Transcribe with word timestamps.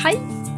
Hei 0.00 0.14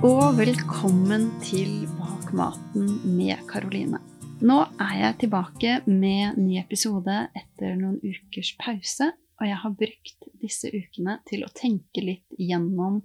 og 0.07 0.37
velkommen 0.39 1.25
til 1.43 1.89
Bak 1.97 2.29
maten 2.31 2.93
med 3.17 3.41
Karoline. 3.51 3.99
Nå 4.39 4.59
er 4.79 4.93
jeg 5.01 5.17
tilbake 5.25 5.73
med 5.89 6.39
ny 6.39 6.61
episode 6.61 7.17
etter 7.35 7.75
noen 7.81 7.97
ukers 7.99 8.53
pause, 8.61 9.09
og 9.11 9.51
jeg 9.51 9.59
har 9.65 9.75
brukt 9.81 10.29
disse 10.45 10.71
ukene 10.71 11.19
til 11.27 11.43
å 11.43 11.51
tenke 11.59 12.07
litt 12.07 12.39
gjennom 12.39 13.03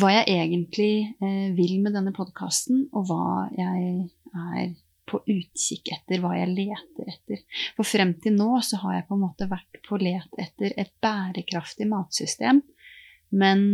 hva 0.00 0.14
jeg 0.16 0.32
egentlig 0.32 0.90
eh, 1.20 1.52
vil 1.52 1.76
med 1.84 1.92
denne 1.98 2.16
podkasten, 2.16 2.86
og 2.96 3.10
hva 3.12 3.50
jeg 3.52 4.08
er 4.32 4.74
på 5.12 5.20
utkikk 5.20 5.92
etter, 5.92 6.24
hva 6.24 6.38
jeg 6.40 6.54
leter 6.56 7.16
etter. 7.18 7.44
For 7.76 7.84
frem 7.84 8.16
til 8.16 8.40
nå 8.40 8.62
så 8.64 8.80
har 8.86 9.02
jeg 9.02 9.10
på 9.10 9.20
en 9.20 9.26
måte 9.28 9.52
vært 9.52 9.84
på 9.84 10.00
let 10.00 10.40
etter 10.40 10.72
et 10.72 10.96
bærekraftig 11.04 11.92
matsystem, 11.92 12.64
men 13.28 13.66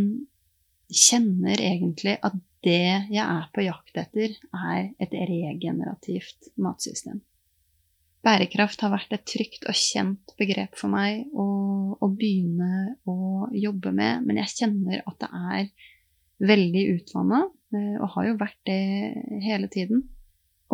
kjenner 0.87 1.59
egentlig 1.59 2.17
at 2.23 2.35
det 2.65 3.07
jeg 3.13 3.23
er 3.23 3.47
på 3.53 3.63
jakt 3.65 3.99
etter, 3.99 4.35
er 4.55 4.91
et 5.03 5.13
regenerativt 5.13 6.51
matsystem. 6.59 7.21
Bærekraft 8.25 8.81
har 8.83 8.91
vært 8.91 9.13
et 9.15 9.27
trygt 9.29 9.67
og 9.69 9.77
kjent 9.77 10.33
begrep 10.39 10.75
for 10.75 10.91
meg 10.91 11.27
å, 11.31 11.47
å 11.95 12.07
begynne 12.11 12.97
å 13.07 13.47
jobbe 13.55 13.93
med, 13.95 14.25
men 14.27 14.41
jeg 14.41 14.55
kjenner 14.55 15.05
at 15.05 15.21
det 15.21 15.29
er 15.53 15.69
veldig 16.51 16.83
utvanna, 16.97 17.45
eh, 17.73 17.95
og 18.01 18.11
har 18.17 18.29
jo 18.31 18.37
vært 18.41 18.59
det 18.67 19.41
hele 19.45 19.69
tiden. 19.71 20.03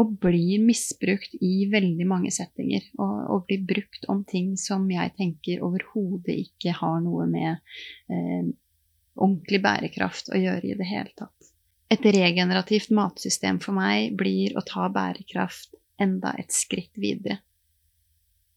Og 0.02 0.16
blir 0.18 0.64
misbrukt 0.66 1.36
i 1.46 1.68
veldig 1.70 2.08
mange 2.10 2.32
settinger. 2.34 2.88
Og, 2.98 3.18
og 3.30 3.44
blir 3.46 3.62
brukt 3.70 4.08
om 4.10 4.24
ting 4.26 4.56
som 4.58 4.88
jeg 4.90 5.14
tenker 5.20 5.62
overhodet 5.62 6.40
ikke 6.48 6.74
har 6.80 6.98
noe 7.06 7.28
med 7.30 7.60
eh, 8.10 8.50
ordentlig 9.16 9.62
bærekraft 9.64 10.32
å 10.34 10.40
gjøre 10.40 10.72
i 10.72 10.78
det 10.78 10.88
hele 10.90 11.12
tatt. 11.18 11.50
Et 11.94 12.06
regenerativt 12.16 12.94
matsystem 12.96 13.60
for 13.62 13.78
meg 13.78 14.16
blir 14.18 14.56
å 14.58 14.64
ta 14.66 14.88
bærekraft 14.90 15.76
enda 16.02 16.34
et 16.40 16.54
skritt 16.54 16.96
videre. 16.98 17.40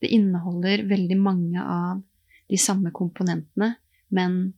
Det 0.00 0.08
inneholder 0.12 0.84
veldig 0.88 1.18
mange 1.20 1.62
av 1.62 2.00
de 2.48 2.58
samme 2.60 2.92
komponentene, 2.94 3.74
men 4.08 4.54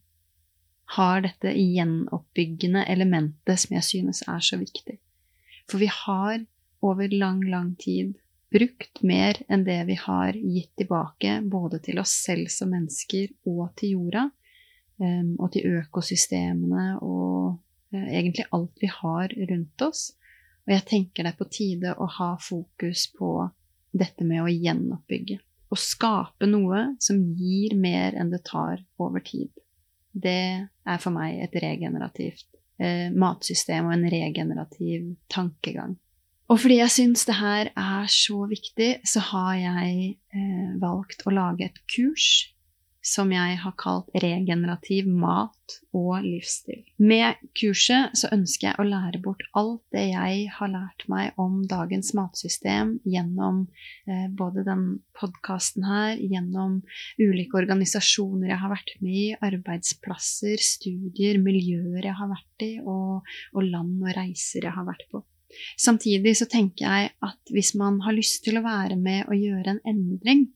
har 0.97 1.21
dette 1.25 1.53
gjenoppbyggende 1.53 2.85
elementet 2.89 3.61
som 3.61 3.75
jeg 3.77 3.87
synes 3.87 4.23
er 4.29 4.41
så 4.45 4.59
viktig. 4.61 4.97
For 5.69 5.83
vi 5.83 5.91
har 5.93 6.41
over 6.85 7.13
lang, 7.13 7.43
lang 7.51 7.75
tid 7.81 8.15
brukt 8.55 9.03
mer 9.05 9.41
enn 9.53 9.67
det 9.67 9.83
vi 9.91 9.99
har 10.01 10.37
gitt 10.37 10.73
tilbake, 10.81 11.41
både 11.45 11.83
til 11.85 12.01
oss 12.01 12.15
selv 12.25 12.49
som 12.53 12.73
mennesker 12.73 13.35
og 13.51 13.75
til 13.77 13.99
jorda, 13.99 14.29
og 15.01 15.53
til 15.55 15.79
økosystemene 15.79 16.99
og 17.05 17.59
uh, 17.95 18.09
egentlig 18.09 18.49
alt 18.57 18.83
vi 18.83 18.91
har 18.91 19.35
rundt 19.51 19.85
oss. 19.87 20.09
Og 20.67 20.75
jeg 20.75 20.87
tenker 20.91 21.25
det 21.25 21.33
er 21.33 21.39
på 21.39 21.49
tide 21.53 21.95
å 21.97 22.09
ha 22.19 22.33
fokus 22.43 23.07
på 23.17 23.33
dette 23.97 24.27
med 24.29 24.45
å 24.45 24.53
gjenoppbygge. 24.53 25.39
Å 25.69 25.77
skape 25.77 26.49
noe 26.49 26.83
som 27.01 27.21
gir 27.37 27.77
mer 27.77 28.17
enn 28.17 28.33
det 28.33 28.43
tar 28.49 28.83
over 29.01 29.25
tid. 29.25 29.51
Det 30.13 30.43
er 30.69 31.01
for 31.01 31.15
meg 31.15 31.41
et 31.45 31.57
regenerativt 31.63 32.47
eh, 32.81 33.09
matsystem 33.13 33.89
og 33.89 33.97
en 33.97 34.07
regenerativ 34.13 35.15
tankegang. 35.33 35.97
Og 36.49 36.61
fordi 36.63 36.79
jeg 36.81 36.95
syns 36.95 37.27
det 37.29 37.37
her 37.37 37.71
er 37.77 38.07
så 38.13 38.47
viktig, 38.49 38.91
så 39.09 39.21
har 39.33 39.55
jeg 39.61 40.15
eh, 40.33 40.71
valgt 40.81 41.27
å 41.29 41.35
lage 41.37 41.69
et 41.69 41.83
kurs 41.93 42.49
som 43.09 43.31
jeg 43.33 43.57
har 43.63 43.75
kalt 43.81 44.11
regenerativ 44.23 45.09
mat 45.09 45.77
og 45.97 46.25
livsstil. 46.25 46.83
Med 47.01 47.41
kurset 47.57 48.17
så 48.19 48.31
ønsker 48.35 48.71
jeg 48.71 48.81
å 48.81 48.87
lære 48.89 49.21
bort 49.25 49.45
alt 49.59 49.83
det 49.95 50.05
jeg 50.11 50.45
har 50.59 50.73
lært 50.73 51.07
meg 51.11 51.39
om 51.41 51.63
dagens 51.69 52.13
matsystem 52.17 52.97
gjennom 53.09 53.65
eh, 54.09 54.27
både 54.39 54.67
den 54.69 54.85
podkasten 55.19 55.87
her, 55.89 56.21
gjennom 56.21 56.81
ulike 57.21 57.61
organisasjoner 57.61 58.53
jeg 58.53 58.63
har 58.65 58.75
vært 58.75 58.95
med 59.01 59.17
i, 59.19 59.27
arbeidsplasser, 59.49 60.61
studier, 60.63 61.41
miljøer 61.43 62.05
jeg 62.05 62.17
har 62.21 62.31
vært 62.33 62.69
i, 62.69 62.73
og, 62.85 63.27
og 63.55 63.67
land 63.67 63.99
og 64.05 64.15
reiser 64.17 64.69
jeg 64.69 64.77
har 64.77 64.89
vært 64.89 65.09
på. 65.13 65.25
Samtidig 65.81 66.35
så 66.37 66.47
tenker 66.51 66.85
jeg 66.85 67.13
at 67.25 67.53
hvis 67.53 67.73
man 67.79 68.03
har 68.05 68.17
lyst 68.17 68.43
til 68.45 68.59
å 68.59 68.65
være 68.65 68.99
med 69.01 69.29
og 69.31 69.39
gjøre 69.39 69.77
en 69.77 69.81
endring, 69.89 70.49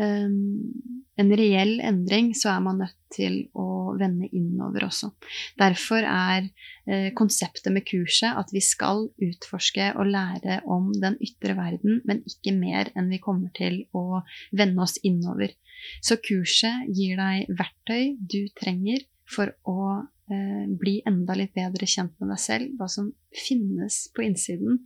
en 0.00 1.32
reell 1.36 1.80
endring, 1.84 2.32
så 2.36 2.52
er 2.54 2.62
man 2.64 2.80
nødt 2.82 2.96
til 3.12 3.42
å 3.58 3.94
vende 3.98 4.28
innover 4.36 4.86
også. 4.86 5.10
Derfor 5.58 6.06
er 6.06 6.46
eh, 6.86 7.10
konseptet 7.16 7.72
med 7.74 7.84
kurset 7.88 8.38
at 8.38 8.52
vi 8.54 8.62
skal 8.64 9.08
utforske 9.20 9.90
og 9.96 10.12
lære 10.14 10.60
om 10.70 10.90
den 10.94 11.18
ytre 11.24 11.56
verden, 11.58 12.00
men 12.08 12.22
ikke 12.28 12.54
mer 12.56 12.92
enn 12.94 13.10
vi 13.12 13.20
kommer 13.22 13.52
til 13.56 13.82
å 13.96 14.22
vende 14.56 14.86
oss 14.86 14.96
innover. 15.06 15.52
Så 16.04 16.20
kurset 16.22 16.88
gir 16.94 17.20
deg 17.20 17.50
verktøy 17.56 18.16
du 18.20 18.42
trenger 18.56 19.04
for 19.30 19.52
å 19.68 20.06
bli 20.80 21.00
enda 21.08 21.34
litt 21.38 21.52
bedre 21.56 21.86
kjent 21.90 22.12
med 22.20 22.30
deg 22.32 22.40
selv, 22.42 22.74
hva 22.78 22.88
som 22.90 23.10
finnes 23.34 24.02
på 24.14 24.24
innsiden, 24.26 24.80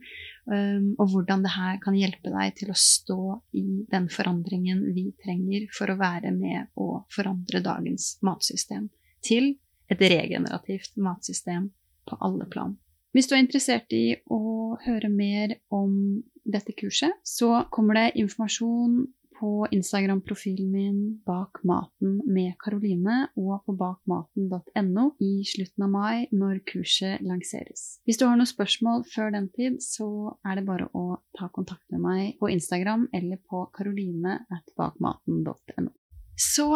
um, 0.49 0.87
og 0.97 1.11
hvordan 1.11 1.45
det 1.45 1.53
her 1.55 1.79
kan 1.83 1.97
hjelpe 1.97 2.33
deg 2.33 2.55
til 2.59 2.71
å 2.73 2.77
stå 2.79 3.19
i 3.57 3.65
den 3.91 4.07
forandringen 4.13 4.83
vi 4.95 5.09
trenger 5.23 5.67
for 5.75 5.91
å 5.91 5.99
være 5.99 6.33
med 6.35 6.71
å 6.81 7.05
forandre 7.13 7.63
dagens 7.65 8.15
matsystem 8.25 8.89
til 9.25 9.53
et 9.91 10.01
regenerativt 10.01 10.95
matsystem 11.01 11.69
på 12.09 12.17
alle 12.25 12.47
plan. 12.49 12.75
Hvis 13.15 13.29
du 13.29 13.35
er 13.35 13.45
interessert 13.45 13.93
i 13.95 14.17
å 14.27 14.75
høre 14.83 15.09
mer 15.09 15.55
om 15.73 16.19
dette 16.43 16.75
kurset, 16.77 17.13
så 17.23 17.63
kommer 17.73 17.97
det 17.97 18.17
informasjon 18.21 19.05
på 19.39 19.67
Instagram-profilen 19.75 20.71
min 20.71 21.21
Bak 21.25 21.63
maten 21.67 22.21
med 22.27 22.53
Karoline 22.61 23.27
og 23.39 23.63
på 23.65 23.71
bakmaten.no 23.79 25.05
i 25.23 25.43
slutten 25.47 25.83
av 25.85 25.89
mai 25.93 26.27
når 26.31 26.59
kurset 26.69 27.21
lanseres. 27.25 27.81
Hvis 28.07 28.17
du 28.19 28.23
har 28.27 28.35
noen 28.39 28.49
spørsmål 28.49 28.97
før 29.11 29.27
den 29.35 29.47
tid, 29.55 29.73
så 29.83 30.07
er 30.45 30.53
det 30.59 30.67
bare 30.67 30.87
å 30.93 31.17
ta 31.37 31.45
kontakt 31.53 31.85
med 31.93 32.01
meg 32.05 32.21
på 32.41 32.45
Instagram 32.53 33.03
eller 33.15 33.37
på 33.49 33.57
karoline.bakmaten.no. 33.77 35.91
Så 36.35 36.67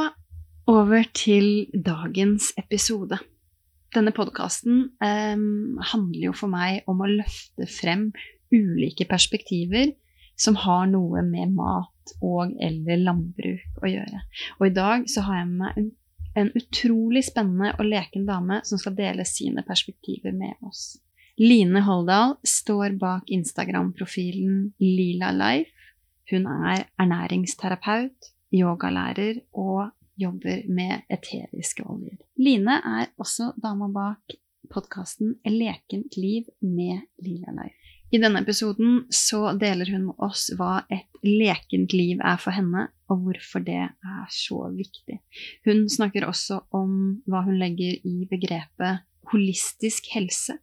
over 0.70 1.03
til 1.18 1.47
dagens 1.74 2.53
episode. 2.62 3.18
Denne 3.96 4.12
podkasten 4.14 4.76
eh, 5.02 5.38
handler 5.91 6.24
jo 6.28 6.34
for 6.38 6.50
meg 6.52 6.84
om 6.90 7.02
å 7.02 7.08
løfte 7.09 7.66
frem 7.70 8.12
ulike 8.53 9.06
perspektiver 9.09 9.86
som 10.39 10.55
har 10.55 10.88
noe 10.88 11.23
med 11.27 11.51
mat 11.55 12.13
og 12.23 12.53
eller 12.63 13.01
landbruk 13.03 13.83
å 13.83 13.91
gjøre. 13.91 14.22
Og 14.59 14.69
i 14.69 14.75
dag 14.75 15.05
så 15.11 15.25
har 15.27 15.41
jeg 15.41 15.50
med 15.51 15.59
meg 15.63 15.79
en, 16.39 16.51
utrolig 16.55 17.25
spennende 17.27 17.73
og 17.75 17.88
leken 17.89 18.27
dame 18.27 18.61
som 18.67 18.79
skal 18.79 18.95
dele 18.95 19.25
sine 19.28 19.63
perspektiver 19.67 20.31
med 20.35 20.55
oss. 20.66 20.94
Line 21.39 21.81
Holdal 21.83 22.38
står 22.47 22.95
bak 22.99 23.31
Instagram-profilen 23.31 24.73
Lila 24.83 25.31
Life. 25.35 25.72
Hun 26.31 26.45
er 26.69 26.85
ernæringsterapeut, 26.99 28.31
yogalærer 28.55 29.41
og 29.57 29.89
jobber 30.19 30.66
med 30.67 31.07
eteriske 31.11 31.83
oljer. 31.88 32.19
Line 32.39 32.79
er 32.85 33.11
også 33.19 33.53
dama 33.59 33.89
bak 33.91 34.38
podkasten 34.69 35.39
Lekent 35.47 36.17
liv 36.17 36.49
med 36.61 37.07
Lila 37.23 37.55
Life. 37.63 37.88
I 38.09 38.18
denne 38.18 38.42
episoden 38.42 39.03
så 39.14 39.52
deler 39.62 39.92
hun 39.94 40.08
med 40.08 40.24
oss 40.25 40.47
hva 40.58 40.80
et 40.90 41.06
lekent 41.22 41.94
liv 41.94 42.22
er 42.25 42.40
for 42.42 42.56
henne, 42.56 42.88
og 43.09 43.22
hvorfor 43.25 43.62
det 43.66 43.84
er 43.86 44.31
så 44.34 44.64
viktig. 44.74 45.20
Hun 45.68 45.84
snakker 45.90 46.25
også 46.25 46.64
om 46.73 47.22
hva 47.29 47.44
hun 47.46 47.59
legger 47.61 48.00
i 48.02 48.26
begrepet 48.29 49.06
holistisk 49.29 50.09
helse. 50.16 50.58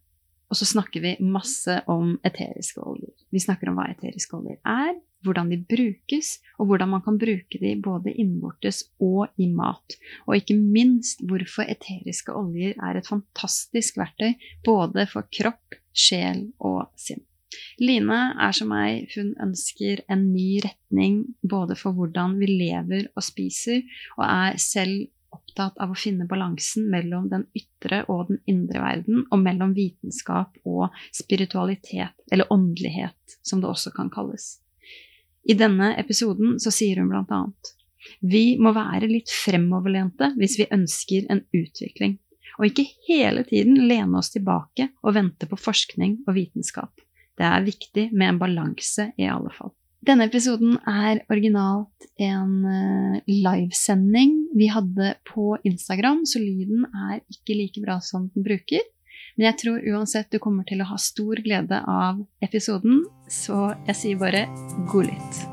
Og 0.47 0.59
så 0.59 0.67
snakker 0.67 1.03
vi 1.03 1.13
masse 1.23 1.73
om 1.91 2.15
eteriske 2.27 2.83
oljer. 2.83 3.15
Vi 3.31 3.43
snakker 3.43 3.71
om 3.71 3.79
hva 3.79 3.89
eteriske 3.91 4.35
oljer 4.37 4.59
er, 4.67 4.93
hvordan 5.23 5.49
de 5.51 5.59
brukes, 5.71 6.37
og 6.59 6.69
hvordan 6.69 6.91
man 6.93 7.03
kan 7.03 7.19
bruke 7.19 7.59
de 7.59 7.73
både 7.83 8.13
innvortes 8.15 8.83
og 9.03 9.31
i 9.39 9.49
mat. 9.51 9.97
Og 10.27 10.37
ikke 10.39 10.55
minst 10.59 11.23
hvorfor 11.27 11.67
eteriske 11.67 12.35
oljer 12.35 12.75
er 12.75 12.99
et 12.99 13.07
fantastisk 13.07 13.99
verktøy 13.99 14.35
både 14.67 15.07
for 15.11 15.27
kropp, 15.31 15.79
sjel 15.95 16.49
og 16.59 16.85
sinn. 16.99 17.23
Line 17.79 18.17
er 18.43 18.55
som 18.55 18.71
meg, 18.73 19.07
hun 19.15 19.33
ønsker 19.43 20.01
en 20.11 20.25
ny 20.33 20.57
retning 20.65 21.21
både 21.41 21.77
for 21.79 21.95
hvordan 21.95 22.35
vi 22.41 22.49
lever 22.49 23.07
og 23.15 23.23
spiser, 23.25 23.85
og 24.17 24.25
er 24.27 24.59
selv 24.61 25.07
opptatt 25.33 25.79
av 25.83 25.91
å 25.91 25.99
finne 25.99 26.27
balansen 26.27 26.87
mellom 26.91 27.27
den 27.31 27.45
ytre 27.57 28.03
og 28.11 28.31
den 28.31 28.41
indre 28.49 28.83
verden, 28.83 29.23
og 29.31 29.41
mellom 29.43 29.73
vitenskap 29.77 30.55
og 30.67 30.95
spiritualitet, 31.15 32.15
eller 32.31 32.51
åndelighet, 32.53 33.39
som 33.43 33.63
det 33.63 33.71
også 33.71 33.93
kan 33.95 34.11
kalles. 34.13 34.57
I 35.47 35.55
denne 35.55 35.93
episoden 35.99 36.57
så 36.59 36.73
sier 36.73 36.99
hun 36.99 37.11
blant 37.11 37.31
annet 37.31 37.77
vi 38.19 38.57
må 38.61 38.73
være 38.75 39.09
litt 39.09 39.31
fremoverlente 39.33 40.31
hvis 40.37 40.57
vi 40.61 40.71
ønsker 40.71 41.27
en 41.33 41.43
utvikling. 41.55 42.17
og 42.57 42.65
ikke 42.65 42.87
hele 43.05 43.43
tiden 43.45 43.75
lene 43.85 44.17
oss 44.17 44.31
tilbake 44.33 44.87
og 45.03 45.13
vente 45.13 45.45
på 45.45 45.59
forskning 45.61 46.23
og 46.25 46.33
vitenskap. 46.33 46.89
Det 47.37 47.45
er 47.45 47.65
viktig 47.65 48.07
med 48.17 48.33
en 48.33 48.39
balanse, 48.41 49.11
i 49.17 49.27
alle 49.29 49.51
fall. 49.53 49.73
Denne 50.07 50.27
episoden 50.29 50.77
er 50.87 51.19
originalt 51.29 52.05
en 52.21 52.53
uh, 52.63 53.17
livesending 53.27 54.33
vi 54.57 54.69
hadde 54.71 55.15
på 55.27 55.57
Instagram, 55.67 56.23
så 56.25 56.41
lyden 56.41 56.85
er 57.09 57.19
ikke 57.33 57.57
like 57.57 57.83
bra 57.83 57.99
som 58.01 58.29
den 58.33 58.45
bruker. 58.45 58.85
Men 59.37 59.51
jeg 59.51 59.57
tror 59.61 59.83
uansett 59.91 60.31
du 60.33 60.39
kommer 60.41 60.65
til 60.69 60.81
å 60.81 60.87
ha 60.89 60.97
stor 61.01 61.41
glede 61.45 61.81
av 61.85 62.23
episoden, 62.45 63.03
så 63.29 63.73
jeg 63.89 63.99
sier 63.99 64.21
bare 64.21 64.47
god 64.89 65.11
lytt. 65.11 65.43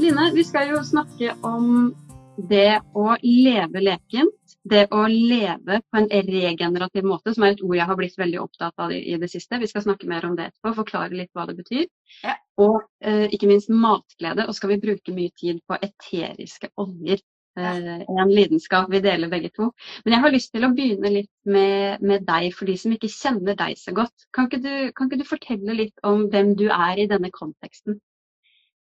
Line, 0.00 0.30
vi 0.36 0.44
skal 0.46 0.70
jo 0.70 0.80
snakke 0.86 1.34
om 1.44 1.90
det 2.36 2.78
å 2.94 3.16
leve 3.24 3.82
lekent. 3.82 4.45
Det 4.66 4.86
å 4.94 5.04
leve 5.10 5.78
på 5.86 6.00
en 6.00 6.08
regenerativ 6.10 7.06
måte, 7.06 7.34
som 7.34 7.44
er 7.46 7.54
et 7.54 7.62
ord 7.62 7.76
jeg 7.78 7.86
har 7.86 7.98
blitt 7.98 8.18
veldig 8.18 8.40
opptatt 8.42 8.82
av 8.82 8.94
i 8.96 9.14
det 9.22 9.28
siste. 9.30 9.60
Vi 9.62 9.68
skal 9.70 9.84
snakke 9.84 10.08
mer 10.10 10.26
om 10.26 10.34
det 10.38 10.48
etterpå, 10.48 10.72
forklare 10.80 11.14
litt 11.14 11.30
hva 11.36 11.46
det 11.46 11.54
betyr. 11.60 11.86
Ja. 12.24 12.34
Og 12.62 12.80
eh, 13.04 13.26
ikke 13.30 13.50
minst 13.50 13.70
matglede. 13.70 14.48
Og 14.48 14.56
skal 14.58 14.74
vi 14.74 14.82
bruke 14.82 15.14
mye 15.14 15.34
tid 15.38 15.62
på 15.68 15.78
eteriske 15.78 16.72
oljer. 16.82 17.22
Eh, 17.56 18.02
en 18.02 18.32
lidenskap 18.32 18.90
vi 18.92 19.00
deler 19.04 19.30
begge 19.32 19.52
to. 19.54 19.70
Men 20.04 20.16
jeg 20.16 20.24
har 20.24 20.34
lyst 20.34 20.52
til 20.56 20.66
å 20.66 20.72
begynne 20.74 21.14
litt 21.14 21.32
med, 21.48 22.02
med 22.02 22.26
deg, 22.26 22.50
for 22.56 22.68
de 22.68 22.76
som 22.80 22.92
ikke 22.96 23.12
kjenner 23.12 23.56
deg 23.56 23.78
så 23.80 23.94
godt. 23.96 24.26
Kan 24.36 24.50
ikke, 24.50 24.60
du, 24.66 24.74
kan 24.96 25.08
ikke 25.08 25.22
du 25.22 25.28
fortelle 25.30 25.78
litt 25.78 26.06
om 26.06 26.26
hvem 26.32 26.56
du 26.58 26.66
er 26.68 27.00
i 27.00 27.08
denne 27.10 27.30
konteksten? 27.32 28.00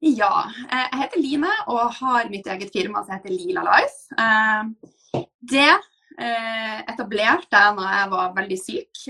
Ja, 0.03 0.49
eh, 0.69 0.85
jeg 0.91 1.01
heter 1.01 1.23
Line 1.23 1.51
og 1.71 1.97
har 1.97 2.29
mitt 2.31 2.47
eget 2.51 2.75
firma 2.75 3.03
som 3.03 3.17
heter 3.17 3.33
Lila 3.33 3.65
Life. 3.67 4.19
Eh, 5.13 5.25
det 5.39 5.71
eh, 5.71 6.79
etablerte 6.93 7.59
jeg 7.59 7.75
når 7.77 7.91
jeg 7.97 8.11
var 8.13 8.37
veldig 8.37 8.59
syk 8.61 9.03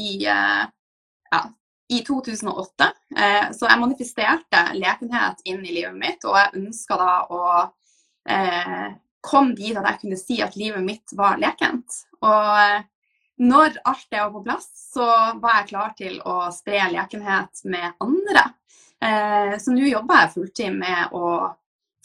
i, 0.00 0.10
ja, 0.24 1.42
i 1.88 2.00
2008. 2.06 2.90
Så 3.54 3.68
jeg 3.68 3.80
manifesterte 3.82 4.62
lekenhet 4.78 5.44
inn 5.50 5.60
i 5.62 5.74
livet 5.76 5.98
mitt, 5.98 6.24
og 6.24 6.38
jeg 6.40 6.62
ønska 6.62 6.98
da 6.98 7.12
å 7.28 7.42
komme 9.24 9.54
dit 9.58 9.76
at 9.76 9.86
jeg 9.90 10.00
kunne 10.00 10.18
si 10.20 10.40
at 10.42 10.56
livet 10.58 10.82
mitt 10.84 11.14
var 11.18 11.38
lekent. 11.42 12.00
Og 12.24 12.88
når 13.36 13.80
alt 13.84 14.06
det 14.10 14.20
var 14.20 14.30
på 14.30 14.42
plass, 14.46 14.68
så 14.94 15.06
var 15.42 15.60
jeg 15.60 15.70
klar 15.72 15.94
til 15.98 16.20
å 16.22 16.36
spre 16.54 16.86
lekenhet 16.92 17.64
med 17.66 17.96
andre. 18.04 18.44
Eh, 19.02 19.54
så 19.58 19.74
nå 19.74 19.88
jobber 19.88 20.22
jeg 20.22 20.34
fulltid 20.36 20.76
med 20.78 21.14
å 21.16 21.30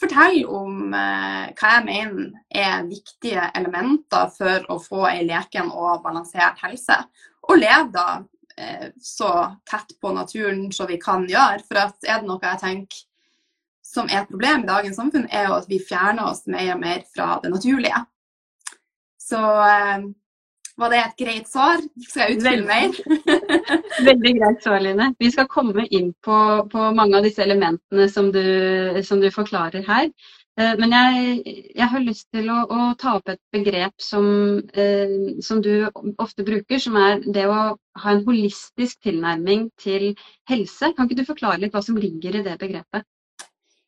fortelle 0.00 0.46
om 0.48 0.94
eh, 0.96 1.50
hva 1.56 1.72
jeg 1.76 1.86
mener 1.86 2.30
er 2.48 2.88
viktige 2.88 3.50
elementer 3.56 4.30
for 4.34 4.66
å 4.72 4.78
få 4.82 5.04
ei 5.10 5.24
leken 5.28 5.70
og 5.70 6.02
balansert 6.04 6.60
helse. 6.64 6.96
Og 7.48 7.60
leve 7.60 7.90
da 7.94 8.06
eh, 8.56 8.88
så 8.96 9.32
tett 9.68 9.96
på 10.00 10.14
naturen 10.16 10.68
som 10.72 10.88
vi 10.90 10.98
kan 11.02 11.26
gjøre. 11.28 11.62
For 11.68 11.82
er 11.82 11.92
det 12.22 12.28
noe 12.28 12.40
jeg 12.42 12.62
tenker 12.64 13.06
som 13.90 14.06
er 14.06 14.22
et 14.22 14.30
problem 14.30 14.62
i 14.62 14.70
dagens 14.70 15.00
samfunn, 15.00 15.26
er 15.34 15.48
jo 15.48 15.56
at 15.58 15.68
vi 15.70 15.80
fjerner 15.82 16.30
oss 16.30 16.44
mer 16.46 16.76
og 16.76 16.82
mer 16.82 17.02
fra 17.10 17.32
det 17.42 17.50
naturlige. 17.50 18.04
Så 19.20 19.40
var 20.78 20.92
det 20.92 21.00
et 21.00 21.22
greit 21.22 21.48
svar? 21.50 21.80
Skal 22.06 22.22
jeg 22.22 22.38
utfylle 22.38 22.66
mer? 22.68 22.94
Veldig 24.08 24.34
greit 24.38 24.64
svar, 24.64 24.82
Line. 24.84 25.10
Vi 25.20 25.30
skal 25.34 25.48
komme 25.50 25.86
inn 25.90 26.12
på, 26.24 26.36
på 26.72 26.90
mange 26.96 27.18
av 27.18 27.26
disse 27.26 27.42
elementene 27.44 28.08
som 28.12 28.30
du, 28.34 28.44
som 29.06 29.22
du 29.22 29.30
forklarer 29.34 29.86
her. 29.86 30.10
Eh, 30.60 30.74
men 30.80 30.92
jeg, 30.92 31.42
jeg, 31.76 31.88
har 31.92 32.02
lyst 32.04 32.26
til 32.34 32.50
å, 32.52 32.62
å, 32.66 32.88
ta 33.00 33.14
opp 33.18 33.30
et 33.32 33.40
begrep 33.54 33.94
som, 34.02 34.26
eh, 34.74 35.38
som, 35.46 35.62
du 35.64 35.86
ofte 36.20 36.44
bruker, 36.46 36.82
som 36.82 36.98
er 37.00 37.22
det 37.24 37.46
å 37.48 37.60
ha 38.02 38.12
en 38.14 38.24
holistisk 38.26 39.00
tilnærming 39.06 39.68
til 39.80 40.12
helse. 40.50 40.92
Kan 40.96 41.08
ikke 41.08 41.22
du 41.22 41.28
forklare 41.28 41.62
litt 41.62 41.76
hva 41.76 41.84
som 41.84 41.98
ligger 42.00 42.40
i 42.40 42.44
det 42.46 42.58
begrepet? 42.60 43.06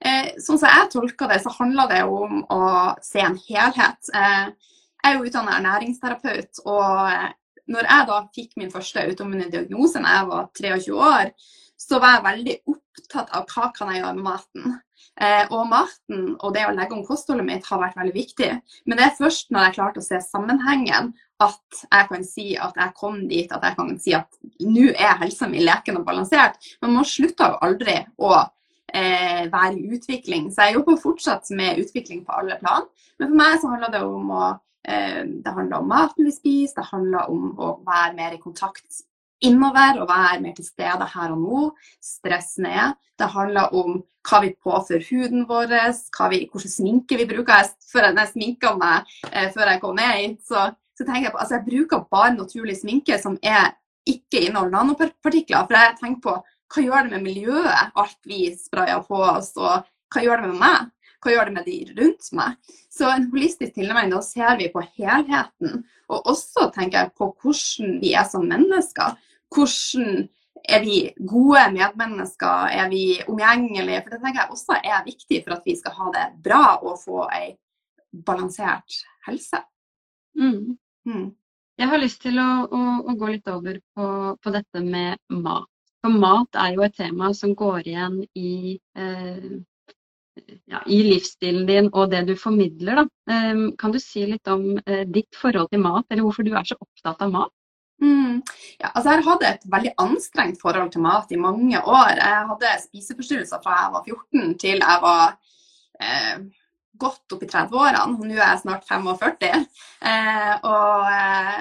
Eh, 0.03 0.33
sånn 0.43 0.59
som 0.59 0.67
jeg 0.67 0.91
tolker 0.97 1.31
det, 1.31 1.43
så 1.45 1.53
handler 1.61 1.91
det 1.91 2.03
om 2.11 2.43
å 2.51 2.63
se 3.07 3.23
en 3.23 3.39
helhet. 3.47 4.13
Eh, 4.15 4.72
jeg 5.03 5.11
er 5.11 5.19
jo 5.19 5.27
utdannet 5.27 5.59
ernæringsterapeut, 5.59 6.63
og 6.67 7.11
eh, 7.11 7.33
når 7.73 7.89
jeg 7.89 8.07
da 8.09 8.21
fikk 8.37 8.57
min 8.61 8.71
første 8.73 9.03
autoimmune 9.03 9.51
diagnose 9.51 10.03
da 10.03 10.15
jeg 10.19 10.31
var 10.31 10.49
23 10.59 10.95
år, 10.95 11.35
så 11.83 11.99
var 12.03 12.17
jeg 12.17 12.27
veldig 12.29 12.57
opptatt 12.71 13.35
av 13.35 13.47
hva 13.51 13.69
kan 13.75 13.91
jeg 13.91 14.03
gjøre 14.03 14.17
med 14.19 14.27
maten. 14.27 14.81
Eh, 15.21 15.45
og 15.53 15.67
maten 15.69 16.31
og 16.39 16.55
det 16.55 16.63
å 16.65 16.73
legge 16.73 16.97
om 16.97 17.05
kostholdet 17.05 17.45
mitt 17.45 17.67
har 17.69 17.83
vært 17.83 17.99
veldig 17.99 18.15
viktig. 18.15 18.49
Men 18.87 18.99
det 18.99 19.07
er 19.07 19.19
først 19.19 19.53
når 19.53 19.67
jeg 19.67 19.77
klarte 19.77 20.01
å 20.01 20.07
se 20.07 20.23
sammenhengen 20.25 21.13
at 21.43 21.83
jeg 21.83 22.09
kan 22.09 22.25
si 22.27 22.47
at 22.55 22.79
jeg 22.79 22.97
kom 22.99 23.21
dit, 23.29 23.53
at 23.53 23.67
jeg 23.67 23.79
kan 23.79 23.93
si 24.01 24.15
at 24.17 24.41
nå 24.63 24.89
er 24.93 25.21
helsa 25.21 25.51
mi 25.51 25.65
leken 25.67 25.99
og 26.01 26.07
balansert. 26.09 26.59
Men 26.83 26.97
man 26.97 27.09
slutter 27.09 27.55
jo 27.55 27.63
aldri 27.67 27.99
å 28.23 28.35
eh, 28.39 29.49
være 29.53 29.75
i 29.77 29.89
utvikling. 29.99 30.51
Så 30.53 30.69
jeg 30.69 30.79
jobber 30.79 31.01
fortsatt 31.03 31.51
med 31.59 31.83
utvikling 31.83 32.23
på 32.27 32.39
alle 32.39 32.61
plan. 32.63 32.87
Men 33.19 33.33
for 33.33 33.41
meg 33.43 33.59
så 33.59 33.73
handler 33.75 33.93
det 33.93 34.05
om 34.07 34.31
å 34.33 34.53
det 34.83 35.53
handler 35.55 35.79
om 35.79 35.89
maten 35.93 36.27
vi 36.27 36.33
spiser, 36.35 36.81
det 36.81 36.89
handler 36.91 37.31
om 37.31 37.53
å 37.55 37.69
være 37.87 38.17
mer 38.17 38.33
i 38.35 38.41
kontakt 38.43 39.03
innover 39.43 40.01
og 40.03 40.09
være 40.11 40.41
mer 40.43 40.55
til 40.57 40.67
stede 40.67 41.09
her 41.15 41.35
og 41.35 41.43
nå. 41.43 41.63
Stress 42.03 42.57
ned. 42.63 42.97
Det 43.19 43.29
handler 43.35 43.75
om 43.79 44.01
hva 44.29 44.41
vi 44.45 44.53
påfører 44.63 45.05
huden 45.11 45.47
vår, 45.49 45.75
vi, 46.31 46.41
sminke 46.71 47.19
vi 47.19 47.29
bruker. 47.31 47.71
Før 47.91 48.09
jeg, 48.09 48.17
jeg 48.21 48.33
sminka 48.33 48.75
meg 48.79 49.13
eh, 49.33 49.51
før 49.55 49.73
jeg 49.73 49.83
kom 49.83 49.99
ned 49.99 50.17
hit, 50.21 50.41
så, 50.47 50.71
så, 50.95 51.05
tenker 51.05 51.29
jeg 51.29 51.35
på 51.35 51.43
altså 51.43 51.59
jeg 51.59 51.69
bruker 51.69 52.07
bare 52.11 52.35
naturlig 52.37 52.79
sminke 52.79 53.19
som 53.23 53.39
er 53.43 53.75
ikke 54.09 54.47
inneholder 54.47 54.77
nanopartikler. 54.79 55.67
For 55.67 55.79
jeg 55.79 55.99
tenker 56.01 56.25
på 56.27 56.39
hva 56.73 56.87
gjør 56.87 57.07
det 57.09 57.19
med 57.19 57.27
miljøet, 57.27 57.91
alt 58.01 58.19
vi 58.25 58.47
sprayer 58.57 59.03
på 59.05 59.19
oss, 59.21 59.53
og 59.61 59.83
hva 60.13 60.23
gjør 60.25 60.41
det 60.41 60.53
med 60.55 60.63
meg? 60.63 60.91
Hva 61.23 61.33
gjør 61.33 61.49
det 61.49 61.55
med 61.55 61.69
de 61.69 61.79
rundt 61.95 62.29
meg? 62.35 62.77
Så 62.91 63.09
en 63.09 63.29
holistisk 63.31 63.77
tilnærming, 63.77 64.11
da 64.11 64.21
ser 64.27 64.57
vi 64.59 64.71
på 64.75 64.83
helheten. 64.99 65.83
Og 66.11 66.31
også 66.35 66.69
tenker 66.75 67.05
jeg 67.05 67.13
på 67.19 67.31
hvordan 67.43 67.99
vi 68.03 68.15
er 68.19 68.27
som 68.29 68.49
mennesker. 68.51 69.15
Hvordan 69.55 70.27
er 70.69 70.83
vi 70.83 70.97
gode 71.29 71.65
medmennesker? 71.77 72.73
Er 72.75 72.91
vi 72.91 73.05
omgjengelige? 73.29 74.03
For 74.03 74.15
det 74.17 74.23
tenker 74.25 74.43
jeg 74.43 74.57
også 74.57 74.81
er 74.83 75.07
viktig 75.07 75.43
for 75.45 75.57
at 75.57 75.69
vi 75.69 75.77
skal 75.79 75.97
ha 76.01 76.15
det 76.17 76.27
bra 76.45 76.65
og 76.83 76.99
få 77.05 77.27
ei 77.31 77.53
balansert 78.27 79.03
helse. 79.27 79.63
Mm. 80.39 80.79
Mm. 81.07 81.29
Jeg 81.79 81.89
har 81.89 82.01
lyst 82.03 82.23
til 82.23 82.39
å, 82.39 82.51
å, 82.67 82.81
å 83.09 83.15
gå 83.19 83.31
litt 83.33 83.49
over 83.49 83.79
på, 83.95 84.07
på, 84.43 84.53
dette 84.55 84.83
med 84.85 85.19
mat. 85.33 85.69
For 86.03 86.13
mat 86.13 86.59
er 86.59 86.75
jo 86.77 86.85
et 86.85 86.97
tema 86.99 87.31
som 87.35 87.55
går 87.57 87.87
igjen 87.87 88.19
i 88.39 88.79
eh, 88.99 89.53
ja, 90.71 90.83
i 90.87 91.03
livsstilen 91.07 91.67
din 91.69 91.91
og 91.93 92.11
det 92.13 92.23
du 92.29 92.37
formidler. 92.39 93.03
Da. 93.03 93.35
Ehm, 93.35 93.65
kan 93.79 93.93
du 93.93 94.01
si 94.03 94.25
litt 94.29 94.49
om 94.49 94.79
eh, 94.87 95.05
ditt 95.09 95.37
forhold 95.39 95.73
til 95.73 95.83
mat, 95.85 96.07
eller 96.11 96.25
hvorfor 96.27 96.47
du 96.47 96.55
er 96.57 96.69
så 96.69 96.79
opptatt 96.81 97.23
av 97.25 97.35
mat? 97.35 97.53
Mm. 98.03 98.41
Ja, 98.81 98.91
altså 98.95 99.13
jeg 99.13 99.27
hadde 99.29 99.51
et 99.53 99.69
veldig 99.71 99.93
anstrengt 100.03 100.63
forhold 100.63 100.91
til 100.95 101.05
mat 101.05 101.31
i 101.31 101.39
mange 101.39 101.79
år. 101.79 102.17
Jeg 102.19 102.49
hadde 102.49 102.73
spiseforstyrrelser 102.89 103.63
fra 103.63 103.77
jeg 103.79 103.93
var 103.95 104.09
14 104.09 104.57
til 104.59 104.83
jeg 104.83 105.05
var 105.05 105.37
eh, 106.03 106.41
godt 107.03 107.37
opp 107.37 107.45
i 107.45 107.51
30-årene. 107.51 108.17
Nå 108.19 108.35
er 108.35 108.43
jeg 108.43 108.63
snart 108.65 108.89
45. 108.89 109.63
Eh, 110.03 110.55
og 110.67 111.13
eh, 111.13 111.61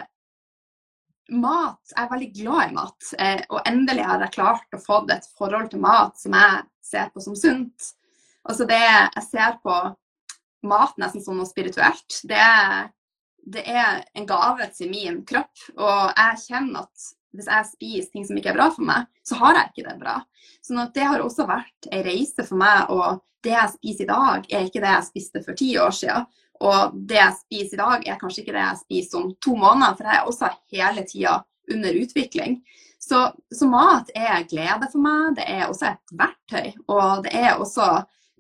mat 1.32 1.94
Jeg 1.94 2.04
er 2.04 2.12
veldig 2.12 2.32
glad 2.42 2.63
i 2.63 2.75
mat. 2.75 3.13
Eh, 3.20 3.42
og 3.50 3.62
endelig 3.70 4.08
har 4.08 4.25
jeg 4.25 4.38
klart 4.40 4.78
å 4.78 4.82
få 4.82 5.04
et 5.13 5.30
forhold 5.38 5.72
til 5.72 5.84
mat 5.84 6.18
som 6.20 6.38
jeg 6.38 6.63
ser 6.92 7.12
på 7.13 7.24
som 7.24 7.38
sunt. 7.38 7.92
Altså 8.51 8.67
det 8.67 8.81
jeg 8.81 9.27
ser 9.29 9.60
på 9.63 9.75
mat 10.67 10.98
nesten 11.01 11.24
som 11.24 11.39
noe 11.39 11.50
spirituelt. 11.50 12.22
Det 12.27 12.41
det 13.41 13.63
er 13.65 14.03
en 14.13 14.27
gave 14.27 14.67
til 14.75 14.91
min 14.91 15.24
kropp. 15.25 15.63
Og 15.77 16.12
jeg 16.17 16.41
kjenner 16.46 16.86
at 16.86 17.08
hvis 17.31 17.48
jeg 17.48 17.70
spiser 17.70 18.12
ting 18.12 18.27
som 18.27 18.38
ikke 18.38 18.51
er 18.51 18.60
bra 18.60 18.67
for 18.74 18.86
meg, 18.86 19.08
så 19.25 19.38
har 19.39 19.58
jeg 19.58 19.72
ikke 19.72 19.88
det 19.88 19.98
bra. 20.01 20.17
Sånn 20.65 20.81
at 20.84 20.93
det 20.96 21.08
har 21.08 21.24
også 21.24 21.48
vært 21.50 21.89
ei 21.91 22.03
reise 22.05 22.46
for 22.48 22.60
meg. 22.60 22.91
Og 22.91 23.22
det 23.46 23.55
jeg 23.55 23.74
spiser 23.77 24.05
i 24.05 24.12
dag, 24.12 24.46
er 24.51 24.67
ikke 24.67 24.84
det 24.84 24.93
jeg 24.93 25.08
spiste 25.08 25.43
for 25.46 25.58
ti 25.58 25.72
år 25.81 25.96
siden. 25.96 26.27
Og 26.62 26.98
det 27.10 27.17
jeg 27.17 27.38
spiser 27.39 27.77
i 27.77 27.81
dag, 27.81 28.05
er 28.05 28.22
kanskje 28.22 28.43
ikke 28.43 28.58
det 28.58 28.65
jeg 28.67 28.81
spiser 28.84 29.22
om 29.22 29.31
to 29.41 29.55
måneder, 29.58 29.96
for 29.98 30.10
jeg 30.10 30.20
er 30.20 30.29
også 30.29 30.51
hele 30.75 31.05
tida 31.10 31.36
under 31.72 31.98
utvikling. 32.03 32.60
Så, 33.01 33.24
så, 33.50 33.65
mat 33.65 34.12
er 34.13 34.43
glede 34.46 34.91
for 34.91 35.01
meg, 35.01 35.31
det 35.39 35.48
er 35.50 35.63
også 35.65 35.88
et 35.89 36.13
verktøy. 36.20 36.67
Og 36.93 37.24
det 37.25 37.34
er 37.34 37.55
også 37.55 37.88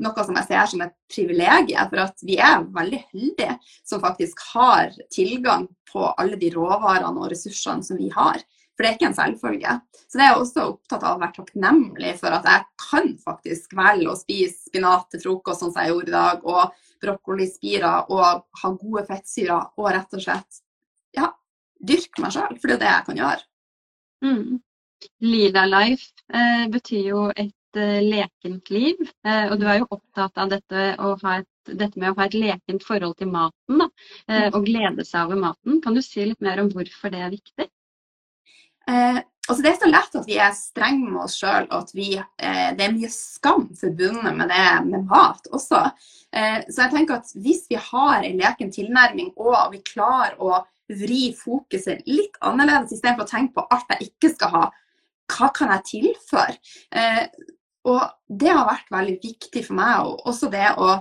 noe 0.01 0.25
som 0.25 0.37
jeg 0.39 0.47
ser 0.49 0.71
som 0.71 0.83
et 0.85 0.95
privilegium, 1.11 1.89
for 1.91 2.03
at 2.05 2.23
vi 2.25 2.37
er 2.41 2.65
veldig 2.75 3.01
heldige 3.11 3.57
som 3.87 4.01
faktisk 4.03 4.41
har 4.53 4.95
tilgang 5.13 5.67
på 5.91 6.07
alle 6.11 6.39
de 6.41 6.51
råvarene 6.53 7.11
og 7.19 7.29
ressursene 7.33 7.85
som 7.85 7.99
vi 7.99 8.09
har. 8.13 8.41
For 8.71 8.85
det 8.85 8.89
er 8.89 8.97
ikke 8.97 9.09
en 9.11 9.17
selvfølge. 9.17 9.73
Så 10.07 10.17
det 10.17 10.23
er 10.25 10.31
jeg 10.31 10.41
også 10.41 10.63
opptatt 10.71 11.03
av 11.05 11.17
å 11.17 11.21
være 11.21 11.35
takknemlig 11.35 12.15
for 12.17 12.33
at 12.33 12.47
jeg 12.49 12.65
kan 12.81 13.11
faktisk 13.21 13.75
velge 13.77 14.09
å 14.09 14.17
spise 14.17 14.69
spinat 14.71 15.05
til 15.11 15.21
frokost, 15.25 15.61
sånn 15.61 15.73
som 15.75 15.83
jeg 15.83 15.93
gjorde 15.93 16.09
i 16.09 16.15
dag, 16.15 16.47
og 16.47 16.87
brokkolispirer 17.01 18.09
og 18.13 18.43
ha 18.61 18.73
gode 18.79 19.05
fettsyrer, 19.09 19.69
og 19.77 19.93
rett 19.93 20.17
og 20.17 20.23
slett 20.23 20.61
ja, 21.17 21.29
dyrke 21.77 22.23
meg 22.23 22.35
sjøl. 22.35 22.57
For 22.57 22.71
det 22.71 22.77
er 22.79 22.83
det 22.83 22.91
jeg 22.91 23.07
kan 23.09 23.21
gjøre. 23.21 23.47
Mm. 24.25 24.59
Lila 25.25 25.65
Life 25.65 26.11
eh, 26.33 26.65
betyr 26.73 27.07
jo 27.11 27.23
et 27.33 27.53
eh, 27.79 27.99
lekent 28.03 28.69
liv, 28.73 29.01
eh, 29.25 29.47
og 29.51 29.59
du 29.61 29.65
er 29.69 29.81
jo 29.81 29.89
opptatt 29.89 30.37
av 30.41 30.51
dette, 30.51 30.85
et, 30.95 31.49
dette, 31.71 31.99
med 31.99 32.11
å 32.11 32.15
ha 32.17 32.27
et 32.27 32.37
lekent 32.37 32.85
forhold 32.85 33.17
til 33.19 33.31
maten 33.31 33.83
da, 33.83 33.89
eh, 34.27 34.47
og 34.51 34.65
glede 34.67 35.05
seg 35.07 35.27
over 35.27 35.41
maten. 35.41 35.81
Kan 35.83 35.97
du 35.97 36.01
si 36.05 36.25
litt 36.25 36.41
mer 36.41 36.61
om 36.63 36.71
hvorfor 36.73 37.13
det 37.13 37.21
er 37.21 37.33
viktig? 37.33 37.67
Eh, 38.89 39.19
altså 39.47 39.61
det 39.61 39.71
er 39.71 39.77
så 39.79 39.91
lett 39.91 40.17
at 40.19 40.27
vi 40.29 40.39
er 40.41 40.57
strenge 40.57 41.11
med 41.11 41.21
oss 41.25 41.37
sjøl, 41.39 41.69
og 41.69 41.77
at 41.83 41.93
vi, 41.97 42.09
eh, 42.17 42.67
det 42.77 42.87
er 42.87 42.97
mye 42.97 43.11
skam 43.13 43.69
forbundet 43.77 44.35
med 44.37 44.51
det 44.51 44.67
med 44.89 45.07
mat 45.11 45.47
også. 45.51 45.85
så 46.31 46.85
jeg 46.85 46.91
tenker 46.93 47.17
at 47.19 47.31
hvis 47.35 47.65
vi 47.67 47.75
har 47.75 48.23
en 48.23 48.37
leken 48.39 48.69
tilnærming, 48.71 49.33
og 49.35 49.73
vi 49.73 49.81
klarer 49.83 50.37
å 50.39 50.61
vri 50.91 51.33
fokuset 51.35 52.05
litt 52.07 52.37
annerledes, 52.41 52.93
istedenfor 52.95 53.25
å 53.27 53.31
tenke 53.31 53.57
på 53.57 53.65
alt 53.71 53.91
jeg 53.95 54.11
ikke 54.11 54.31
skal 54.35 54.53
ha. 54.55 54.63
Hva 55.31 55.49
kan 55.55 55.73
jeg 55.75 55.87
tilføre? 55.89 56.55
Og 57.89 58.01
det 58.41 58.51
har 58.51 58.67
vært 58.67 58.91
veldig 58.93 59.15
viktig 59.23 59.63
for 59.65 59.77
meg. 59.79 60.05
Og 60.05 60.27
også 60.29 60.51
det 60.53 60.67
å, 60.77 60.91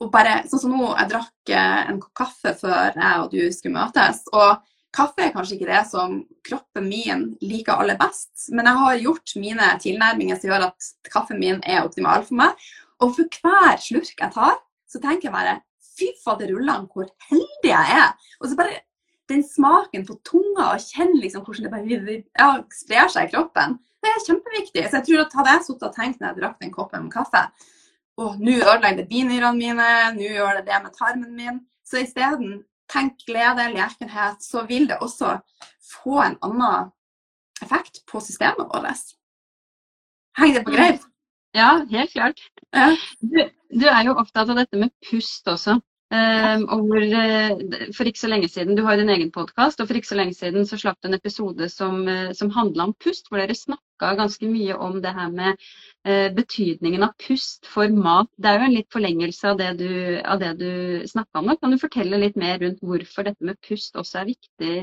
å 0.00 0.10
bare 0.10 0.40
Sånn 0.50 0.64
som 0.64 0.74
nå, 0.74 0.90
jeg 0.96 1.12
drakk 1.12 1.54
eh, 1.54 1.78
en 1.92 2.00
kopp 2.02 2.16
kaffe 2.24 2.56
før 2.58 2.96
jeg 2.96 3.22
og 3.22 3.30
du 3.34 3.40
skulle 3.54 3.78
møtes. 3.78 4.24
og 4.34 4.66
Kaffe 4.90 5.22
er 5.22 5.30
kanskje 5.30 5.54
ikke 5.54 5.68
det 5.68 5.84
som 5.86 6.16
kroppen 6.42 6.88
min 6.90 7.20
liker 7.46 7.78
aller 7.78 7.94
best, 7.98 8.48
men 8.50 8.66
jeg 8.66 8.78
har 8.80 9.02
gjort 9.04 9.34
mine 9.38 9.68
tilnærminger 9.84 10.40
som 10.40 10.50
gjør 10.50 10.64
at 10.66 10.88
kaffen 11.12 11.38
min 11.38 11.60
er 11.62 11.84
optimal 11.84 12.24
for 12.26 12.40
meg. 12.40 12.64
Og 12.98 13.12
for 13.14 13.38
hver 13.38 13.78
slurk 13.78 14.10
jeg 14.18 14.34
tar, 14.34 14.56
så 14.90 14.98
tenker 14.98 15.28
jeg 15.28 15.36
bare 15.36 15.60
fy 15.94 16.10
faderullan, 16.24 16.88
hvor 16.90 17.06
heldig 17.30 17.70
jeg 17.70 18.00
er. 18.00 18.10
Og 18.40 18.50
så 18.50 18.58
bare 18.58 18.80
den 19.30 19.44
smaken 19.46 20.08
på 20.08 20.18
tunga, 20.26 20.72
og 20.72 20.82
kjenne 20.82 21.22
liksom 21.22 21.46
hvordan 21.46 21.68
det 21.68 21.72
bare 21.76 22.18
ja, 22.18 22.50
sprer 22.74 23.14
seg 23.14 23.28
i 23.28 23.32
kroppen, 23.36 23.78
det 24.00 24.10
er 24.10 24.24
kjempeviktig. 24.26 24.86
Så 24.88 25.00
jeg 25.00 25.06
tror 25.08 25.24
at 25.24 25.36
hadde 25.38 25.52
jeg 25.54 25.66
sittet 25.66 25.88
og 25.90 25.96
tenkt 25.96 26.20
når 26.20 26.30
jeg 26.30 26.40
drakk 26.40 26.58
den 26.62 26.74
koppen 26.74 27.06
med 27.06 27.14
kaffe 27.14 27.44
og 28.20 28.40
nå 28.40 28.56
ødelegger 28.60 28.98
det 29.00 29.08
binyrene 29.08 29.58
mine, 29.58 29.90
nå 30.16 30.32
gjør 30.34 30.58
det 30.58 30.66
det 30.68 30.80
med 30.84 30.96
tarmen 30.98 31.36
min. 31.36 31.60
Så 31.88 32.02
isteden 32.04 32.64
tenk 32.92 33.22
glede, 33.26 33.70
lekenhet, 33.74 34.42
så 34.44 34.64
vil 34.68 34.88
det 34.90 34.98
også 35.00 35.38
få 35.92 36.18
en 36.24 36.36
annen 36.46 36.90
effekt 37.62 38.02
på 38.10 38.20
systemet 38.20 38.68
vårt. 38.72 39.14
Henger 40.38 40.58
det 40.58 40.64
på 40.66 40.74
greip? 40.74 41.06
Ja, 41.54 41.70
helt 41.90 42.12
klart. 42.12 42.42
Ja. 42.74 42.90
Du, 43.20 43.38
du, 43.80 43.86
er 43.90 44.04
jo 44.06 44.18
opptatt 44.20 44.50
av 44.52 44.60
dette 44.60 44.78
med 44.78 44.92
pust 45.08 45.48
også. 45.50 45.80
Um, 46.10 46.64
og 46.74 46.88
hvor, 46.90 47.04
uh, 47.06 47.84
for 47.94 48.08
ikke 48.10 48.18
så 48.18 48.28
lenge 48.28 48.48
siden, 48.50 48.74
Du 48.74 48.82
har 48.82 48.96
din 48.98 49.12
egen 49.14 49.30
podkast, 49.30 49.80
og 49.80 49.86
for 49.86 49.94
ikke 49.94 50.08
så 50.08 50.16
lenge 50.18 50.34
siden 50.34 50.66
så 50.66 50.78
slapp 50.80 50.98
du 51.02 51.06
en 51.06 51.14
episode 51.14 51.68
som, 51.70 52.00
uh, 52.08 52.32
som 52.34 52.50
handla 52.50 52.88
om 52.88 52.94
pust, 53.04 53.28
hvor 53.28 53.38
dere 53.38 53.54
snakka 53.54 54.16
ganske 54.18 54.48
mye 54.50 54.74
om 54.74 54.98
det 55.02 55.12
her 55.14 55.30
med 55.30 55.54
uh, 56.08 56.34
betydningen 56.34 57.06
av 57.06 57.14
pust 57.14 57.68
for 57.70 57.86
mat. 57.94 58.26
Det 58.36 58.50
er 58.50 58.58
jo 58.58 58.66
en 58.66 58.74
litt 58.74 58.90
forlengelse 58.90 59.52
av 59.52 59.60
det 59.62 59.70
du, 59.78 59.92
av 60.24 60.42
det 60.42 60.50
du 60.58 60.72
snakka 61.06 61.44
om. 61.44 61.52
Kan 61.60 61.70
du 61.70 61.78
fortelle 61.78 62.18
litt 62.18 62.36
mer 62.36 62.58
rundt 62.58 62.82
hvorfor 62.82 63.30
dette 63.30 63.46
med 63.46 63.60
pust 63.68 63.94
også 63.94 64.24
er 64.24 64.32
viktig 64.32 64.74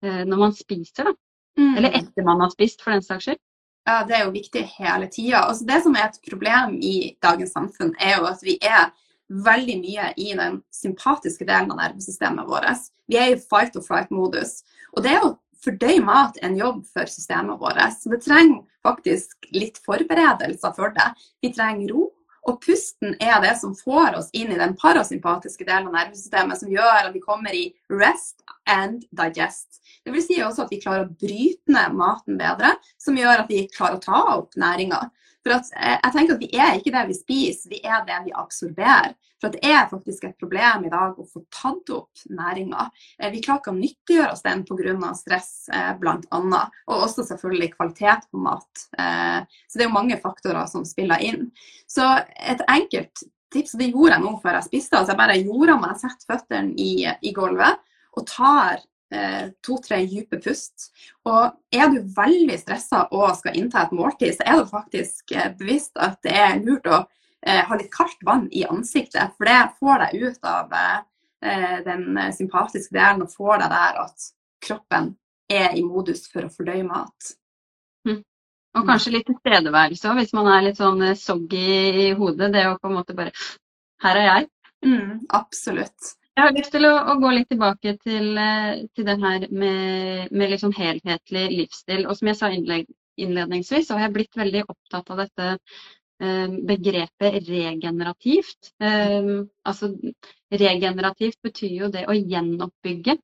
når 0.00 0.38
man 0.40 0.54
spiser? 0.56 1.10
da? 1.10 1.12
Mm. 1.60 1.74
Eller 1.76 1.98
etter 1.98 2.24
man 2.24 2.40
har 2.40 2.48
spist, 2.54 2.80
for 2.80 2.96
den 2.96 3.04
saks 3.04 3.26
skyld? 3.28 3.40
Ja, 3.84 4.04
Det 4.08 4.16
er 4.16 4.24
jo 4.24 4.32
viktig 4.32 4.64
hele 4.78 5.08
tida. 5.12 5.44
Altså, 5.44 5.66
det 5.68 5.82
som 5.84 5.92
er 5.92 6.08
et 6.08 6.20
problem 6.30 6.78
i 6.80 7.16
dagens 7.22 7.52
samfunn, 7.52 7.92
er 8.00 8.16
jo 8.16 8.28
at 8.32 8.40
vi 8.46 8.56
er 8.62 8.88
veldig 9.30 9.76
mye 9.80 10.10
i 10.18 10.32
den 10.38 10.60
sympatiske 10.74 11.46
delen 11.46 11.70
av 11.72 11.80
nervesystemet 11.80 12.48
vårt. 12.48 12.88
Vi 13.10 13.18
er 13.18 13.34
i 13.34 13.40
fight 13.40 13.76
or 13.78 13.84
flight-modus. 13.86 14.60
Og 14.96 15.04
det 15.06 15.14
er 15.16 15.26
å 15.26 15.36
fordøye 15.64 16.02
mat 16.04 16.38
en 16.44 16.56
jobb 16.58 16.84
for 16.90 17.10
systemet 17.10 17.60
vårt. 17.60 17.82
Så 17.98 18.12
det 18.12 18.22
trenger 18.24 18.64
faktisk 18.86 19.50
litt 19.54 19.78
forberedelser 19.84 20.74
for 20.76 20.94
det. 20.96 21.12
Vi 21.44 21.52
trenger 21.54 21.94
ro. 21.94 22.08
Og 22.48 22.56
pusten 22.64 23.12
er 23.20 23.36
det 23.44 23.52
som 23.60 23.74
får 23.76 24.14
oss 24.16 24.30
inn 24.32 24.48
i 24.54 24.58
den 24.58 24.72
parasympatiske 24.80 25.66
delen 25.68 25.90
av 25.90 25.98
nervesystemet, 25.98 26.56
som 26.56 26.70
gjør 26.72 27.10
at 27.10 27.12
vi 27.12 27.20
kommer 27.20 27.52
i 27.52 27.66
rest 27.92 28.40
and 28.64 29.04
digest. 29.12 29.82
Det 30.04 30.14
vil 30.14 30.24
si 30.24 30.38
også 30.40 30.64
at 30.64 30.72
vi 30.72 30.80
klarer 30.80 31.04
å 31.04 31.18
bryte 31.20 31.74
ned 31.74 31.98
maten 31.98 32.40
bedre, 32.40 32.72
som 32.96 33.18
gjør 33.18 33.44
at 33.44 33.52
vi 33.52 33.66
klarer 33.74 33.98
å 33.98 34.04
ta 34.04 34.22
opp 34.38 34.56
næringa. 34.56 35.02
For 35.40 35.56
at, 35.56 35.70
eh, 35.76 35.96
jeg 35.96 36.12
tenker 36.14 36.36
at 36.36 36.42
Vi 36.42 36.50
er 36.52 36.76
ikke 36.76 36.92
det 36.94 37.06
vi 37.08 37.16
spiser, 37.16 37.72
vi 37.72 37.80
er 37.84 38.04
det 38.06 38.18
vi 38.26 38.36
absorberer. 38.36 39.14
For 39.40 39.48
Det 39.48 39.62
er 39.64 39.88
faktisk 39.88 40.24
et 40.24 40.36
problem 40.38 40.84
i 40.84 40.92
dag 40.92 41.16
å 41.16 41.24
få 41.24 41.40
tatt 41.48 41.88
opp 41.96 42.24
næringa. 42.28 42.90
Eh, 43.18 43.30
vi 43.32 43.40
klarer 43.40 43.62
ikke 43.62 43.72
å 43.72 43.78
nyttiggjøre 43.78 44.32
oss 44.34 44.44
den 44.44 44.64
pga. 44.68 45.14
stress 45.16 45.68
eh, 45.72 45.94
bl.a. 45.96 46.20
Og 46.88 47.06
også 47.06 47.24
selvfølgelig 47.24 47.72
kvalitet 47.74 48.28
på 48.30 48.38
mat. 48.38 48.68
Så 48.84 49.78
det 49.78 49.84
er 49.84 49.88
jo 49.88 49.96
mange 49.96 50.20
faktorer 50.20 50.68
som 50.68 50.84
spiller 50.84 51.20
inn. 51.24 51.50
Så 51.88 52.04
et 52.36 52.60
enkelt 52.68 53.24
tips, 53.50 53.72
det 53.72 53.90
gjorde 53.90 54.18
jeg 54.18 54.24
nå 54.24 54.36
før 54.42 54.58
jeg 54.58 54.68
spiste, 54.68 54.98
altså 54.98 55.14
jeg 55.14 55.20
bare 55.22 55.40
gjorde 55.40 55.78
meg, 55.80 55.96
setter 55.98 56.28
føttene 56.28 56.74
i, 56.78 56.92
i 57.08 57.32
gulvet 57.34 57.80
og 58.18 58.26
tar 58.28 58.78
to-tre 59.66 60.02
dype 60.06 60.38
pust. 60.42 60.90
Og 61.28 61.56
er 61.74 61.90
du 61.92 62.00
veldig 62.16 62.58
stressa 62.60 63.06
og 63.10 63.36
skal 63.38 63.58
innta 63.58 63.84
et 63.84 63.94
måltid, 63.96 64.36
så 64.36 64.46
er 64.46 64.60
det 64.60 64.70
faktisk 64.70 65.34
eh, 65.34 65.50
bevisst 65.58 65.98
at 65.98 66.20
det 66.26 66.36
er 66.36 66.60
lurt 66.62 66.86
å 66.86 67.00
eh, 67.00 67.62
ha 67.66 67.78
litt 67.78 67.92
kaldt 67.94 68.22
vann 68.26 68.46
i 68.54 68.66
ansiktet. 68.68 69.34
For 69.36 69.50
det 69.50 69.60
får 69.80 70.04
deg 70.06 70.28
ut 70.28 70.52
av 70.56 70.76
den 71.40 72.18
sympatiske 72.36 72.92
delen 72.92 73.22
og 73.24 73.30
får 73.32 73.62
deg 73.62 73.70
der 73.72 74.00
at 74.02 74.24
kroppen 74.60 75.06
er 75.48 75.72
i 75.72 75.80
modus 75.80 76.26
for 76.28 76.44
å 76.44 76.52
fordøye 76.52 76.84
mat. 76.84 77.32
Mm. 78.04 78.20
Og 78.78 78.86
kanskje 78.86 79.14
litt 79.16 79.26
tilstedeværelse 79.30 80.10
òg, 80.10 80.20
hvis 80.20 80.34
man 80.36 80.50
er 80.52 80.66
litt 80.68 80.78
sånn 80.78 81.02
soggy 81.18 82.04
i 82.04 82.10
hodet. 82.18 82.52
Det 82.54 82.66
å 82.68 82.76
på 82.78 82.90
en 82.90 82.98
måte 83.00 83.16
bare 83.18 83.32
Her 84.00 84.16
er 84.16 84.26
jeg. 84.28 84.46
Mm, 84.86 85.26
absolutt. 85.36 86.14
Jeg 86.38 86.46
har 86.46 86.54
lyst 86.56 86.72
til 86.72 86.86
å, 86.88 86.92
å 87.10 87.14
gå 87.20 87.30
litt 87.34 87.48
tilbake 87.50 87.96
til, 88.00 88.28
eh, 88.38 88.82
til 88.96 89.06
det 89.08 89.16
her 89.20 89.46
med, 89.50 90.30
med 90.30 90.52
liksom 90.52 90.72
helhetlig 90.76 91.46
livsstil. 91.52 92.06
Og 92.06 92.16
som 92.18 92.30
jeg 92.30 92.38
sa 92.38 92.50
innledningsvis, 92.54 93.88
så 93.88 93.98
har 93.98 94.06
jeg 94.06 94.14
blitt 94.14 94.38
veldig 94.38 94.62
opptatt 94.70 95.10
av 95.12 95.24
dette 95.24 95.48
eh, 95.50 96.54
begrepet 96.70 97.40
regenerativt. 97.48 98.70
Eh, 98.80 99.32
altså 99.68 99.90
regenerativt 100.62 101.40
betyr 101.44 101.76
jo 101.82 101.90
det 101.92 102.06
å 102.08 102.16
gjenoppbygge. 102.16 103.18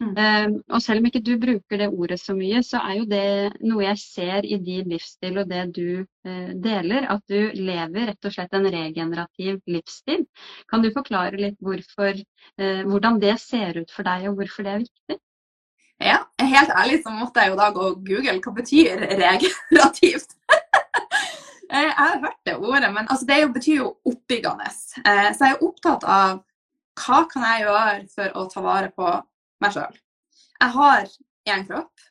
Mm. 0.00 0.12
Um, 0.16 0.54
og 0.70 0.82
selv 0.84 1.00
om 1.00 1.08
ikke 1.08 1.22
du 1.24 1.32
bruker 1.40 1.80
det 1.80 1.88
ordet 1.90 2.18
så 2.20 2.34
mye, 2.36 2.62
så 2.66 2.80
er 2.84 2.98
jo 2.98 3.06
det 3.10 3.24
noe 3.66 3.84
jeg 3.84 4.00
ser 4.02 4.46
i 4.48 4.58
din 4.62 4.88
livsstil 4.92 5.40
og 5.42 5.50
det 5.50 5.64
du 5.76 6.02
uh, 6.02 6.52
deler, 6.64 7.08
at 7.12 7.24
du 7.30 7.50
lever 7.56 8.10
rett 8.10 8.28
og 8.28 8.34
slett 8.34 8.54
en 8.56 8.68
regenerativ 8.72 9.60
livsstil. 9.70 10.26
Kan 10.70 10.84
du 10.84 10.90
forklare 10.94 11.40
litt 11.40 11.58
hvorfor, 11.64 12.20
uh, 12.60 12.82
hvordan 12.88 13.20
det 13.22 13.36
ser 13.42 13.80
ut 13.82 13.92
for 13.94 14.08
deg, 14.08 14.28
og 14.30 14.40
hvorfor 14.40 14.66
det 14.66 14.74
er 14.74 14.84
viktig? 14.84 15.20
Ja, 16.00 16.18
helt 16.40 16.70
ærlig 16.72 17.02
så 17.04 17.12
måtte 17.12 17.42
jeg 17.42 17.52
jo 17.52 17.58
da 17.60 17.66
gå 17.76 17.88
og 17.90 18.04
google 18.06 18.38
hva 18.40 18.54
betyr 18.60 19.08
regenerativt. 19.20 20.36
Eh, 21.70 21.84
jeg 21.86 21.94
har 21.94 22.16
hørt 22.18 22.46
det 22.46 22.56
ordet, 22.56 22.88
men 22.90 23.06
altså 23.06 23.26
det 23.28 23.52
betyr 23.54 23.76
jo 23.76 23.90
oppbyggende. 24.10 24.70
Så 24.74 25.44
jeg 25.44 25.52
er 25.54 25.60
opptatt 25.62 26.02
av 26.02 26.40
hva 26.98 27.20
kan 27.30 27.44
jeg 27.46 27.62
gjøre 27.62 27.92
for 28.10 28.34
å 28.34 28.46
ta 28.50 28.62
vare 28.64 28.90
på 28.96 29.12
meg 29.62 29.74
sjøl. 29.74 29.98
Jeg 30.60 30.74
har 30.76 31.10
én 31.50 31.66
kropp. 31.68 32.06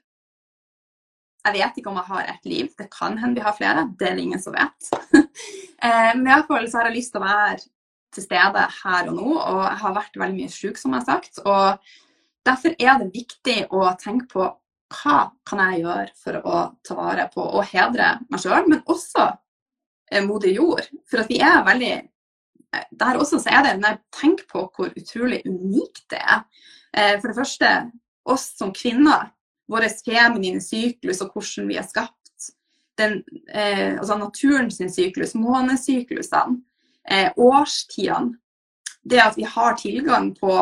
Jeg 1.46 1.56
vet 1.56 1.78
ikke 1.80 1.92
om 1.92 1.98
jeg 2.02 2.10
har 2.10 2.32
ett 2.34 2.48
liv. 2.50 2.70
Det 2.78 2.90
kan 2.92 3.18
hende 3.18 3.40
vi 3.40 3.46
har 3.46 3.56
flere. 3.56 3.88
Det 3.98 4.10
er 4.10 4.18
det 4.18 4.26
ingen 4.28 4.44
som 4.44 4.58
vet. 4.58 4.94
Eh, 5.80 6.10
men 6.12 6.26
iallfall 6.28 6.66
så 6.68 6.82
har 6.82 6.90
jeg 6.90 6.98
lyst 6.98 7.14
til 7.14 7.22
å 7.22 7.24
være 7.24 7.62
til 8.12 8.24
stede 8.26 8.64
her 8.82 9.06
og 9.08 9.14
nå, 9.16 9.28
og 9.38 9.60
jeg 9.64 9.78
har 9.80 9.94
vært 9.96 10.18
veldig 10.20 10.36
mye 10.36 10.52
syk, 10.52 10.76
som 10.76 10.92
jeg 10.92 11.00
har 11.00 11.08
sagt. 11.08 11.40
Og 11.46 11.94
derfor 12.50 12.76
er 12.76 12.98
det 13.00 13.14
viktig 13.14 13.56
å 13.72 13.86
tenke 14.02 14.28
på 14.34 14.50
hva 14.98 15.20
kan 15.48 15.62
jeg 15.64 15.86
gjøre 15.86 16.12
for 16.20 16.42
å 16.42 16.58
ta 16.84 16.98
vare 16.98 17.30
på 17.32 17.46
og 17.46 17.68
hedre 17.72 18.10
meg 18.28 18.44
sjøl, 18.44 18.68
men 18.68 18.84
også 18.92 19.30
eh, 20.12 20.20
moder 20.26 20.52
jord. 20.52 20.90
For 21.08 21.24
at 21.24 21.32
vi 21.32 21.40
er 21.48 21.64
veldig 21.64 21.94
Der 22.72 23.18
også 23.18 23.40
så 23.42 23.50
er 23.50 23.64
det 23.66 23.80
når 23.80 23.96
jeg 23.96 24.00
tenker 24.14 24.46
på 24.52 24.66
hvor 24.76 24.94
utrolig 24.94 25.42
unikt 25.50 26.04
det 26.12 26.20
er. 26.22 26.44
Eh, 26.94 27.16
for 27.20 27.30
det 27.30 27.38
første, 27.38 27.70
oss 28.26 28.52
som 28.58 28.74
kvinner, 28.74 29.32
vår 29.70 29.88
feminine 30.06 30.62
syklus 30.62 31.22
og 31.22 31.34
hvordan 31.34 31.70
vi 31.70 31.78
er 31.78 31.88
skapt. 31.88 32.16
Den, 32.98 33.24
eh, 33.54 33.98
altså 33.98 34.18
naturens 34.18 34.82
syklus, 34.94 35.36
månesyklusene, 35.36 36.62
eh, 37.10 37.32
årstidene. 37.38 38.38
Det 39.10 39.22
at 39.24 39.38
vi 39.38 39.44
har 39.44 39.78
tilgang 39.80 40.34
på 40.36 40.54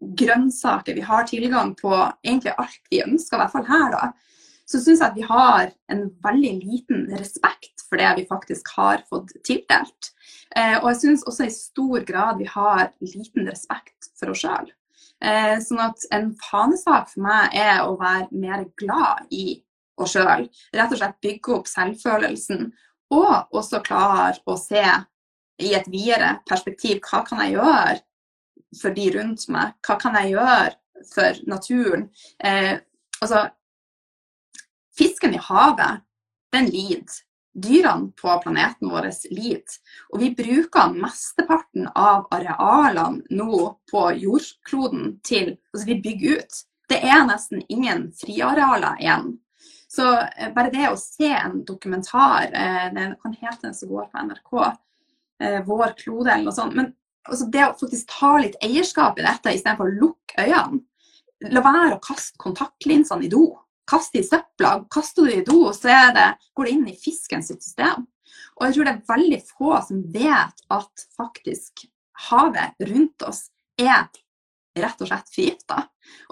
grønnsaker, 0.00 0.94
vi 0.94 1.00
har 1.00 1.24
tilgang 1.24 1.74
på 1.74 1.90
egentlig 2.24 2.52
alt 2.58 2.90
vi 2.90 3.02
ønsker, 3.02 3.36
i 3.36 3.40
hvert 3.40 3.52
fall 3.52 3.66
her, 3.66 3.90
da. 3.90 4.10
Så 4.66 4.80
syns 4.82 5.00
jeg 5.00 5.08
at 5.08 5.18
vi 5.18 5.26
har 5.26 5.70
en 5.92 6.06
veldig 6.24 6.52
liten 6.64 7.04
respekt 7.14 7.84
for 7.86 8.00
det 8.00 8.08
vi 8.18 8.26
faktisk 8.26 8.72
har 8.76 9.04
fått 9.10 9.30
tildelt. 9.46 10.10
Eh, 10.56 10.78
og 10.80 10.90
jeg 10.90 11.00
syns 11.02 11.26
også 11.28 11.46
i 11.46 11.54
stor 11.54 12.06
grad 12.08 12.40
vi 12.40 12.48
har 12.50 12.90
liten 13.04 13.46
respekt 13.46 14.10
for 14.18 14.32
oss 14.32 14.42
sjøl. 14.42 14.72
Eh, 15.24 15.56
sånn 15.64 15.80
at 15.80 16.02
en 16.12 16.32
fanesak 16.40 17.12
for 17.12 17.24
meg 17.24 17.54
er 17.56 17.84
å 17.86 17.94
være 18.00 18.26
mer 18.36 18.66
glad 18.80 19.30
i 19.30 19.60
oss 20.02 20.16
sjøl. 20.16 20.48
Rett 20.74 20.92
og 20.92 21.00
slett 21.00 21.22
bygge 21.24 21.54
opp 21.56 21.70
selvfølelsen. 21.70 22.70
Og 23.14 23.54
også 23.54 23.84
klare 23.86 24.40
å 24.50 24.56
se 24.58 24.82
i 25.62 25.72
et 25.78 25.86
videre 25.88 26.40
perspektiv 26.48 26.98
hva 27.06 27.22
kan 27.24 27.44
jeg 27.44 27.54
gjøre 27.54 28.00
for 28.80 28.96
de 28.96 29.06
rundt 29.14 29.46
meg? 29.52 29.76
Hva 29.86 29.96
kan 30.00 30.18
jeg 30.18 30.34
gjøre 30.34 31.06
for 31.12 31.38
naturen? 31.48 32.08
Eh, 32.42 32.74
altså, 33.20 33.46
fisken 34.98 35.34
i 35.34 35.40
havet, 35.42 36.02
den 36.52 36.70
lider. 36.72 37.22
Dyrene 37.56 38.10
på 38.20 38.34
planeten 38.42 38.90
vår 38.92 39.08
lider. 39.32 39.76
Og 40.12 40.20
vi 40.20 40.34
bruker 40.36 40.92
mesteparten 40.92 41.88
av 41.96 42.26
arealene 42.36 43.24
nå 43.32 43.60
på 43.90 44.02
jordkloden 44.20 45.14
til 45.24 45.54
Altså, 45.72 45.86
vi 45.88 46.00
bygger 46.04 46.42
ut. 46.42 46.58
Det 46.88 47.00
er 47.00 47.24
nesten 47.26 47.64
ingen 47.72 48.10
friarealer 48.14 49.00
igjen. 49.00 49.38
Så 49.88 50.04
eh, 50.20 50.52
bare 50.54 50.72
det 50.74 50.90
å 50.90 50.98
se 51.00 51.30
en 51.32 51.62
dokumentar, 51.64 52.50
det 52.52 52.92
den 52.98 53.16
kan 53.22 53.34
hete 53.40 53.68
den 53.68 53.74
som 53.74 53.90
går 53.90 54.10
på 54.12 54.24
NRK, 54.28 54.52
eh, 55.42 55.60
Vår 55.66 55.96
klode 56.02 56.34
eller 56.34 56.50
noe 56.50 56.56
sånt. 56.56 56.76
Men 56.76 56.92
altså, 57.24 57.48
det 57.52 57.64
å 57.64 57.76
faktisk 57.80 58.12
ta 58.18 58.34
litt 58.42 58.58
eierskap 58.64 59.18
i 59.18 59.24
dette 59.26 59.54
istedenfor 59.56 59.88
å 59.88 60.00
lukke 60.02 60.44
øynene. 60.44 60.82
La 61.52 61.60
være 61.60 61.96
å 61.96 62.02
kaste 62.04 62.40
kontaktlinsene 62.40 63.26
i 63.26 63.32
do. 63.32 63.48
Kast 63.86 64.14
det 64.14 64.24
i 64.24 64.28
søpla. 64.28 64.76
Kaster 64.90 65.26
du 65.26 65.32
i 65.32 65.44
do, 65.46 65.72
så 65.74 65.94
det, 66.14 66.28
går 66.54 66.68
det 66.68 66.74
inn 66.74 66.86
i 66.90 66.98
fisken 66.98 67.44
sitt 67.46 67.62
system. 67.64 68.06
Og 68.56 68.66
jeg 68.66 68.76
tror 68.76 68.88
det 68.88 68.94
er 68.94 69.10
veldig 69.14 69.40
få 69.46 69.74
som 69.86 70.04
vet 70.14 70.64
at 70.74 71.06
faktisk 71.16 71.86
havet 72.30 72.88
rundt 72.88 73.26
oss 73.26 73.46
er 73.78 74.08
rett 74.76 75.00
og 75.00 75.08
slett 75.08 75.30
forgifta. 75.32 75.78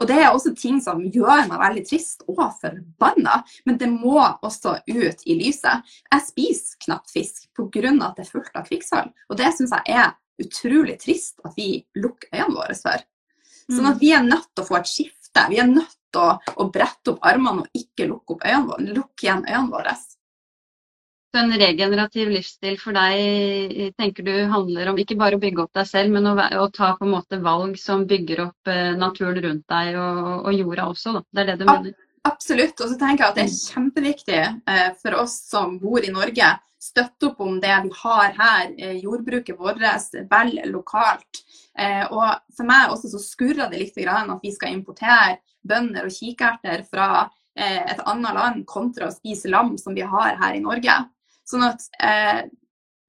Og 0.00 0.08
det 0.08 0.18
er 0.20 0.30
også 0.30 0.52
ting 0.58 0.80
som 0.84 1.00
gjør 1.02 1.46
meg 1.48 1.60
veldig 1.60 1.84
trist 1.88 2.24
og 2.28 2.42
forbanna, 2.60 3.40
men 3.64 3.78
det 3.80 3.88
må 3.90 4.18
også 4.20 4.76
ut 4.84 5.24
i 5.24 5.38
lyset. 5.38 5.94
Jeg 6.12 6.26
spiser 6.28 6.82
knapt 6.84 7.12
fisk 7.14 7.48
pga. 7.56 7.90
at 7.90 8.16
det 8.16 8.26
er 8.26 8.30
fullt 8.30 8.54
av 8.54 8.68
kvikksølv, 8.68 9.10
og 9.28 9.40
det 9.40 9.50
syns 9.56 9.74
jeg 9.74 9.96
er 9.96 10.14
utrolig 10.42 10.98
trist 11.00 11.40
at 11.44 11.54
vi 11.56 11.84
lukker 11.96 12.28
øynene 12.34 12.56
våre 12.58 12.76
for. 12.78 13.04
Sånn 13.70 13.88
at 13.88 13.96
mm. 13.96 14.00
vi 14.02 14.12
er 14.12 14.24
nødt 14.26 14.50
til 14.52 14.64
å 14.64 14.68
få 14.68 14.76
et 14.80 14.90
skifte. 14.90 15.44
Vi 15.48 15.60
er 15.62 15.70
nødt 15.70 15.96
å, 16.20 16.26
å 16.60 16.68
brette 16.72 17.14
opp 17.14 17.24
armene 17.26 17.64
og 17.64 17.80
ikke 17.80 18.08
lukke, 18.10 18.36
opp 18.36 18.44
øynene 18.46 18.68
våre, 18.70 18.90
lukke 18.98 19.26
igjen 19.26 19.46
øynene 19.48 19.72
våre. 19.72 19.96
Så 21.34 21.40
en 21.42 21.50
regenerativ 21.58 22.28
livsstil 22.30 22.76
for 22.78 22.94
deg 22.94 23.94
tenker 23.98 24.22
du 24.22 24.34
handler 24.52 24.92
om 24.92 24.98
ikke 25.02 25.16
bare 25.18 25.34
å 25.34 25.42
bygge 25.42 25.64
opp 25.64 25.72
deg 25.74 25.88
selv, 25.90 26.14
men 26.14 26.28
å, 26.30 26.34
å 26.38 26.66
ta 26.70 26.92
på 26.94 27.08
en 27.08 27.14
måte 27.16 27.40
valg 27.42 27.74
som 27.80 28.04
bygger 28.06 28.44
opp 28.44 28.70
eh, 28.70 28.92
naturen 28.94 29.40
rundt 29.42 29.64
deg 29.72 29.98
og, 29.98 30.20
og, 30.44 30.52
jorda 30.54 30.86
også? 30.92 31.16
Da. 31.16 31.24
Det 31.26 31.42
er 31.42 31.50
det 31.50 31.56
du 31.58 31.66
mener? 31.66 31.96
Absolutt. 32.30 32.78
Og 32.78 32.92
så 32.92 33.00
tenker 33.00 33.24
jeg 33.24 33.32
at 33.32 33.40
det 33.40 33.44
er 33.48 33.50
mm. 33.50 33.58
kjempeviktig 33.72 34.38
eh, 34.44 34.86
for 35.02 35.18
oss 35.24 35.34
som 35.50 35.74
bor 35.82 36.06
i 36.06 36.14
Norge, 36.14 36.52
støtte 36.84 37.30
opp 37.30 37.40
om 37.40 37.60
det 37.62 37.74
vi 37.86 37.92
har 38.02 38.34
her, 38.36 38.72
eh, 38.78 38.98
jordbruket 39.00 39.58
vårt, 39.58 39.80
vel 40.30 40.52
lokalt. 40.70 41.42
Eh, 41.78 42.04
og 42.10 42.42
for 42.56 42.68
meg 42.68 42.92
også 42.92 43.10
så 43.14 43.20
skurrer 43.22 43.70
det 43.70 43.80
litt 43.80 43.96
at 44.06 44.42
vi 44.42 44.52
skal 44.52 44.74
importere 44.74 45.38
bønder 45.64 46.06
og 46.06 46.12
kikerter 46.12 46.84
fra 46.84 47.30
eh, 47.56 47.80
et 47.92 48.02
annet 48.04 48.34
land 48.34 48.66
kontra 48.66 49.08
å 49.08 49.14
spise 49.14 49.48
lam 49.48 49.78
som 49.78 49.94
vi 49.94 50.02
har 50.02 50.36
her 50.36 50.54
i 50.54 50.60
Norge. 50.62 50.98
Sånn 51.44 51.64
at 51.66 51.82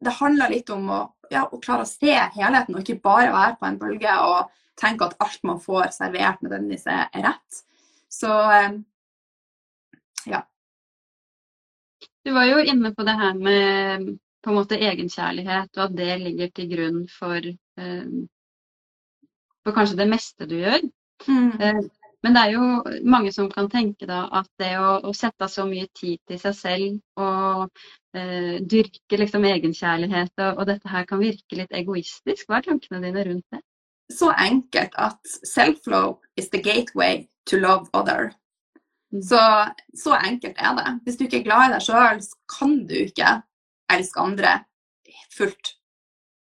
det 0.04 0.12
handler 0.20 0.52
litt 0.52 0.70
om 0.70 0.90
å, 0.92 0.98
ja, 1.32 1.46
å, 1.48 1.58
klare 1.64 1.86
å 1.86 1.88
se 1.88 2.12
helheten, 2.12 2.76
og 2.76 2.82
ikke 2.84 3.00
bare 3.00 3.32
være 3.32 3.56
på 3.60 3.68
en 3.70 3.78
bølge 3.80 4.16
og 4.28 4.52
tenke 4.76 5.08
at 5.08 5.16
alt 5.24 5.40
man 5.48 5.62
får 5.64 5.94
servert 5.96 6.44
nødvendigvis 6.44 6.84
er 6.92 7.08
rett. 7.24 7.62
Så 8.12 8.28
ja. 10.28 10.42
Du 12.26 12.32
var 12.34 12.48
jo 12.50 12.62
inne 12.66 12.92
på 12.96 13.06
det 13.06 13.18
her 13.20 13.36
med 13.38 14.16
på 14.46 14.52
en 14.52 14.58
måte 14.60 14.78
egenkjærlighet, 14.78 15.72
og 15.78 15.84
at 15.88 15.98
det 15.98 16.16
ligger 16.22 16.50
til 16.54 16.70
grunn 16.70 17.04
for, 17.10 17.38
eh, 17.82 18.08
for 19.66 19.78
kanskje 19.78 20.00
det 20.02 20.10
meste 20.10 20.48
du 20.50 20.58
gjør. 20.60 20.86
Mm. 21.28 21.52
Eh, 21.62 21.82
men 22.26 22.34
det 22.34 22.42
er 22.42 22.52
jo 22.56 22.66
mange 23.06 23.32
som 23.34 23.50
kan 23.52 23.68
tenke 23.70 24.08
da 24.10 24.24
at 24.34 24.48
det 24.62 24.72
å, 24.82 24.96
å 25.06 25.12
sette 25.14 25.46
så 25.52 25.68
mye 25.70 25.86
tid 25.94 26.18
til 26.26 26.40
seg 26.42 26.56
selv 26.58 27.22
og 27.22 27.68
eh, 28.18 28.58
dyrke 28.66 29.20
liksom 29.22 29.46
egenkjærlighet 29.46 30.34
og, 30.40 30.58
og, 30.58 30.64
dette 30.72 30.90
her 30.90 31.06
kan 31.06 31.22
virke 31.22 31.60
litt 31.60 31.76
egoistisk. 31.78 32.48
Hva 32.48 32.58
er 32.58 32.66
tankene 32.70 33.04
dine 33.04 33.28
rundt 33.30 33.46
det? 33.54 33.62
Så 34.14 34.32
enkelt 34.34 34.98
at 35.02 35.38
self-love 35.46 36.18
is 36.38 36.50
the 36.50 36.62
gateway 36.62 37.28
to 37.46 37.62
love 37.62 37.90
other. 37.94 38.34
Mm. 39.16 39.22
Så, 39.24 39.42
så 39.96 40.18
enkelt 40.20 40.60
er 40.60 40.76
det. 40.80 40.88
Hvis 41.04 41.18
du 41.18 41.26
ikke 41.26 41.40
er 41.40 41.48
glad 41.48 41.70
i 41.70 41.74
deg 41.76 41.86
sjøl, 41.86 42.22
så 42.26 42.58
kan 42.58 42.76
du 42.90 42.96
ikke 43.00 43.38
elske 43.96 44.20
andre 44.22 44.58
fullt. 45.38 45.76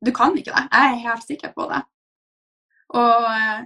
Du 0.06 0.12
kan 0.13 0.34
ikke 0.38 0.54
det. 0.54 0.65
Jeg 0.72 0.93
er 0.93 1.06
helt 1.06 1.26
sikker 1.26 1.54
på 1.54 1.67
det. 1.70 1.84
Og 2.98 3.30
eh, 3.30 3.62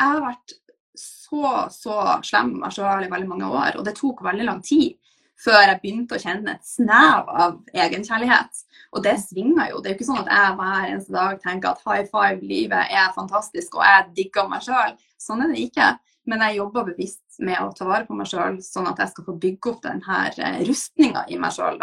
jeg 0.00 0.08
har 0.14 0.24
vært 0.24 0.56
så, 1.00 1.52
så 1.72 2.00
slem 2.26 2.54
med 2.54 2.64
meg 2.64 2.74
sjøl 2.76 3.06
i 3.06 3.12
veldig 3.12 3.28
mange 3.28 3.52
år. 3.52 3.78
Og 3.78 3.86
det 3.86 3.96
tok 3.98 4.24
veldig 4.24 4.48
lang 4.48 4.64
tid 4.64 4.96
før 5.40 5.62
jeg 5.64 5.78
begynte 5.80 6.18
å 6.18 6.20
kjenne 6.20 6.52
et 6.52 6.66
snev 6.68 7.30
av 7.32 7.54
egenkjærlighet. 7.72 8.58
Og 8.92 9.04
det 9.06 9.14
svinger 9.22 9.70
jo. 9.70 9.80
Det 9.80 9.88
er 9.88 9.94
jo 9.94 9.98
ikke 9.98 10.08
sånn 10.10 10.20
at 10.20 10.32
jeg 10.34 10.56
hver 10.58 10.88
eneste 10.90 11.14
dag 11.14 11.40
tenker 11.40 11.70
at 11.70 11.84
high 11.86 12.08
five, 12.10 12.40
livet 12.44 12.92
er 12.92 13.14
fantastisk 13.16 13.78
og 13.78 13.86
jeg 13.86 14.10
digger 14.18 14.50
meg 14.52 14.66
sjøl. 14.66 14.92
Sånn 15.20 15.44
er 15.44 15.54
det 15.54 15.64
ikke. 15.64 15.88
Men 16.30 16.44
jeg 16.46 16.60
jobber 16.60 16.86
bevisst 16.86 17.40
med 17.42 17.58
å 17.58 17.72
ta 17.74 17.86
vare 17.88 18.06
på 18.06 18.14
meg 18.14 18.28
sjøl, 18.30 18.60
sånn 18.62 18.86
at 18.90 19.00
jeg 19.02 19.10
skal 19.10 19.26
få 19.26 19.34
bygge 19.42 19.72
opp 19.72 19.80
denne 19.82 20.18
eh, 20.30 20.60
rustninga 20.68 21.24
i 21.26 21.38
meg 21.42 21.56
sjøl. 21.56 21.80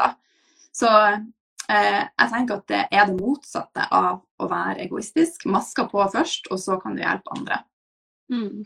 Så 0.72 0.92
eh, 0.94 2.04
jeg 2.08 2.32
tenker 2.32 2.62
at 2.62 2.72
det 2.72 2.84
er 2.88 3.10
det 3.10 3.18
motsatte 3.18 3.90
av 3.92 4.22
å 4.40 4.48
være 4.48 4.86
egoistisk. 4.86 5.48
Maska 5.52 5.90
på 5.92 6.06
først, 6.14 6.48
og 6.54 6.62
så 6.64 6.80
kan 6.80 6.96
du 6.96 7.04
hjelpe 7.04 7.36
andre. 7.36 7.60
Mm. 8.32 8.64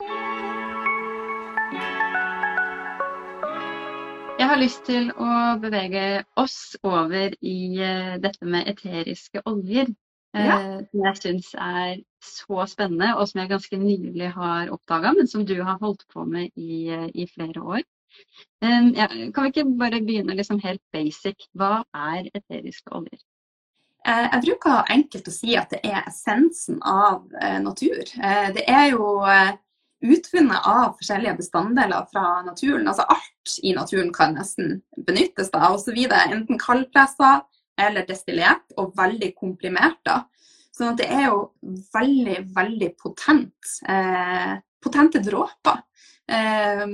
Jeg 4.41 4.49
har 4.49 4.57
lyst 4.57 4.85
til 4.85 5.11
å 5.21 5.33
bevege 5.61 6.23
oss 6.41 6.75
over 6.81 7.33
i 7.45 7.57
uh, 7.77 8.15
dette 8.21 8.47
med 8.49 8.69
eteriske 8.69 9.43
oljer. 9.49 9.91
Ja. 10.33 10.57
Som 10.87 11.05
jeg 11.05 11.17
syns 11.19 11.49
er 11.59 11.97
så 12.23 12.65
spennende, 12.71 13.09
og 13.17 13.25
som 13.27 13.41
jeg 13.41 13.51
ganske 13.51 13.79
nylig 13.81 14.29
har 14.35 14.71
oppdaga, 14.71 15.11
men 15.17 15.27
som 15.27 15.43
du 15.45 15.57
har 15.59 15.81
holdt 15.81 16.05
på 16.13 16.23
med 16.23 16.53
i, 16.55 16.85
uh, 16.93 17.09
i 17.11 17.27
flere 17.27 17.63
år. 17.63 17.83
Ja, 18.61 19.07
kan 19.07 19.43
vi 19.43 19.49
ikke 19.51 19.63
bare 19.79 20.01
begynne 20.03 20.35
liksom 20.35 20.59
helt 20.63 20.81
basic? 20.91 21.47
Hva 21.55 21.81
er 21.95 22.27
eteriske 22.35 22.91
oljer? 22.91 23.19
Eh, 24.07 24.27
jeg 24.33 24.41
bruker 24.47 24.87
enkelt 24.89 25.27
å 25.29 25.33
si 25.33 25.55
at 25.59 25.73
det 25.73 25.81
er 25.85 26.01
essensen 26.09 26.79
av 26.81 27.21
eh, 27.37 27.59
natur. 27.61 28.01
Eh, 28.01 28.47
det 28.55 28.63
er 28.65 28.87
jo 28.95 29.11
utvunnet 30.01 30.65
av 30.65 30.95
forskjellige 30.97 31.37
bestanddeler 31.37 32.07
fra 32.09 32.41
naturen. 32.47 32.87
Altså 32.89 33.05
alt 33.05 33.57
i 33.61 33.75
naturen 33.77 34.09
kan 34.15 34.33
nesten 34.39 34.79
benyttes 35.05 35.51
da, 35.53 35.67
og 35.69 35.83
så 35.83 35.93
videre. 35.93 36.31
Enten 36.33 36.57
kaldpressa 36.61 37.43
eller 37.87 38.07
destillert, 38.07 38.67
og 38.77 38.93
veldig 38.97 39.31
komprimert. 39.37 39.99
da. 40.05 40.21
Sånn 40.71 40.93
at 40.93 41.01
det 41.01 41.09
er 41.11 41.25
jo 41.29 41.39
veldig, 41.93 42.37
veldig 42.55 42.91
potent. 42.99 43.73
Eh, 43.87 44.53
potente 44.81 45.21
dråper. 45.23 45.81
Eh, 46.31 46.85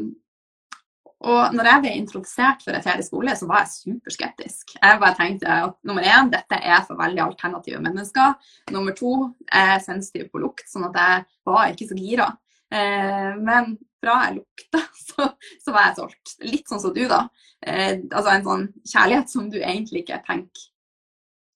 og 1.28 1.54
når 1.56 1.70
jeg 1.72 1.82
ble 1.84 1.92
introdusert 1.98 2.62
for 2.62 2.78
eterisk 2.78 3.16
olje, 3.18 3.34
så 3.40 3.48
var 3.50 3.64
jeg 3.64 3.74
superskeptisk. 3.74 4.76
Jeg 4.78 5.00
bare 5.02 5.18
tenkte 5.18 5.56
at 5.66 5.78
nummer 5.88 6.06
én, 6.06 6.30
dette 6.34 6.60
er 6.62 6.84
for 6.86 7.00
veldig 7.00 7.24
alternative 7.24 7.82
mennesker. 7.82 8.36
Nummer 8.76 8.94
to, 8.98 9.14
jeg 9.48 9.74
er 9.74 9.82
sensitiv 9.86 10.30
på 10.34 10.44
lukt, 10.44 10.68
sånn 10.70 10.86
at 10.92 11.00
jeg 11.02 11.26
var 11.50 11.74
ikke 11.74 11.90
så 11.90 11.98
gira. 11.98 12.30
Eh, 12.70 13.34
men 13.42 13.74
fra 14.04 14.20
jeg 14.28 14.38
lukta, 14.38 14.84
så, 15.08 15.32
så, 15.64 15.74
var 15.74 15.90
jeg 15.90 15.98
solgt. 16.02 16.36
Litt 16.46 16.70
sånn 16.70 16.84
som 16.86 16.94
du, 16.94 17.06
da. 17.10 17.24
Eh, 17.66 17.98
altså 18.12 18.34
en 18.34 18.48
sånn 18.52 18.68
kjærlighet 18.86 19.34
som 19.34 19.50
du 19.50 19.58
egentlig 19.62 20.06
ikke 20.06 20.22
tenker 20.28 20.70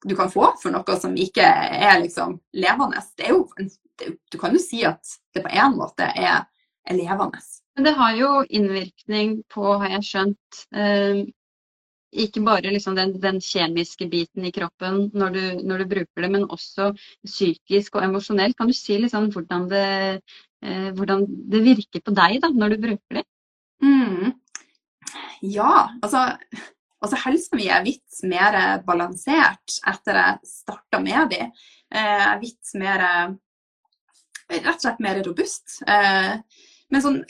du 0.03 0.15
kan 0.17 0.31
få 0.31 0.53
for 0.61 0.73
noe 0.73 0.97
som 0.99 1.17
ikke 1.17 1.45
er 1.45 1.99
liksom 2.01 2.37
levende. 2.57 3.01
Det 3.17 3.29
jo, 3.29 3.43
du 4.31 4.37
kan 4.41 4.55
jo 4.55 4.61
si 4.61 4.83
at 4.87 5.17
det 5.35 5.43
på 5.45 5.51
en 5.51 5.77
måte 5.77 6.07
er, 6.09 6.47
er 6.87 6.97
levende. 6.97 7.41
Men 7.75 7.87
det 7.87 7.93
har 7.97 8.15
jo 8.17 8.31
innvirkning 8.49 9.37
på, 9.51 9.77
har 9.79 9.93
jeg 9.95 10.07
skjønt, 10.07 10.63
eh, 10.75 11.21
ikke 12.11 12.43
bare 12.43 12.73
liksom 12.73 12.97
den, 12.97 13.13
den, 13.23 13.39
kjemiske 13.39 14.09
biten 14.11 14.43
i 14.43 14.51
kroppen 14.51 15.05
når 15.15 15.35
du, 15.35 15.43
når 15.63 15.83
du, 15.83 15.85
bruker 15.93 16.25
det, 16.25 16.31
men 16.33 16.49
også 16.51 16.89
psykisk 17.23 17.95
og 17.95 18.09
emosjonelt. 18.09 18.57
Kan 18.59 18.67
du 18.67 18.75
si 18.75 18.97
liksom 18.99 19.29
hvordan, 19.31 19.69
det, 19.71 19.85
eh, 20.65 20.89
hvordan 20.97 21.23
det 21.53 21.63
virker 21.69 22.03
på 22.03 22.15
deg 22.17 22.41
da, 22.43 22.51
når 22.51 22.75
du 22.75 22.83
bruker 22.89 23.21
det? 23.21 23.25
Mm. 23.81 24.33
Ja, 25.41 25.89
altså, 26.03 26.27
altså 27.01 27.19
helsa 27.25 27.57
mi 27.57 27.67
er 27.71 27.85
litt 27.85 28.23
mer 28.29 28.57
balansert 28.85 29.79
etter 29.89 30.19
jeg 30.21 30.51
starta 30.51 31.01
med 31.03 31.33
de. 31.33 31.45
Jeg 31.91 32.03
eh, 32.03 32.27
er 32.27 32.43
litt 32.43 32.75
mer 32.79 33.07
Rett 34.51 34.75
og 34.75 34.83
slett 34.83 34.97
mer 34.99 35.21
robust. 35.23 35.77
Eh, 35.87 36.33
men 36.91 37.03
sånn 37.03 37.21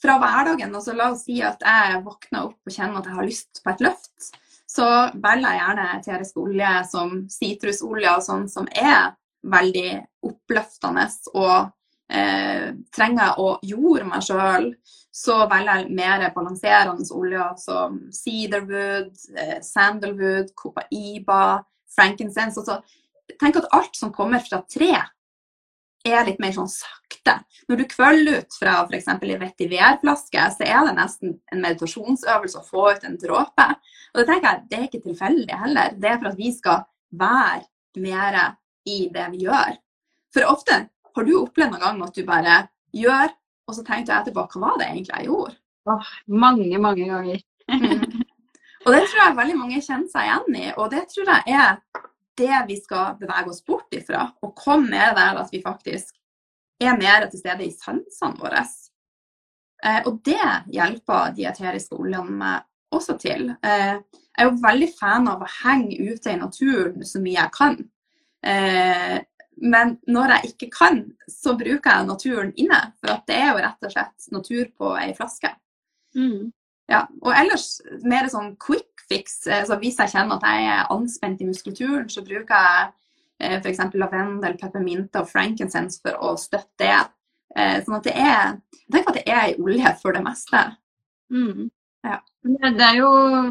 fra 0.00 0.14
hverdagen, 0.16 0.72
altså 0.72 0.94
la 0.96 1.10
oss 1.12 1.26
si 1.26 1.40
at 1.44 1.60
jeg 1.60 1.98
våkner 2.06 2.46
opp 2.46 2.68
og 2.70 2.72
kjenner 2.72 3.02
at 3.02 3.10
jeg 3.10 3.18
har 3.18 3.26
lyst 3.28 3.60
på 3.60 3.72
et 3.74 3.82
løft, 3.84 4.30
så 4.70 4.86
velger 5.12 5.50
jeg 5.50 5.60
gjerne 5.60 5.86
eterisk 5.98 6.38
olje 6.40 6.70
som 6.88 7.12
sitrusolje 7.32 8.14
og 8.14 8.24
sånn 8.24 8.46
som 8.48 8.68
er 8.72 9.12
veldig 9.50 9.90
oppløftende. 10.30 11.04
Og 11.34 11.56
eh, 12.16 12.70
trenger 12.94 13.40
å 13.42 13.50
jorde 13.66 14.08
meg 14.08 14.24
sjøl, 14.24 14.70
så 15.20 15.36
velger 15.50 15.82
jeg 15.82 15.96
mer 15.98 16.24
balanserende 16.34 17.04
oljer 17.12 17.56
som 17.60 17.98
cedarwood, 18.14 19.12
eh, 19.36 19.58
sandalwood, 19.64 20.54
copaiba, 20.56 21.62
frankincense. 21.92 22.60
Altså, 22.60 22.80
tenk 23.40 23.58
at 23.60 23.68
alt 23.76 23.96
som 23.96 24.14
kommer 24.14 24.40
fra 24.44 24.62
tre, 24.68 24.94
er 26.06 26.24
litt 26.24 26.38
mer 26.40 26.54
sånn 26.56 26.70
sakte. 26.70 27.34
Når 27.68 27.76
du 27.76 27.84
kvøller 27.90 28.38
ut 28.40 28.54
fra 28.56 28.78
f.eks. 28.86 29.08
en 29.12 29.42
vetiverflaske, 29.42 30.46
så 30.54 30.64
er 30.64 30.86
det 30.86 30.94
nesten 30.96 31.34
en 31.52 31.60
meditasjonsøvelse 31.60 32.60
å 32.60 32.64
få 32.64 32.86
ut 32.94 33.04
en 33.04 33.18
dråpe. 33.20 33.66
Og 34.14 34.22
det 34.22 34.26
tenker 34.30 34.48
jeg, 34.48 34.62
det 34.70 34.78
er 34.78 34.86
ikke 34.88 35.02
tilfeldig 35.04 35.58
heller. 35.60 35.92
Det 36.00 36.08
er 36.08 36.16
for 36.22 36.30
at 36.32 36.40
vi 36.40 36.54
skal 36.56 36.86
være 37.20 38.00
mer 38.00 38.40
i 38.88 38.98
det 39.12 39.26
vi 39.34 39.44
gjør. 39.44 39.76
For 40.32 40.48
ofte 40.48 40.80
har 40.88 41.26
du 41.26 41.36
opplevd 41.42 41.74
noen 41.74 41.84
gang 41.84 42.02
at 42.06 42.16
du 42.16 42.24
bare 42.26 42.56
gjør, 42.96 43.36
og 43.70 43.76
så 43.76 43.84
tenkte 43.86 44.12
jeg 44.12 44.24
etterpå 44.24 44.46
hva 44.50 44.62
var 44.66 44.80
det 44.80 44.88
egentlig 44.90 45.14
jeg 45.14 45.30
gjorde? 45.30 45.54
Åh, 45.90 46.12
mange, 46.26 46.82
mange 46.82 47.06
ganger. 47.06 47.46
mm. 47.70 48.26
Og 48.86 48.94
det 48.94 49.02
tror 49.10 49.18
jeg 49.20 49.36
veldig 49.36 49.56
mange 49.58 49.82
kjenner 49.84 50.08
seg 50.08 50.24
igjen 50.24 50.54
i. 50.56 50.68
Og 50.80 50.86
det 50.88 51.02
tror 51.12 51.28
jeg 51.28 51.56
er 51.60 51.74
det 52.40 52.60
vi 52.70 52.78
skal 52.80 53.18
bevege 53.20 53.52
oss 53.52 53.60
bort 53.66 53.92
ifra, 53.92 54.22
og 54.40 54.54
komme 54.56 54.88
med 54.88 55.18
der 55.18 55.40
at 55.42 55.50
vi 55.52 55.60
faktisk 55.60 56.14
er 56.80 56.96
mer 56.96 57.26
til 57.28 57.42
stede 57.42 57.66
i 57.66 57.74
sansene 57.76 58.40
våre. 58.40 58.62
Eh, 59.84 60.00
og 60.08 60.20
det 60.24 60.40
hjelper 60.72 61.34
de 61.36 61.44
eteriske 61.50 61.96
oljene 61.96 62.38
meg 62.40 62.64
også 62.96 63.18
til. 63.20 63.50
Eh, 63.60 64.00
jeg 64.00 64.46
er 64.46 64.48
jo 64.48 64.62
veldig 64.62 64.88
fan 64.96 65.28
av 65.28 65.44
å 65.44 65.52
henge 65.60 66.00
ute 66.00 66.32
i 66.32 66.40
naturen 66.40 67.04
så 67.04 67.20
mye 67.20 67.36
jeg 67.36 67.54
kan. 67.56 67.76
Eh, 68.40 69.18
men 69.60 69.98
når 70.08 70.34
jeg 70.34 70.52
ikke 70.52 70.70
kan, 70.72 71.02
så 71.28 71.54
bruker 71.58 71.90
jeg 71.90 72.08
naturen 72.08 72.52
inne. 72.56 72.80
For 73.00 73.20
det 73.28 73.36
er 73.36 73.52
jo 73.52 73.62
rett 73.64 73.86
og 73.86 73.92
slett 73.92 74.30
natur 74.32 74.70
på 74.76 74.94
ei 75.00 75.12
flaske. 75.16 75.52
Mm. 76.16 76.50
Ja, 76.90 77.04
og 77.22 77.34
ellers 77.36 77.76
mer 78.02 78.26
sånn 78.32 78.56
quick 78.58 79.04
fix. 79.10 79.44
Eh, 79.46 79.64
så 79.66 79.78
hvis 79.80 80.00
jeg 80.00 80.12
kjenner 80.14 80.38
at 80.38 80.46
jeg 80.48 80.70
er 80.72 80.90
anspent 80.94 81.42
i 81.42 81.48
muskulaturen, 81.48 82.08
så 82.10 82.24
bruker 82.26 82.66
jeg 82.66 82.88
eh, 83.40 83.58
f.eks. 83.60 83.82
lavendel, 83.94 84.56
peppermynte 84.60 85.22
og 85.22 85.30
frankincense 85.30 86.02
for 86.02 86.18
å 86.18 86.36
støtte 86.40 86.82
det. 86.82 87.00
Eh, 87.56 87.76
sånn 87.84 87.98
at 87.98 88.06
det 88.06 88.14
er 88.14 88.58
Jeg 88.70 88.94
tenker 88.94 89.10
at 89.10 89.18
det 89.18 89.26
er 89.30 89.44
ei 89.44 89.54
olje 89.62 89.90
for 90.00 90.16
det 90.16 90.22
meste. 90.24 90.64
Mm. 91.30 91.68
Ja. 92.06 92.18
Det 92.42 92.84
er 92.86 92.94
jo 92.96 93.08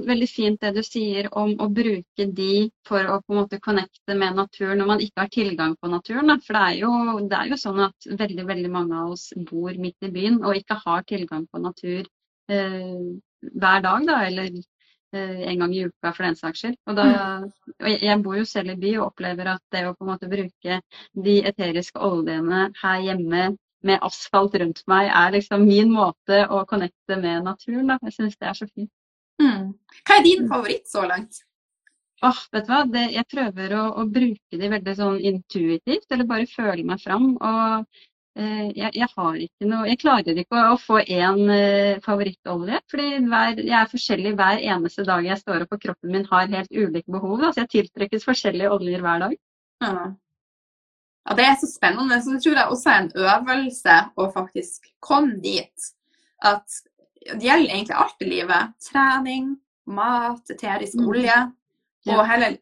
veldig 0.08 0.28
fint 0.30 0.64
det 0.64 0.72
du 0.74 0.82
sier 0.86 1.28
om 1.38 1.52
å 1.62 1.68
bruke 1.70 2.26
de 2.40 2.54
for 2.88 3.06
å 3.06 3.20
på 3.22 3.36
en 3.36 3.40
måte 3.44 3.60
connecte 3.62 4.16
med 4.18 4.40
naturen 4.40 4.82
når 4.82 4.90
man 4.90 5.04
ikke 5.06 5.26
har 5.26 5.34
tilgang 5.36 5.76
på 5.78 5.92
naturen. 5.92 6.34
For 6.46 6.58
det 6.58 6.64
er, 6.64 6.80
jo, 6.82 6.94
det 7.30 7.38
er 7.38 7.52
jo 7.54 7.60
sånn 7.62 7.84
at 7.86 8.10
veldig 8.24 8.48
veldig 8.50 8.74
mange 8.74 9.04
av 9.04 9.14
oss 9.14 9.28
bor 9.52 9.78
midt 9.78 10.10
i 10.10 10.14
byen 10.16 10.42
og 10.42 10.58
ikke 10.58 10.80
har 10.82 11.06
tilgang 11.14 11.46
på 11.52 11.62
natur 11.62 12.02
eh, 12.50 13.06
hver 13.40 13.86
dag, 13.86 14.10
da, 14.10 14.24
eller 14.26 14.58
Eh, 15.12 15.42
en 15.50 15.60
gang 15.60 15.74
i 15.74 15.86
uka 15.86 16.12
for 16.14 16.24
den 16.24 16.36
saks 16.38 16.62
skyld. 16.62 16.76
Og, 16.86 16.98
da, 17.00 17.06
og 17.82 17.88
jeg 17.90 18.22
bor 18.22 18.36
jo 18.38 18.46
selv 18.46 18.76
i 18.76 18.78
by 18.84 18.92
og 19.00 19.08
opplever 19.08 19.48
at 19.56 19.64
det 19.74 19.88
å 19.90 19.96
på 19.98 20.06
en 20.06 20.12
måte 20.12 20.30
bruke 20.30 20.76
de 21.26 21.36
eteriske 21.50 21.98
oljene 22.06 22.68
her 22.84 23.00
hjemme 23.08 23.48
med 23.86 24.02
asfalt 24.06 24.56
rundt 24.60 24.82
meg, 24.92 25.10
er 25.10 25.36
liksom 25.38 25.66
min 25.68 25.92
måte 25.94 26.42
å 26.52 26.64
connecte 26.70 27.20
med 27.20 27.46
naturen. 27.48 27.92
Da. 27.92 28.00
Jeg 28.08 28.18
syns 28.18 28.40
det 28.40 28.50
er 28.50 28.58
så 28.58 28.68
fint. 28.70 28.92
Mm. 29.40 29.72
Hva 30.04 30.18
er 30.18 30.26
din 30.26 30.50
favoritt 30.52 30.90
så 30.92 31.06
langt? 31.08 31.44
Oh, 32.26 32.40
vet 32.52 32.68
du 32.68 32.74
hva? 32.74 32.84
Det, 32.92 33.06
jeg 33.16 33.28
prøver 33.32 33.78
å, 33.80 33.84
å, 34.02 34.04
bruke 34.12 34.60
de 34.60 34.72
veldig 34.74 34.96
sånn 34.98 35.20
intuitivt, 35.24 36.10
eller 36.12 36.28
bare 36.28 36.50
føle 36.52 36.84
meg 36.84 37.00
fram. 37.00 37.32
Og 37.40 38.02
Eh, 38.40 38.68
jeg, 38.78 38.94
jeg, 38.96 39.08
har 39.18 39.38
ikke 39.42 39.68
noe 39.68 39.88
Jeg 39.90 40.00
klarer 40.00 40.38
ikke 40.38 40.56
å, 40.56 40.76
å 40.76 40.80
få 40.80 41.00
én 41.02 41.50
eh, 41.52 42.00
favorittolje. 42.06 42.80
fordi 42.92 43.08
hver, 43.26 43.60
jeg 43.60 43.76
er 43.82 43.92
forskjellig 43.92 44.34
hver 44.40 44.62
eneste 44.76 45.06
dag 45.08 45.26
jeg 45.26 45.42
står 45.42 45.66
opp, 45.66 45.74
og 45.76 45.82
kroppen 45.84 46.14
min 46.14 46.28
har 46.30 46.52
helt 46.54 46.72
ulike 46.72 47.12
behov. 47.12 47.40
Da, 47.42 47.52
så 47.52 47.66
jeg 47.66 47.72
tiltrekkes 47.76 48.28
forskjellige 48.30 48.72
oljer 48.78 49.04
hver 49.04 49.26
dag. 49.26 49.36
Ja. 49.84 49.96
Ja. 51.30 51.38
det 51.38 51.46
er 51.46 51.58
så 51.62 51.70
spennende. 51.70 52.20
Så 52.22 52.36
det 52.36 52.44
tror 52.44 52.60
jeg 52.60 52.76
også 52.76 52.92
er 52.92 53.02
en 53.04 53.12
øvelse 53.30 53.98
å 54.18 54.30
faktisk 54.34 54.90
komme 55.06 55.38
dit. 55.44 55.90
At 56.46 56.82
det 57.30 57.46
gjelder 57.46 57.76
egentlig 57.76 58.00
alt 58.00 58.26
i 58.26 58.30
livet. 58.30 58.74
Trening, 58.90 59.54
mat, 59.94 60.44
eterisk 60.50 61.00
mm. 61.00 61.08
olje. 61.12 61.38
Og 62.10 62.26
heller 62.26 62.58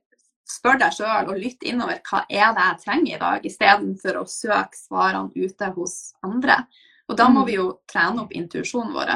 spør 0.48 0.80
deg 0.82 0.96
sjøl 0.96 1.32
og 1.32 1.40
lytt 1.40 1.66
innover 1.68 2.00
hva 2.08 2.24
er 2.28 2.54
det 2.56 2.68
jeg 2.68 2.84
trenger 2.86 3.16
i 3.16 3.22
dag, 3.22 3.48
istedenfor 3.50 4.22
å 4.22 4.28
søke 4.32 4.80
svarene 4.80 5.32
ute 5.36 5.72
hos 5.76 5.98
andre. 6.26 6.62
Og 7.08 7.18
da 7.20 7.28
må 7.32 7.44
mm. 7.44 7.48
vi 7.48 7.58
jo 7.58 7.68
trene 7.90 8.24
opp 8.24 8.34
intuisjonen 8.36 8.96
vår. 8.96 9.14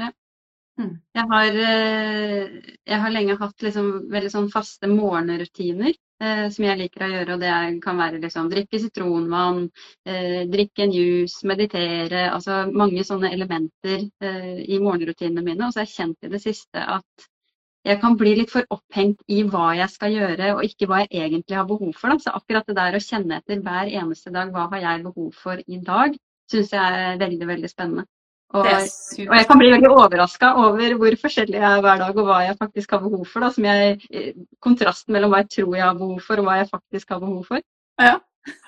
Ja. 0.00 0.10
Mm. 0.80 0.94
Jeg, 1.16 1.26
har, 1.32 1.60
eh, 1.66 2.56
jeg 2.84 3.00
har, 3.04 3.12
lenge 3.12 3.38
hatt 3.40 3.64
liksom 3.64 3.92
veldig 4.12 4.32
sånn 4.32 4.50
faste 4.52 4.90
morgenrutiner 4.90 5.96
eh, 6.22 6.46
som 6.54 6.66
jeg 6.66 6.80
liker 6.80 7.06
å 7.06 7.10
gjøre. 7.12 7.36
og 7.36 7.44
Det 7.44 7.52
kan 7.84 8.00
være 8.00 8.20
liksom 8.22 8.50
drikke 8.52 8.80
sitronvann, 8.82 9.62
eh, 10.06 10.42
drikke 10.52 10.86
en 10.86 10.92
juice, 10.94 11.46
meditere. 11.46 12.26
altså 12.30 12.64
Mange 12.72 13.04
sånne 13.04 13.32
elementer 13.32 14.08
eh, 14.20 14.60
i 14.66 14.80
morgenrutinene 14.82 15.44
mine. 15.44 15.66
Og 15.66 15.72
så 15.72 15.82
har 15.82 15.88
jeg 15.88 15.96
kjent 15.96 16.28
i 16.28 16.32
det 16.34 16.42
siste 16.44 16.84
at 16.98 17.28
jeg 17.86 18.00
kan 18.02 18.16
bli 18.18 18.32
litt 18.34 18.50
for 18.50 18.66
opphengt 18.74 19.20
i 19.30 19.44
hva 19.46 19.68
jeg 19.78 19.92
skal 19.92 20.14
gjøre, 20.14 20.54
og 20.56 20.64
ikke 20.66 20.88
hva 20.90 21.04
jeg 21.04 21.12
egentlig 21.28 21.54
har 21.54 21.68
behov 21.68 21.92
for. 21.94 22.10
Da. 22.10 22.18
Så 22.18 22.34
akkurat 22.34 22.66
det 22.66 22.74
der 22.78 22.96
å 22.98 23.02
kjenne 23.02 23.38
etter 23.38 23.62
hver 23.62 23.92
eneste 24.00 24.32
dag 24.34 24.50
hva 24.54 24.66
har 24.72 24.82
jeg 24.82 25.04
behov 25.04 25.30
for 25.38 25.62
i 25.62 25.78
dag, 25.86 26.16
syns 26.50 26.74
jeg 26.74 26.82
er 27.04 27.20
veldig, 27.22 27.46
veldig 27.52 27.70
spennende. 27.70 28.06
Og, 28.56 28.66
og 28.66 29.34
jeg 29.36 29.46
kan 29.48 29.60
bli 29.60 29.70
veldig 29.74 29.90
overraska 29.92 30.52
over 30.62 30.94
hvor 31.00 31.16
forskjellig 31.22 31.58
jeg 31.58 31.66
er 31.68 31.82
hver 31.84 32.00
dag, 32.02 32.16
og 32.16 32.28
hva 32.28 32.42
jeg 32.46 32.58
faktisk 32.60 32.94
har 32.96 33.02
behov 33.04 33.24
for. 33.28 33.44
Da, 33.44 33.50
som 33.54 33.68
jeg, 33.68 33.98
eh, 34.10 34.30
kontrasten 34.64 35.16
mellom 35.16 35.34
hva 35.34 35.42
jeg 35.44 35.52
tror 35.58 35.74
jeg 35.76 35.86
har 35.86 35.98
behov 35.98 36.22
for, 36.24 36.42
og 36.42 36.48
hva 36.48 36.60
jeg 36.60 36.70
faktisk 36.70 37.14
har 37.14 37.22
behov 37.22 37.42
for. 37.50 37.64
Ja. 38.02 38.16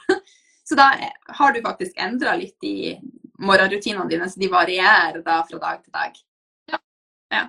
Så 0.69 0.77
da 0.77 0.91
har 1.39 1.53
du 1.53 1.63
faktisk 1.65 1.97
endra 1.97 2.35
litt 2.37 2.65
i 2.69 2.99
morgenrutinene 3.39 4.09
dine, 4.11 4.27
så 4.29 4.41
de 4.41 4.51
varierer 4.53 5.23
da 5.25 5.39
fra 5.49 5.61
dag 5.63 5.79
til 5.81 5.95
dag? 5.95 6.19
Ja. 6.69 6.81
ja. 7.33 7.45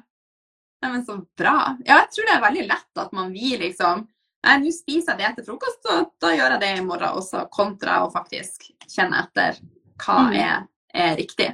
Nei, 0.80 0.92
men 0.94 1.04
så 1.04 1.18
bra. 1.38 1.56
Ja, 1.84 1.98
jeg 1.98 2.14
tror 2.14 2.30
det 2.30 2.36
er 2.38 2.46
veldig 2.46 2.64
lett 2.70 3.02
at 3.04 3.12
man 3.18 3.34
vil 3.36 3.60
liksom 3.66 4.06
Nei, 4.40 4.54
nå 4.64 4.70
spiser 4.72 5.18
jeg 5.18 5.20
det 5.20 5.26
etter 5.28 5.44
frokost, 5.50 5.82
og 5.92 6.14
da 6.24 6.30
gjør 6.32 6.54
jeg 6.54 6.62
det 6.62 6.70
i 6.78 6.84
morgen 6.86 7.18
også, 7.20 7.42
kontra 7.52 7.98
å 8.06 8.12
faktisk 8.14 8.70
kjenne 8.88 9.26
etter 9.26 9.58
hva 10.00 10.16
mm. 10.30 10.38
er, 10.40 10.62
er, 10.96 11.18
riktig. 11.20 11.50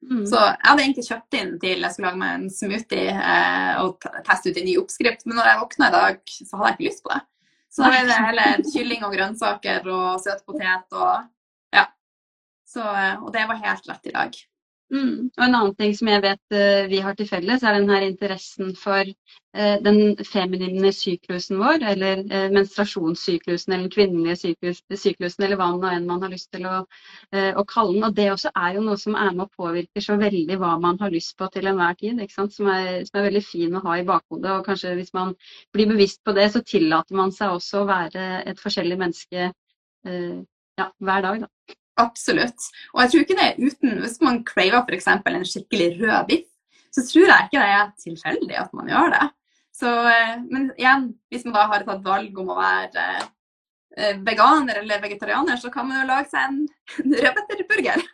Mm. 0.00 0.22
Så 0.26 0.38
jeg 0.38 0.64
hadde 0.64 0.82
egentlig 0.84 1.04
kjøpt 1.06 1.36
inn 1.36 1.50
til 1.60 1.84
jeg 1.84 1.92
skulle 1.92 2.08
lage 2.08 2.20
meg 2.22 2.36
en 2.38 2.52
smoothie 2.52 3.10
eh, 3.12 3.80
og 3.82 4.06
teste 4.26 4.50
ut 4.50 4.60
en 4.60 4.68
ny 4.70 4.76
oppskrift, 4.80 5.26
men 5.26 5.36
når 5.36 5.50
jeg 5.50 5.60
våkna 5.60 5.90
i 5.90 5.94
dag, 5.96 6.22
så 6.38 6.56
hadde 6.56 6.70
jeg 6.70 6.78
ikke 6.78 6.88
lyst 6.88 7.04
på 7.04 7.12
det. 7.12 7.20
Så 7.70 7.84
da 7.84 7.90
ble 7.92 8.00
det 8.08 8.22
heller 8.24 8.62
kylling 8.72 9.04
og 9.06 9.12
grønnsaker 9.14 9.90
og 9.94 10.22
søt 10.24 10.40
potet 10.48 10.96
og 10.96 11.26
ja. 11.76 11.84
Så, 12.66 12.82
eh, 12.82 13.20
og 13.20 13.30
det 13.36 13.44
var 13.50 13.60
helt 13.62 13.92
rett 13.92 14.08
i 14.10 14.14
dag. 14.16 14.40
Mm. 14.90 15.30
Og 15.38 15.42
en 15.44 15.54
annen 15.54 15.74
ting 15.78 15.92
som 15.94 16.08
jeg 16.10 16.22
vet 16.24 16.54
uh, 16.56 16.88
vi 16.90 16.98
har 17.04 17.14
til 17.14 17.28
felles, 17.30 17.62
er 17.62 17.76
den 17.76 17.90
her 17.92 18.02
interessen 18.02 18.72
for 18.74 19.06
uh, 19.06 19.76
den 19.84 20.16
feminine 20.26 20.90
syklusen 20.94 21.60
vår, 21.62 21.84
eller 21.92 22.24
uh, 22.24 22.48
menstruasjonssyklusen, 22.56 23.72
eller 23.72 23.86
den 23.86 23.94
kvinnelige 23.94 24.36
syklus, 24.40 24.82
syklusen, 25.04 25.46
eller 25.46 25.60
hva 25.60 25.70
nå 25.76 25.92
enn 25.92 26.10
man 26.10 26.26
har 26.26 26.34
lyst 26.34 26.50
til 26.56 26.66
å, 26.66 26.80
å, 26.82 27.64
kalle 27.70 27.94
den. 27.94 28.08
Og 28.08 28.18
det 28.18 28.28
også 28.32 28.50
er 28.50 28.80
jo 28.80 28.84
noe 28.88 28.98
som 28.98 29.14
er 29.14 29.30
med 29.30 29.46
og 29.46 29.62
påvirker 29.62 30.06
så 30.08 30.18
veldig 30.18 30.58
hva 30.58 30.74
man 30.82 30.98
har 31.04 31.14
lyst 31.14 31.36
på 31.38 31.46
til 31.54 31.70
enhver 31.70 31.94
tid. 32.02 32.26
Som 32.34 32.50
er, 32.74 33.04
som, 33.06 33.20
er, 33.20 33.28
veldig 33.28 33.46
fin 33.46 33.78
å 33.78 33.84
ha 33.86 33.98
i 34.00 34.06
bakhodet. 34.10 34.56
Og 34.56 34.66
kanskje 34.66 34.96
hvis 34.98 35.14
man 35.14 35.36
blir 35.74 35.90
bevisst 35.92 36.24
på 36.26 36.34
det, 36.34 36.50
så 36.50 36.66
tillater 36.66 37.18
man 37.20 37.30
seg 37.36 37.54
også 37.54 37.84
å 37.84 37.90
være 37.90 38.30
et 38.50 38.58
forskjellig 38.58 38.98
menneske 38.98 39.52
ja, 40.80 40.90
hver 40.98 41.22
dag. 41.28 41.46
da. 41.46 41.54
Absolutt. 42.00 42.70
Og 42.94 43.02
jeg 43.02 43.12
tror 43.12 43.24
ikke 43.24 43.36
det 43.38 43.48
er 43.48 43.58
uten 43.60 44.00
Hvis 44.04 44.20
man 44.24 44.40
craver 44.46 44.86
f.eks. 44.86 45.10
en 45.10 45.50
skikkelig 45.52 45.90
rød 46.00 46.30
biff, 46.30 46.48
så 46.90 47.04
tror 47.06 47.28
jeg 47.28 47.46
ikke 47.46 47.62
det 47.62 47.74
er 47.76 47.92
tilfeldig 48.04 48.56
at 48.58 48.72
man 48.74 48.88
gjør 48.90 49.12
det. 49.14 49.26
Så, 49.80 49.90
eh, 50.10 50.40
men 50.50 50.70
igjen, 50.76 51.12
hvis 51.30 51.46
man 51.46 51.54
da 51.56 51.66
har 51.70 51.84
tatt 51.86 52.02
valg 52.04 52.40
om 52.42 52.50
å 52.52 52.58
være 52.58 53.04
eh, 53.96 54.18
veganer 54.26 54.82
eller 54.82 55.02
vegetarianer, 55.02 55.60
så 55.60 55.70
kan 55.72 55.88
man 55.88 56.02
jo 56.02 56.08
lage 56.10 56.32
seg 56.32 56.48
en 56.48 57.14
rødbeterburger. 57.22 58.04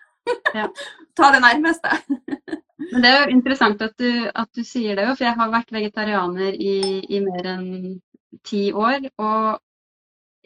Ja. 0.55 0.68
Ta 1.16 1.33
det 1.33 1.42
nærmeste. 1.42 1.96
Men 2.92 3.03
Det 3.03 3.11
er 3.11 3.22
jo 3.22 3.33
interessant 3.33 3.83
at 3.83 3.94
du, 3.99 4.11
at 4.29 4.51
du 4.55 4.62
sier 4.64 4.99
det, 4.99 5.07
for 5.14 5.25
jeg 5.25 5.38
har 5.38 5.53
vært 5.53 5.72
vegetarianer 5.72 6.59
i, 6.61 6.77
i, 7.09 7.20
mer 7.25 7.49
enn 7.55 7.70
ti 8.44 8.68
år. 8.77 9.09
Og 9.16 9.57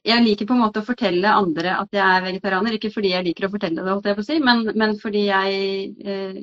jeg 0.05 0.25
liker 0.25 0.49
på 0.49 0.57
en 0.57 0.63
måte 0.65 0.83
å 0.83 0.87
fortelle 0.87 1.37
andre 1.37 1.77
at 1.83 1.95
jeg 1.95 2.05
er 2.05 2.27
vegetarianer, 2.27 2.77
ikke 2.77 2.93
fordi 2.95 3.15
jeg 3.15 3.27
liker 3.27 3.49
å 3.49 3.53
fortelle 3.55 3.83
det, 3.83 3.91
holdt 3.93 4.11
jeg 4.11 4.19
på 4.19 4.25
å 4.25 4.29
si, 4.29 4.39
men, 4.45 4.63
men 4.83 4.97
fordi 5.01 5.25
jeg, 5.27 5.59
eh, 6.05 6.39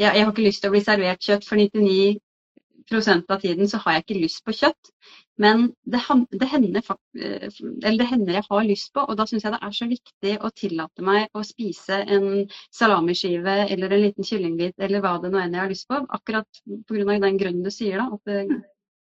jeg, 0.00 0.06
jeg 0.06 0.22
har 0.22 0.32
ikke 0.32 0.46
lyst 0.46 0.64
til 0.64 0.72
å 0.72 0.76
bli 0.76 0.84
servert 0.84 1.28
kjøtt 1.28 1.48
for 1.48 1.60
99% 1.60 3.30
av 3.34 3.44
tiden 3.44 3.70
så 3.70 3.80
har 3.84 3.96
jeg 3.96 4.06
ikke 4.06 4.22
lyst 4.22 4.44
på 4.46 4.56
kjøtt. 4.56 4.92
Men 5.40 5.64
det, 5.82 5.98
det, 6.30 6.46
hender, 6.46 6.92
eh, 7.18 7.48
det 7.98 8.06
hender, 8.06 8.36
jeg 8.38 8.46
har 8.48 8.68
lyst 8.68 8.92
på, 8.94 9.02
og 9.02 9.16
da 9.18 9.26
syns 9.26 9.46
jeg 9.46 9.54
det 9.54 9.62
er 9.66 9.74
så 9.74 9.88
viktig 9.90 10.36
å 10.46 10.52
tillate 10.54 11.06
meg 11.06 11.26
å 11.34 11.42
spise 11.46 12.04
en 12.04 12.44
salamiskive 12.74 13.56
eller 13.66 13.96
en 13.96 14.04
liten 14.06 14.28
kyllingbit 14.28 14.78
eller 14.78 15.02
hva 15.02 15.16
det 15.22 15.32
nå 15.34 15.42
enn 15.42 15.56
jeg 15.56 15.64
har 15.64 15.74
lyst 15.74 15.90
på. 15.90 16.04
Akkurat 16.18 16.62
pga. 16.86 17.18
den 17.18 17.40
grunnen 17.42 17.66
du 17.66 17.72
sier, 17.74 17.98
da. 17.98 18.14
At 18.14 18.30
Det, 18.30 18.62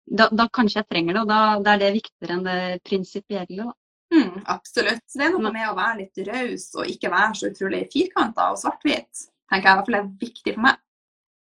da, 0.06 0.30
da, 0.32 0.48
kanskje 0.54 0.82
jeg 0.82 0.90
trenger 0.92 1.18
det, 1.18 1.24
og 1.24 1.32
da, 1.32 1.42
da 1.66 1.74
er 1.74 1.82
det 1.82 1.96
viktigere 1.98 2.38
enn 2.38 2.46
det 2.46 2.60
prinsipielle. 2.86 3.68
Mm, 4.14 4.42
absolutt. 4.46 5.04
Så 5.10 5.20
det 5.20 5.28
er 5.28 5.34
noe 5.34 5.52
med 5.52 5.68
å 5.68 5.78
være 5.78 6.04
litt 6.04 6.26
raus 6.30 6.70
og 6.78 6.90
ikke 6.90 7.12
være 7.12 7.38
så 7.40 7.52
utrolig 7.52 7.86
firkanta 7.94 8.52
og 8.54 8.60
svart-hvit. 8.62 9.30
tenker 9.52 9.70
jeg 9.70 9.74
i 9.74 9.80
hvert 9.80 9.90
fall 9.90 10.00
er 10.02 10.12
viktig 10.22 10.54
for 10.54 10.66
meg. 10.68 10.82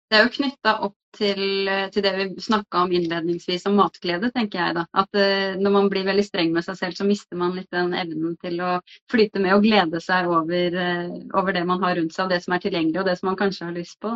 Det 0.06 0.18
er 0.18 0.28
jo 0.28 0.34
knytta 0.36 0.72
opp 0.86 0.96
til, 1.18 1.70
til, 1.94 2.04
det 2.04 2.12
vi 2.16 2.26
snakka 2.44 2.84
om 2.86 2.92
innledningsvis 2.94 3.66
om 3.70 3.78
matglede, 3.80 4.30
tenker 4.36 4.62
jeg 4.62 4.76
da. 4.78 4.84
At 5.02 5.18
uh, 5.18 5.56
når 5.58 5.74
man 5.74 5.90
blir 5.92 6.06
veldig 6.08 6.26
streng 6.28 6.52
med 6.54 6.66
seg 6.68 6.78
selv, 6.80 6.98
så 7.00 7.08
mister 7.08 7.40
man 7.40 7.56
litt 7.58 7.72
den 7.74 7.96
evnen 7.98 8.36
til 8.44 8.62
å 8.62 8.76
flyte 9.12 9.42
med 9.42 9.56
og 9.56 9.66
glede 9.66 10.02
seg 10.04 10.30
over, 10.30 10.78
uh, 10.78 11.18
over 11.40 11.58
det 11.58 11.66
man 11.68 11.82
har 11.84 11.98
rundt 12.00 12.14
seg, 12.14 12.28
og 12.28 12.36
det 12.36 12.44
som 12.46 12.56
er 12.56 12.64
tilgjengelig, 12.64 13.02
og 13.02 13.10
det 13.10 13.18
som 13.20 13.32
man 13.32 13.40
kanskje 13.40 13.70
har 13.70 13.78
lyst 13.78 13.98
på. 14.04 14.14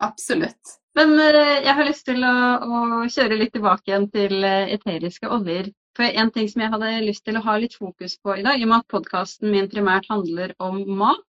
Absolutt. 0.00 0.76
Men 0.98 1.12
uh, 1.18 1.58
jeg 1.62 1.74
har 1.76 1.86
lyst 1.86 2.06
til 2.08 2.24
å, 2.26 2.34
å, 2.64 3.02
kjøre 3.12 3.38
litt 3.38 3.54
tilbake 3.56 3.92
igjen 3.92 4.08
til 4.14 4.44
eteriske 4.48 5.30
oljer. 5.30 5.70
For 5.98 6.06
en 6.06 6.30
ting 6.34 6.46
som 6.48 6.62
jeg 6.62 6.72
hadde 6.72 6.90
lyst 7.04 7.24
til 7.26 7.36
å 7.38 7.44
ha 7.44 7.56
litt 7.60 7.74
fokus 7.76 8.16
på 8.22 8.38
i 8.38 8.44
dag, 8.46 8.58
i 8.58 8.64
og 8.64 8.70
med 8.72 8.82
at 8.82 8.92
podkasten 8.94 9.50
min 9.52 9.68
primært 9.70 10.06
handler 10.10 10.54
om 10.62 10.78
mat, 11.00 11.24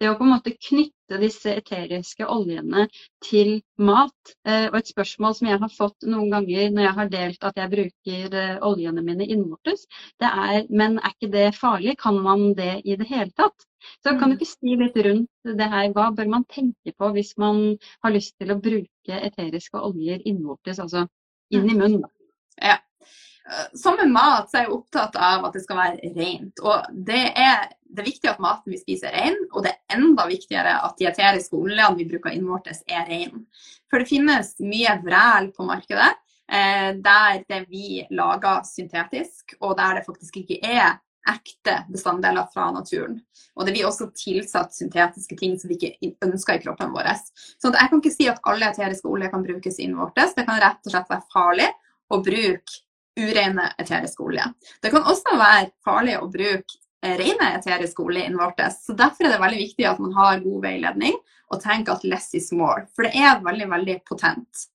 det 0.00 0.10
å 0.10 0.16
på 0.18 0.26
en 0.26 0.32
måte 0.34 0.54
knytte 0.54 1.18
disse 1.20 1.52
eteriske 1.58 2.26
oljene 2.30 2.86
til 3.24 3.56
mat. 3.76 4.34
Eh, 4.46 4.66
og 4.70 4.78
et 4.78 4.92
spørsmål 4.92 5.36
som 5.38 5.50
jeg 5.50 5.60
har 5.62 5.74
fått 5.74 6.08
noen 6.08 6.32
ganger 6.32 6.72
når 6.72 6.86
jeg 6.86 6.96
har 6.98 7.12
delt 7.12 7.48
at 7.50 7.60
jeg 7.60 7.72
bruker 7.74 8.38
eh, 8.40 8.56
oljene 8.70 9.04
mine 9.04 9.28
innvortes, 9.28 9.86
det 10.22 10.30
er 10.30 10.70
men 10.70 10.98
er 11.00 11.14
ikke 11.14 11.32
det 11.34 11.46
farlig? 11.58 11.98
Kan 12.00 12.20
man 12.24 12.52
det 12.58 12.80
i 12.84 12.98
det 13.00 13.08
hele 13.10 13.30
tatt? 13.36 13.68
Så 14.02 14.14
kan 14.16 14.30
du 14.30 14.34
mm. 14.34 14.38
ikke 14.38 14.50
si 14.50 14.78
litt 14.80 14.96
rundt 15.06 15.56
det 15.60 15.68
her, 15.74 15.90
hva 15.92 16.08
bør 16.16 16.30
man 16.38 16.48
tenke 16.48 16.94
på 16.96 17.10
hvis 17.16 17.34
man 17.40 17.76
har 18.04 18.14
lyst 18.14 18.38
til 18.40 18.54
å 18.54 18.60
bruke 18.62 19.20
eteriske 19.28 19.80
oljer 19.80 20.24
innvortes, 20.24 20.80
altså 20.80 21.04
inn 21.52 21.68
i 21.68 21.76
munnen? 21.76 22.08
Ja. 22.62 22.78
Eh, 23.44 23.78
som 23.78 23.96
med 24.00 24.12
mat 24.12 24.50
så 24.50 24.58
er 24.58 24.66
jeg 24.66 24.76
opptatt 24.78 25.16
av 25.20 25.44
at 25.48 25.56
det 25.56 25.64
skal 25.66 25.80
være 25.80 26.12
rent. 26.16 26.62
Og 26.64 27.00
det 27.08 27.24
er, 27.36 27.66
det 27.94 28.02
er 28.02 28.10
viktig 28.10 28.30
at 28.32 28.42
maten 28.42 28.74
vi 28.74 28.80
spiser 28.80 29.12
er 29.12 29.28
ren, 29.28 29.38
og 29.52 29.64
det 29.64 29.72
er 29.72 29.96
enda 29.96 30.26
viktigere 30.28 30.74
at 30.86 30.98
de 30.98 31.08
eteriske 31.10 31.56
oljene 31.56 31.98
vi 32.00 32.08
bruker 32.10 32.34
innvortes, 32.34 32.82
er 32.90 33.06
rene. 33.08 33.44
For 33.90 34.02
det 34.02 34.10
finnes 34.10 34.54
mye 34.64 34.98
vræl 35.04 35.50
på 35.54 35.66
markedet 35.68 36.10
eh, 36.50 36.90
der 36.98 37.44
det 37.48 37.64
vi 37.70 38.02
lager 38.10 38.64
syntetisk, 38.66 39.56
og 39.60 39.76
der 39.78 40.00
det 40.00 40.06
faktisk 40.08 40.42
ikke 40.42 40.58
er 40.62 40.98
ekte 41.24 41.78
bestanddeler 41.88 42.48
fra 42.52 42.68
naturen. 42.74 43.16
Og 43.56 43.64
det 43.64 43.72
blir 43.72 43.88
også 43.88 44.10
tilsatt 44.18 44.74
syntetiske 44.76 45.38
ting 45.40 45.54
som 45.60 45.70
vi 45.70 45.78
ikke 45.78 46.12
ønsker 46.26 46.58
i 46.58 46.64
kroppen 46.64 46.92
vår. 46.92 47.08
Så 47.32 47.72
jeg 47.72 47.90
kan 47.90 48.02
ikke 48.02 48.12
si 48.12 48.28
at 48.28 48.42
alle 48.44 48.68
eteriske 48.68 49.08
oljer 49.08 49.32
kan 49.32 49.44
brukes 49.46 49.80
innvortes. 49.80 50.34
Det 50.36 50.44
kan 50.44 50.60
rett 50.60 50.84
og 50.84 50.92
slett 50.92 51.12
være 51.12 51.32
farlig 51.32 51.70
å 52.12 52.20
bruke 52.20 52.82
urene 53.16 53.70
eteriske 53.80 54.24
oljer. 54.26 54.52
Det 54.82 54.90
kan 54.92 55.06
også 55.06 55.38
være 55.38 55.70
farlig 55.86 56.18
å 56.18 56.28
bruke 56.28 56.80
rene 57.04 57.50
eteriske 57.58 58.02
olje 58.04 58.24
innvortes. 58.28 58.80
Så 58.86 58.96
derfor 58.98 59.26
er 59.26 59.34
det 59.34 59.42
veldig 59.42 59.60
viktig 59.60 59.86
at 59.88 60.00
man 60.02 60.14
har 60.16 60.42
god 60.44 60.64
veiledning 60.64 61.18
og 61.52 61.60
tenker 61.62 61.94
at 61.94 62.06
less 62.08 62.32
is 62.34 62.50
more. 62.56 62.86
For 62.96 63.06
det 63.06 63.14
er 63.20 63.42
veldig, 63.44 63.68
veldig 63.70 63.98
potent. 64.08 64.66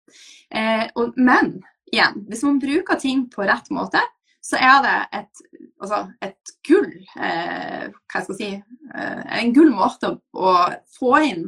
Eh, 0.54 0.86
og, 0.96 1.18
men 1.18 1.58
igjen, 1.92 2.24
hvis 2.30 2.46
man 2.46 2.62
bruker 2.62 3.00
ting 3.02 3.26
på 3.34 3.46
rett 3.50 3.70
måte, 3.74 4.02
så 4.46 4.60
er 4.62 4.78
det 4.86 4.96
et, 5.20 5.42
altså 5.82 6.00
et 6.24 6.54
gull 6.66 6.88
eh, 7.20 7.90
Hva 7.92 8.22
skal 8.24 8.32
jeg 8.32 8.38
si 8.40 8.48
eh, 8.56 9.24
En 9.42 9.52
gull 9.54 9.74
måte 9.76 10.14
å, 10.14 10.16
å 10.32 10.54
få 10.96 11.12
inn 11.28 11.44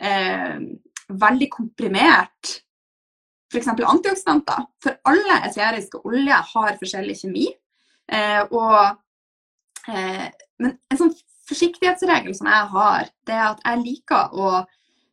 eh, 0.00 0.56
veldig 1.10 1.50
komprimert 1.52 2.54
f.eks. 3.50 3.68
antioksidanter. 3.68 4.66
For 4.82 4.98
alle 5.10 5.40
eteriske 5.48 6.00
oljer 6.06 6.50
har 6.52 6.76
forskjellig 6.78 7.16
kjemi. 7.18 7.48
Eh, 8.10 8.42
og, 8.46 8.76
eh, 8.78 8.92
men 9.90 10.74
en 10.92 10.98
sånn 10.98 11.14
forsiktighetsregel 11.50 12.34
som 12.36 12.50
jeg 12.50 12.68
har, 12.74 13.08
det 13.26 13.34
er 13.36 13.46
at 13.48 13.64
jeg 13.64 13.82
liker 13.82 14.36
å 14.38 14.50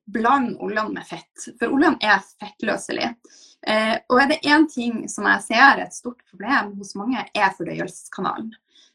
blande 0.08 0.56
oljene 0.64 1.00
med 1.00 1.08
fett. 1.08 1.50
For 1.60 1.74
oljene 1.74 2.00
er 2.04 2.24
fettløselige. 2.40 3.14
Eh, 3.68 3.96
og 4.08 4.22
er 4.22 4.30
det 4.32 4.44
én 4.48 4.68
ting 4.72 5.02
som 5.12 5.28
jeg 5.28 5.44
ser 5.48 5.64
er 5.66 5.84
et 5.84 5.96
stort 5.96 6.22
problem 6.30 6.76
hos 6.78 6.94
mange, 7.00 7.26
er 7.36 7.56
fordøyelseskanalen. 7.58 8.54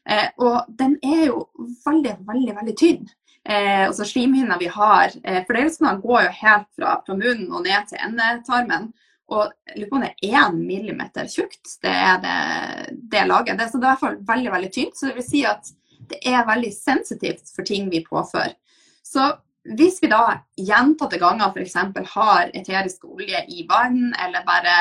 Eh, 0.09 0.29
og 0.41 0.71
den 0.79 0.97
er 1.05 1.27
jo 1.29 1.43
veldig, 1.85 2.15
veldig, 2.27 2.55
veldig 2.59 2.75
tynn. 2.79 3.05
Eh, 3.43 3.85
altså 3.85 4.07
Slimhinna 4.07 4.55
vi 4.57 4.69
har 4.71 5.11
eh, 5.23 5.41
Fordøyelseskanalen 5.43 6.01
går 6.01 6.21
jo 6.25 6.35
helt 6.39 6.69
fra, 6.79 6.93
fra 7.05 7.17
munnen 7.19 7.51
og 7.51 7.67
ned 7.67 7.89
til 7.91 8.01
endetarmen. 8.07 8.91
Og 9.31 9.53
lurer 9.77 9.89
på 9.89 9.97
om 9.97 10.03
det 10.03 10.11
er 10.11 10.35
én 10.41 10.57
millimeter 10.59 11.29
tjukt, 11.31 11.77
det 11.81 11.93
er 11.93 12.19
det, 12.23 12.97
det 13.11 13.23
laget. 13.29 13.57
Det, 13.59 13.69
så 13.71 13.79
det 13.79 13.87
er 13.87 13.93
i 13.93 13.93
hvert 13.93 14.03
fall 14.03 14.19
veldig 14.27 14.51
veldig 14.51 14.71
tynt. 14.75 14.97
Så 14.99 15.07
det 15.07 15.15
vil 15.19 15.27
si 15.29 15.45
at 15.47 15.71
det 16.11 16.19
er 16.27 16.43
veldig 16.47 16.73
sensitivt 16.75 17.53
for 17.55 17.67
ting 17.67 17.87
vi 17.91 18.03
påfører. 18.03 18.57
Så 19.03 19.31
hvis 19.77 20.01
vi 20.03 20.09
da 20.11 20.41
gjentatte 20.59 21.19
ganger 21.21 21.53
f.eks. 21.53 21.77
har 22.13 22.51
eterisk 22.51 23.05
olje 23.07 23.45
i 23.47 23.63
vann, 23.69 24.11
eller 24.19 24.43
bare 24.47 24.75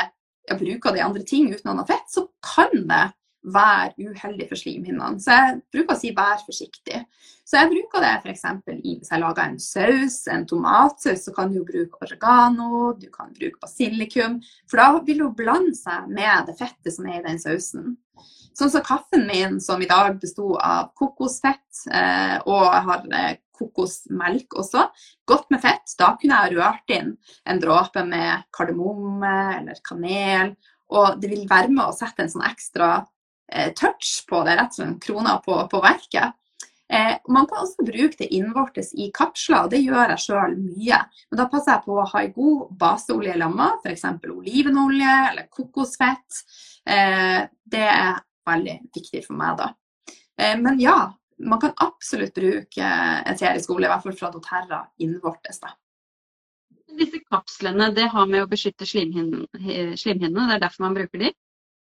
bruker 0.58 0.90
det 0.90 0.98
i 0.98 1.06
andre 1.06 1.22
ting 1.22 1.52
uten 1.52 1.70
å 1.70 1.76
ha 1.78 1.86
fett, 1.86 2.08
så 2.10 2.26
kan 2.42 2.72
det 2.74 3.04
være 3.42 3.94
uheldig 3.98 4.46
for 4.50 4.60
slimhinnene. 4.60 5.20
Så 5.20 5.34
jeg 5.34 5.60
bruker 5.74 5.96
å 5.96 5.98
si 5.98 6.12
vær 6.16 6.42
forsiktig. 6.46 7.02
Så 7.42 7.58
jeg 7.58 7.70
bruker 7.72 8.04
det 8.04 8.12
f.eks. 8.22 8.44
hvis 8.68 9.10
jeg 9.10 9.22
lager 9.22 9.42
en 9.44 9.58
saus, 9.60 10.18
en 10.30 10.46
tomatsaus, 10.48 11.24
så 11.26 11.34
kan 11.34 11.52
du 11.52 11.62
bruke 11.66 12.04
oregano, 12.06 12.92
du 12.98 13.08
kan 13.12 13.32
bruke 13.34 13.60
basilikum. 13.62 14.38
For 14.70 14.80
da 14.80 15.02
vil 15.06 15.24
hun 15.26 15.36
blande 15.36 15.74
seg 15.78 16.08
med 16.08 16.48
det 16.48 16.56
fettet 16.60 16.94
som 16.94 17.08
er 17.10 17.20
i 17.20 17.26
den 17.26 17.42
sausen. 17.42 17.96
Sånn 18.52 18.70
som 18.70 18.84
kaffen 18.84 19.24
min, 19.26 19.56
som 19.64 19.80
i 19.80 19.88
dag 19.88 20.18
besto 20.20 20.52
av 20.60 20.90
kokosfett, 20.98 21.64
eh, 21.88 22.36
og 22.44 22.66
jeg 22.68 22.82
har 22.88 23.06
eh, 23.16 23.38
kokosmelk 23.56 24.58
også, 24.60 24.86
godt 25.28 25.48
med 25.54 25.62
fett. 25.64 25.94
Da 25.98 26.12
kunne 26.20 26.42
jeg 26.44 26.58
rørt 26.58 26.92
inn 26.92 27.14
en 27.48 27.62
dråpe 27.62 28.04
med 28.06 28.44
kardemomme 28.54 29.34
eller 29.56 29.80
kanel. 29.88 30.54
Og 30.92 31.16
det 31.22 31.30
vil 31.32 31.48
være 31.48 31.72
med 31.72 31.86
å 31.86 31.96
sette 31.96 32.24
en 32.24 32.32
sånn 32.32 32.44
ekstra 32.44 32.98
touch 33.78 34.22
på 34.28 34.44
det, 34.46 34.56
rett 34.58 34.76
slett 34.76 35.02
krona 35.04 35.36
på, 35.44 35.56
på 35.70 35.80
verket. 35.84 36.38
Eh, 36.92 37.16
man 37.28 37.46
kan 37.46 37.62
også 37.62 37.84
bruke 37.86 38.18
det 38.18 38.28
innvortes 38.36 38.90
i 39.00 39.06
kapsler, 39.16 39.64
og 39.64 39.70
det 39.72 39.80
gjør 39.80 40.12
jeg 40.12 40.22
sjøl 40.26 40.56
mye. 40.60 40.98
Men 41.30 41.40
da 41.40 41.46
passer 41.48 41.72
jeg 41.72 41.84
på 41.86 41.94
å 41.96 42.04
ha 42.10 42.20
en 42.20 42.34
god 42.36 42.74
baseolje 42.82 43.32
i 43.32 43.40
lamma, 43.40 43.70
f.eks. 43.80 44.04
olivenolje 44.28 45.14
eller 45.30 45.46
kokosfett. 45.48 46.42
Eh, 46.84 47.38
det 47.48 47.86
er 47.88 48.20
veldig 48.48 48.76
viktig 48.92 49.22
for 49.24 49.40
meg, 49.40 49.62
da. 49.62 49.70
Eh, 50.36 50.58
men 50.60 50.80
ja, 50.82 50.98
man 51.40 51.62
kan 51.62 51.72
absolutt 51.80 52.36
bruke 52.36 52.90
eterisk 53.32 53.72
olje, 53.72 53.88
i 53.88 53.92
hvert 53.94 54.04
fall 54.04 54.18
fra 54.18 54.32
doTERRA 54.34 54.82
innvortes. 55.06 55.62
da. 55.64 55.72
Disse 56.92 57.22
kapslene 57.24 57.88
det 57.96 58.10
har 58.12 58.28
med 58.28 58.44
å 58.44 58.50
beskytte 58.50 58.84
slimhinnene, 58.84 59.48
det 59.48 60.58
er 60.58 60.66
derfor 60.66 60.90
man 60.90 61.00
bruker 61.00 61.24
de? 61.24 61.32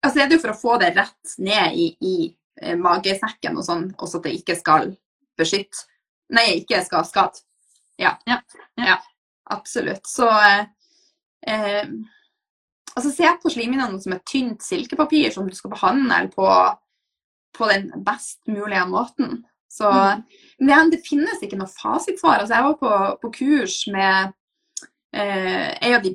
Altså 0.04 0.20
er 0.20 0.28
det 0.28 0.38
jo 0.38 0.44
for 0.44 0.52
å 0.52 0.60
få 0.60 0.76
det 0.82 0.92
rett 0.96 1.34
ned 1.42 1.78
i, 1.80 1.88
i 2.04 2.14
eh, 2.62 2.76
magesekken 2.80 3.58
og 3.58 3.66
sånn, 3.66 3.88
også 3.98 4.20
at 4.20 4.28
det 4.28 4.36
ikke 4.40 4.58
skal 4.60 4.94
beskytte 5.38 5.88
Nei, 6.34 6.62
ikke 6.62 6.78
skal 6.86 7.04
skade. 7.04 7.42
Ja. 8.00 8.14
Ja, 8.24 8.38
ja. 8.80 8.96
Absolutt. 9.52 10.06
Så 10.08 10.24
eh, 10.24 10.64
eh, 11.46 11.90
altså 12.94 13.10
Se 13.12 13.28
på 13.42 13.52
slimhinnene 13.52 14.00
som 14.00 14.14
et 14.16 14.24
tynt 14.28 14.64
silkepapir 14.64 15.34
som 15.34 15.48
du 15.48 15.52
skal 15.54 15.74
behandle 15.74 16.30
på, 16.32 16.48
på 17.58 17.68
den 17.70 17.90
best 18.06 18.40
mulige 18.48 18.86
måten. 18.88 19.42
Så 19.68 19.90
mm. 19.90 20.24
Men 20.64 20.90
det 20.92 21.04
finnes 21.06 21.42
ikke 21.42 21.58
noe 21.58 21.70
fasitsvar. 21.70 22.40
Altså, 22.40 22.54
jeg 22.54 22.66
var 22.68 22.80
på, 22.80 22.92
på 23.22 23.32
kurs 23.36 23.78
med 23.92 24.34
eh, 25.14 25.70
en 25.74 25.96
av 25.98 26.04
de 26.04 26.14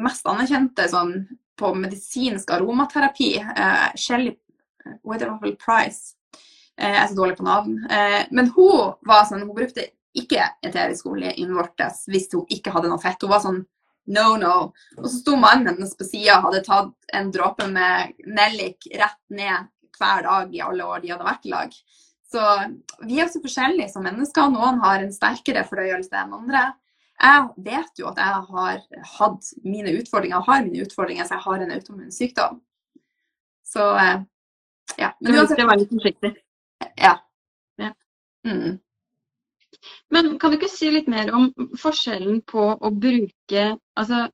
mest 0.00 0.26
anerkjente 0.28 0.88
sånn, 0.90 1.14
på 1.60 1.72
medisinsk 1.76 2.50
aromaterapi. 2.56 3.34
Uh, 3.44 3.90
Shelly 3.98 4.34
Weatherall 5.06 5.56
Price. 5.60 6.16
Uh, 6.80 6.88
jeg 6.88 7.00
er 7.04 7.08
så 7.10 7.18
dårlig 7.18 7.38
på 7.38 7.46
navn. 7.46 7.76
Uh, 7.90 8.22
men 8.34 8.52
hun 8.56 8.96
var 9.06 9.26
sånn, 9.28 9.44
hun 9.44 9.56
brukte 9.56 9.90
ikke 10.16 10.42
eterisk 10.66 11.06
olje 11.06 11.36
innvortes 11.38 12.02
hvis 12.10 12.30
hun 12.34 12.48
ikke 12.50 12.72
hadde 12.74 12.90
noe 12.90 13.02
fett. 13.02 13.20
Hun 13.22 13.32
var 13.32 13.44
sånn 13.44 13.60
no, 14.10 14.26
no. 14.40 14.54
Og 14.98 15.06
så 15.06 15.16
sto 15.20 15.36
mannen 15.38 15.70
hennes 15.74 15.94
på 15.96 16.06
sida 16.08 16.38
og 16.38 16.48
hadde 16.48 16.64
tatt 16.66 17.14
en 17.14 17.30
dråpe 17.34 17.68
med 17.70 18.16
nellik 18.26 18.88
rett 18.96 19.20
ned 19.30 19.70
hver 20.00 20.24
dag 20.26 20.54
i 20.54 20.62
alle 20.64 20.86
år 20.86 21.02
de 21.02 21.12
hadde 21.12 21.28
vært 21.28 21.46
i 21.46 21.52
lag. 21.52 21.74
Så 22.30 22.42
vi 23.06 23.18
er 23.18 23.26
også 23.26 23.42
forskjellige 23.42 23.90
som 23.92 24.04
mennesker. 24.06 24.52
Noen 24.52 24.78
har 24.84 25.02
en 25.02 25.12
sterkere 25.14 25.64
fordøyelse 25.66 26.14
enn 26.14 26.36
andre. 26.36 26.70
Jeg 27.20 27.48
vet 27.64 28.00
jo 28.00 28.08
at 28.08 28.20
jeg 28.20 28.44
har 28.50 28.82
hatt 29.18 29.48
mine 29.64 29.92
utfordringer 30.00 30.40
og 30.40 30.46
har 30.48 30.62
mine 30.64 30.84
utfordringer, 30.86 31.26
så 31.28 31.36
jeg 31.36 31.44
har 31.44 31.64
en 31.64 31.74
autoimmun 31.74 32.12
sykdom. 32.14 32.60
Så 33.66 33.88
eh, 34.00 34.22
ja. 34.98 35.10
Men 35.20 35.36
uansett 35.36 35.60
Du 35.60 35.66
være 35.66 35.82
litt 35.82 35.92
forsiktig. 35.92 36.30
Ja. 36.96 37.18
ja. 37.78 37.92
Mm. 38.48 38.78
Men 40.10 40.32
kan 40.40 40.50
du 40.50 40.58
ikke 40.58 40.72
si 40.72 40.90
litt 40.92 41.10
mer 41.12 41.30
om 41.36 41.50
forskjellen 41.78 42.40
på 42.48 42.64
å 42.74 42.90
bruke 42.90 43.66
Altså 44.00 44.26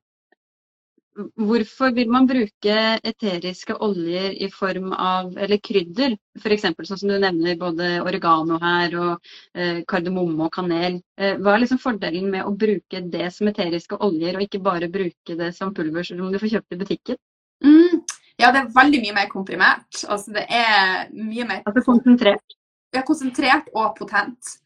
hvorfor 1.35 1.93
vil 1.95 2.09
man 2.11 2.27
bruke 2.29 2.75
eteriske 3.05 3.75
oljer 3.83 4.35
i 4.43 4.49
form 4.53 4.91
av 4.93 5.37
eller 5.37 5.59
krydder? 5.63 6.15
F.eks. 6.37 6.67
sånn 6.89 7.01
som 7.01 7.11
du 7.11 7.17
nevner 7.21 7.57
både 7.59 7.89
oregano 8.03 8.59
her 8.61 8.93
og 8.99 9.31
eh, 9.53 9.81
kardemomme 9.89 10.47
og 10.47 10.53
kanel. 10.53 10.99
Eh, 11.19 11.39
hva 11.41 11.55
er 11.55 11.63
liksom 11.63 11.81
fordelen 11.81 12.29
med 12.33 12.45
å 12.45 12.53
bruke 12.53 13.01
det 13.15 13.31
som 13.35 13.49
eteriske 13.49 13.97
oljer, 13.97 14.37
og 14.37 14.45
ikke 14.45 14.63
bare 14.63 14.91
bruke 14.93 15.37
det 15.39 15.51
som 15.57 15.73
pulver 15.77 16.05
som 16.07 16.21
du 16.31 16.39
får 16.41 16.57
kjøpt 16.57 16.77
i 16.77 16.81
butikken? 16.83 17.19
Mm. 17.65 18.05
Ja, 18.37 18.51
det 18.53 18.61
er 18.61 18.73
veldig 18.75 19.01
mye 19.01 19.17
mer 19.17 19.29
komprimert. 19.31 20.03
Altså 20.05 20.35
det 20.35 20.45
er 20.53 21.07
mye 21.15 21.47
mer 21.49 21.63
Altså 21.65 21.81
konsentrert? 21.87 22.57
Ja, 22.93 23.01
konsentrert 23.05 23.71
og 23.73 23.95
potent. 23.97 24.57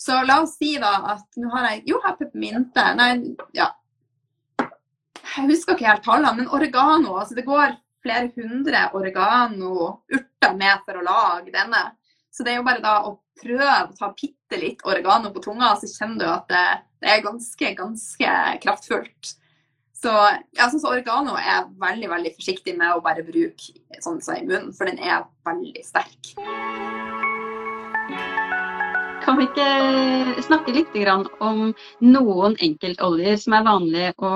Så 0.00 0.16
la 0.24 0.40
oss 0.42 0.56
si 0.56 0.74
da 0.80 0.94
at 1.12 1.38
nå 1.38 1.50
har 1.52 1.68
jeg 1.70 1.84
jo 1.92 2.00
her 2.02 2.16
peppermynte. 2.18 2.86
Nei, 2.98 3.10
ja. 3.56 3.68
Jeg 5.30 5.46
husker 5.46 5.76
ikke 5.76 5.88
helt 5.88 6.04
tallene, 6.04 6.34
men 6.40 6.50
oregano. 6.50 7.16
altså 7.20 7.36
Det 7.38 7.46
går 7.46 7.76
flere 8.02 8.30
hundre 8.36 8.86
oregano-urter 8.96 10.54
med 10.58 10.86
for 10.86 11.00
å 11.00 11.06
lage 11.06 11.52
denne. 11.54 11.82
Så 12.30 12.46
det 12.46 12.54
er 12.54 12.60
jo 12.60 12.66
bare 12.66 12.82
da 12.82 12.94
å 13.08 13.16
prøve 13.40 13.68
å 13.84 13.96
ta 13.96 14.10
bitte 14.14 14.58
litt 14.60 14.82
oregano 14.86 15.32
på 15.34 15.42
tunga, 15.44 15.74
så 15.78 15.90
kjenner 15.90 16.22
du 16.22 16.26
at 16.30 16.48
det, 16.50 16.64
det 17.02 17.12
er 17.12 17.26
ganske, 17.26 17.74
ganske 17.78 18.34
kraftfullt. 18.64 19.34
Så, 20.00 20.12
jeg 20.56 20.72
syns 20.72 20.86
oregano 20.88 21.34
er 21.36 21.68
veldig 21.82 22.08
veldig 22.08 22.32
forsiktig 22.38 22.76
med 22.78 22.94
å 22.94 23.04
bare 23.04 23.26
bruke 23.26 24.00
sånn 24.00 24.22
som 24.24 24.38
i 24.38 24.46
munnen, 24.46 24.72
for 24.76 24.88
den 24.88 25.02
er 25.02 25.26
veldig 25.44 25.84
sterk. 25.84 26.34
Kan 29.30 29.36
vi 29.38 29.44
ikke 29.46 30.42
snakke 30.42 30.72
litt 30.74 30.96
om 31.38 31.68
noen 32.02 32.54
enkeltoljer 32.66 33.36
som 33.38 33.54
er 33.54 33.62
vanlige 33.62 34.08
å, 34.18 34.30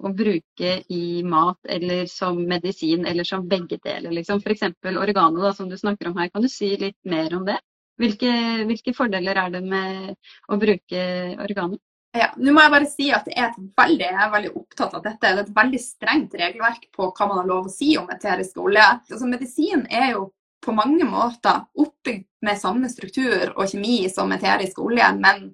å, 0.00 0.12
bruke 0.16 0.70
i 0.88 1.20
mat 1.20 1.68
eller 1.68 2.06
som 2.08 2.38
medisin, 2.48 3.04
eller 3.04 3.28
som 3.28 3.44
begge 3.44 3.76
deler? 3.84 4.08
Liksom. 4.08 4.40
F.eks. 4.40 4.64
oregano, 4.88 5.42
da, 5.44 5.52
som 5.52 5.68
du 5.68 5.76
snakker 5.76 6.08
om 6.08 6.16
her. 6.16 6.30
Kan 6.32 6.46
du 6.46 6.48
si 6.48 6.70
litt 6.80 6.96
mer 7.04 7.36
om 7.36 7.44
det? 7.44 7.58
Hvilke, 8.00 8.32
hvilke 8.70 8.96
fordeler 8.96 9.36
er 9.36 9.52
det 9.58 9.62
med 9.68 10.16
å 10.48 10.56
bruke 10.64 11.04
oregano? 11.44 11.76
Ja, 12.16 12.30
nå 12.40 12.56
må 12.56 12.64
Jeg 12.64 12.76
bare 12.78 12.88
si 12.88 13.12
at 13.12 13.28
er 13.28 13.52
veldig, 13.52 14.08
jeg 14.08 14.22
er 14.24 14.32
veldig 14.32 14.54
opptatt 14.62 14.96
av 14.96 15.04
dette. 15.04 15.20
Det 15.26 15.34
er 15.34 15.44
et 15.44 15.54
veldig 15.60 15.84
strengt 15.84 16.40
regelverk 16.40 16.88
på 16.96 17.12
hva 17.12 17.28
man 17.28 17.42
har 17.42 17.52
lov 17.52 17.68
å 17.68 17.76
si 17.76 17.98
om 18.00 18.08
eterisk 18.16 18.64
olje. 18.64 18.88
Altså, 19.12 19.28
medisin 19.28 19.84
er 19.92 20.14
jo 20.14 20.30
på 20.64 20.74
mange 20.74 21.06
måter 21.08 21.64
oppbygd 21.78 22.26
med 22.44 22.58
samme 22.60 22.90
struktur 22.90 23.52
og 23.54 23.70
kjemi 23.70 24.02
som 24.12 24.32
eterisk 24.34 24.80
olje, 24.82 25.08
men 25.18 25.52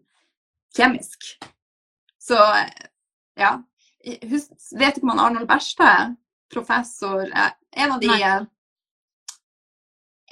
kjemisk. 0.77 1.37
Så 2.21 2.41
ja. 3.39 3.59
Husk, 4.05 4.51
vet 4.77 4.99
ikke 4.99 5.09
om 5.09 5.17
Arnold 5.17 5.49
Berstad, 5.49 6.17
professor 6.53 7.25
En 7.25 7.93
av 7.95 8.01
de 8.03 8.11
Nei. 8.11 8.35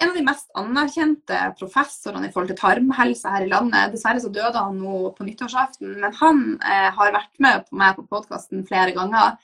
en 0.03 0.11
av 0.11 0.17
de 0.17 0.25
mest 0.27 0.51
anerkjente 0.59 1.39
professorene 1.59 2.29
i 2.29 2.33
forhold 2.35 2.53
til 2.53 2.61
tarmhelse 2.61 3.33
her 3.33 3.47
i 3.47 3.49
landet. 3.51 3.93
Dessverre 3.93 4.21
så 4.21 4.31
døde 4.35 4.59
han 4.59 4.79
nå 4.81 5.13
på 5.17 5.25
nyttårsaften, 5.27 5.97
men 6.03 6.17
han 6.19 6.43
eh, 6.59 6.89
har 6.97 7.15
vært 7.15 7.33
med 7.45 7.67
på 7.69 7.79
meg 7.81 7.97
på 7.97 8.07
podkasten 8.11 8.65
flere 8.69 8.95
ganger. 8.97 9.37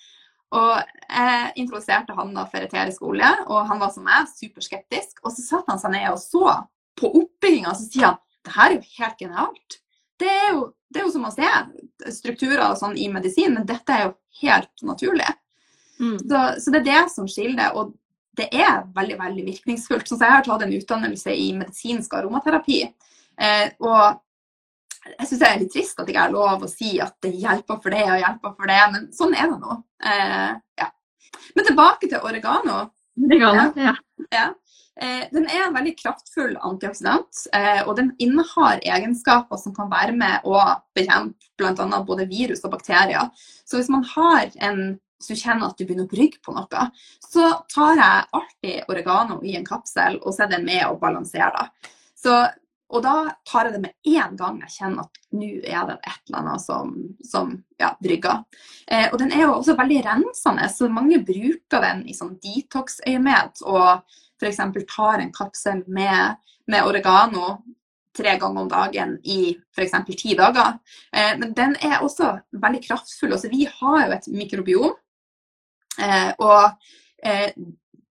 Og 0.57 0.71
jeg 1.09 1.51
introduserte 1.61 2.15
han 2.17 2.33
da 2.37 2.47
for 2.49 2.65
eterisk 2.65 3.03
olje, 3.05 3.29
og 3.49 3.67
han 3.69 3.81
var 3.83 3.93
som 3.93 4.07
meg, 4.07 4.31
superskeptisk. 4.33 5.21
Og 5.25 5.35
så 5.35 5.45
satte 5.45 5.75
han 5.75 5.83
seg 5.83 5.93
ned 5.93 6.09
og 6.13 6.21
så 6.23 6.55
på 6.99 7.11
oppbygginga, 7.21 7.75
og 7.75 7.79
så 7.79 7.89
sier 7.89 8.11
han 8.11 8.25
det 8.47 8.55
her 8.55 8.71
er 8.71 8.79
jo 8.79 8.97
helt 8.97 9.19
genialt. 9.21 9.79
Det 10.19 10.31
er 10.31 10.49
jo, 10.55 10.63
det 10.89 11.01
er 11.01 11.05
jo 11.05 11.13
som 11.13 11.27
å 11.29 11.35
se 11.35 11.49
strukturer 12.17 12.65
og 12.71 12.79
sånn 12.81 12.97
i 12.97 13.11
medisin, 13.13 13.53
men 13.55 13.67
dette 13.69 13.93
er 13.93 14.07
jo 14.07 14.15
helt 14.41 14.85
naturlig. 14.87 15.29
Mm. 15.99 16.17
Så, 16.23 16.41
så, 16.63 16.73
det 16.73 16.81
er 16.81 16.87
det 16.87 17.03
som 17.13 17.29
skiller. 17.29 17.77
Og 17.77 17.93
det 18.39 18.49
er 18.55 18.87
veldig 18.95 19.19
veldig 19.19 19.45
virkningsfullt. 19.51 20.09
Sånn 20.09 20.23
jeg 20.23 20.37
har 20.37 20.47
tatt 20.47 20.65
en 20.65 20.75
utdannelse 20.79 21.35
i 21.35 21.51
medisinsk 21.59 22.15
aromaterapi. 22.15 22.81
Eh, 23.39 23.67
og 23.85 24.23
jeg 25.15 25.29
syns 25.29 25.41
det 25.41 25.49
er 25.49 25.59
litt 25.63 25.73
trist 25.75 25.99
at 25.99 26.07
jeg 26.07 26.15
ikke 26.15 26.27
har 26.27 26.35
lov 26.35 26.65
å 26.65 26.71
si 26.71 26.95
at 27.03 27.17
det 27.25 27.35
hjelper 27.39 27.81
for 27.83 27.95
det 27.95 28.05
og 28.07 28.23
hjelper 28.23 28.55
for 28.55 28.71
det, 28.71 28.79
men 28.95 29.11
sånn 29.15 29.35
er 29.37 29.51
det 29.51 29.59
nå. 29.63 29.77
Eh, 30.13 30.53
ja. 30.83 30.89
Men 31.57 31.69
tilbake 31.69 32.09
til 32.11 32.25
oregano. 32.25 32.81
Oregano, 33.19 33.69
ja. 33.79 33.95
ja. 34.35 34.47
Eh, 34.99 35.27
den 35.31 35.47
er 35.47 35.67
en 35.67 35.75
veldig 35.77 35.95
kraftfull 35.99 36.57
antioksidant, 36.67 37.45
eh, 37.55 37.83
og 37.85 37.95
den 38.01 38.13
innehar 38.23 38.83
egenskaper 38.83 39.61
som 39.61 39.75
kan 39.77 39.91
være 39.93 40.15
med 40.19 40.47
å 40.49 40.59
bekjempe 40.99 41.53
bl.a. 41.59 42.01
både 42.07 42.27
virus 42.31 42.65
og 42.67 42.75
bakterier. 42.75 43.31
Så 43.67 43.79
hvis 43.79 43.93
man 43.93 44.07
har 44.17 44.51
en 44.57 44.99
hvis 45.19 45.35
du 45.35 45.41
kjenner 45.41 45.67
at 45.67 45.79
du 45.79 45.83
begynner 45.83 46.07
å 46.07 46.11
brygge 46.13 46.39
på 46.47 46.53
noe, 46.55 46.83
så 47.19 47.49
tar 47.73 47.99
jeg 47.99 48.27
alltid 48.39 48.91
oregano 48.93 49.41
i 49.43 49.57
en 49.59 49.67
kapsel 49.67 50.21
og 50.23 50.31
så 50.31 50.45
er 50.45 50.53
det 50.53 50.61
med 50.63 50.85
å 50.87 50.99
balansere 51.01 51.51
det. 51.57 51.91
Så 52.15 52.35
og 52.89 53.03
da 53.05 53.15
tar 53.45 53.69
jeg 53.69 53.75
det 53.75 53.81
med 53.83 54.15
en 54.17 54.37
gang 54.39 54.61
jeg 54.65 54.75
kjenner 54.79 55.05
at 55.05 55.19
nå 55.37 55.49
er 55.61 55.89
det 55.91 55.97
et 55.99 56.31
eller 56.31 56.39
annet 56.39 56.63
som, 56.63 56.93
som 57.25 57.51
ja, 57.81 57.91
brygger. 58.01 58.45
Eh, 58.89 59.11
og 59.13 59.19
den 59.21 59.33
er 59.35 59.45
jo 59.45 59.57
også 59.59 59.77
veldig 59.77 59.99
rensende, 60.07 60.69
så 60.73 60.89
mange 60.93 61.21
bruker 61.21 61.85
den 61.85 62.07
i 62.09 62.17
sånn 62.17 62.39
detox-øyemed. 62.41 63.61
Og 63.69 64.01
f.eks. 64.41 64.63
tar 64.89 65.21
en 65.21 65.35
kapsel 65.35 65.83
med, 65.85 66.39
med, 66.71 66.87
oregano 66.89 67.59
tre 68.17 68.39
ganger 68.41 68.65
om 68.65 68.71
dagen 68.73 69.13
i 69.29 69.53
f.eks. 69.77 69.99
ti 70.17 70.33
dager. 70.39 70.79
Eh, 71.13 71.35
men 71.43 71.53
den 71.59 71.77
er 71.85 72.01
også 72.01 72.39
veldig 72.57 72.83
kraftfull. 72.89 73.37
Altså, 73.37 73.53
vi 73.53 73.69
har 73.69 74.01
jo 74.07 74.17
et 74.17 74.31
mikrobiom. 74.33 74.97
Eh, 76.01 76.33
og 76.41 76.73
eh, 77.21 77.53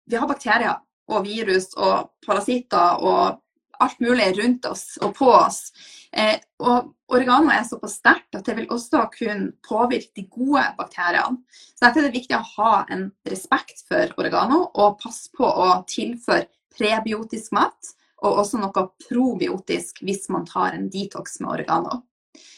vi 0.05 0.21
har 0.21 0.29
bakterier 0.29 0.77
og 1.07 1.25
virus 1.25 1.71
og 1.79 2.11
parasitter 2.27 3.01
og 3.01 3.41
alt 3.83 3.99
mulig 4.03 4.31
rundt 4.37 4.65
oss 4.69 4.97
og 5.01 5.15
på 5.17 5.29
oss. 5.31 5.71
Eh, 6.11 6.39
og 6.63 6.93
oregano 7.13 7.51
er 7.53 7.65
såpass 7.67 7.97
sterkt 7.99 8.37
at 8.37 8.47
det 8.47 8.55
vil 8.57 8.69
også 8.73 9.03
kunne 9.13 9.51
påvirke 9.65 10.15
de 10.15 10.25
gode 10.31 10.63
bakteriene. 10.79 11.43
Så 11.75 11.85
Derfor 11.85 12.01
er 12.01 12.09
det 12.09 12.19
viktig 12.19 12.37
å 12.37 12.47
ha 12.55 12.73
en 12.93 13.09
respekt 13.27 13.83
for 13.89 14.15
oregano 14.17 14.63
og 14.73 14.97
passe 15.03 15.31
på 15.35 15.45
å 15.45 15.69
tilføre 15.89 16.47
prebiotisk 16.77 17.53
mat. 17.57 17.93
Og 18.25 18.39
også 18.41 18.57
noe 18.57 18.87
probiotisk 19.05 20.01
hvis 20.01 20.25
man 20.33 20.47
tar 20.49 20.73
en 20.73 20.87
detox 20.89 21.37
med 21.43 21.51
oregano. 21.59 22.01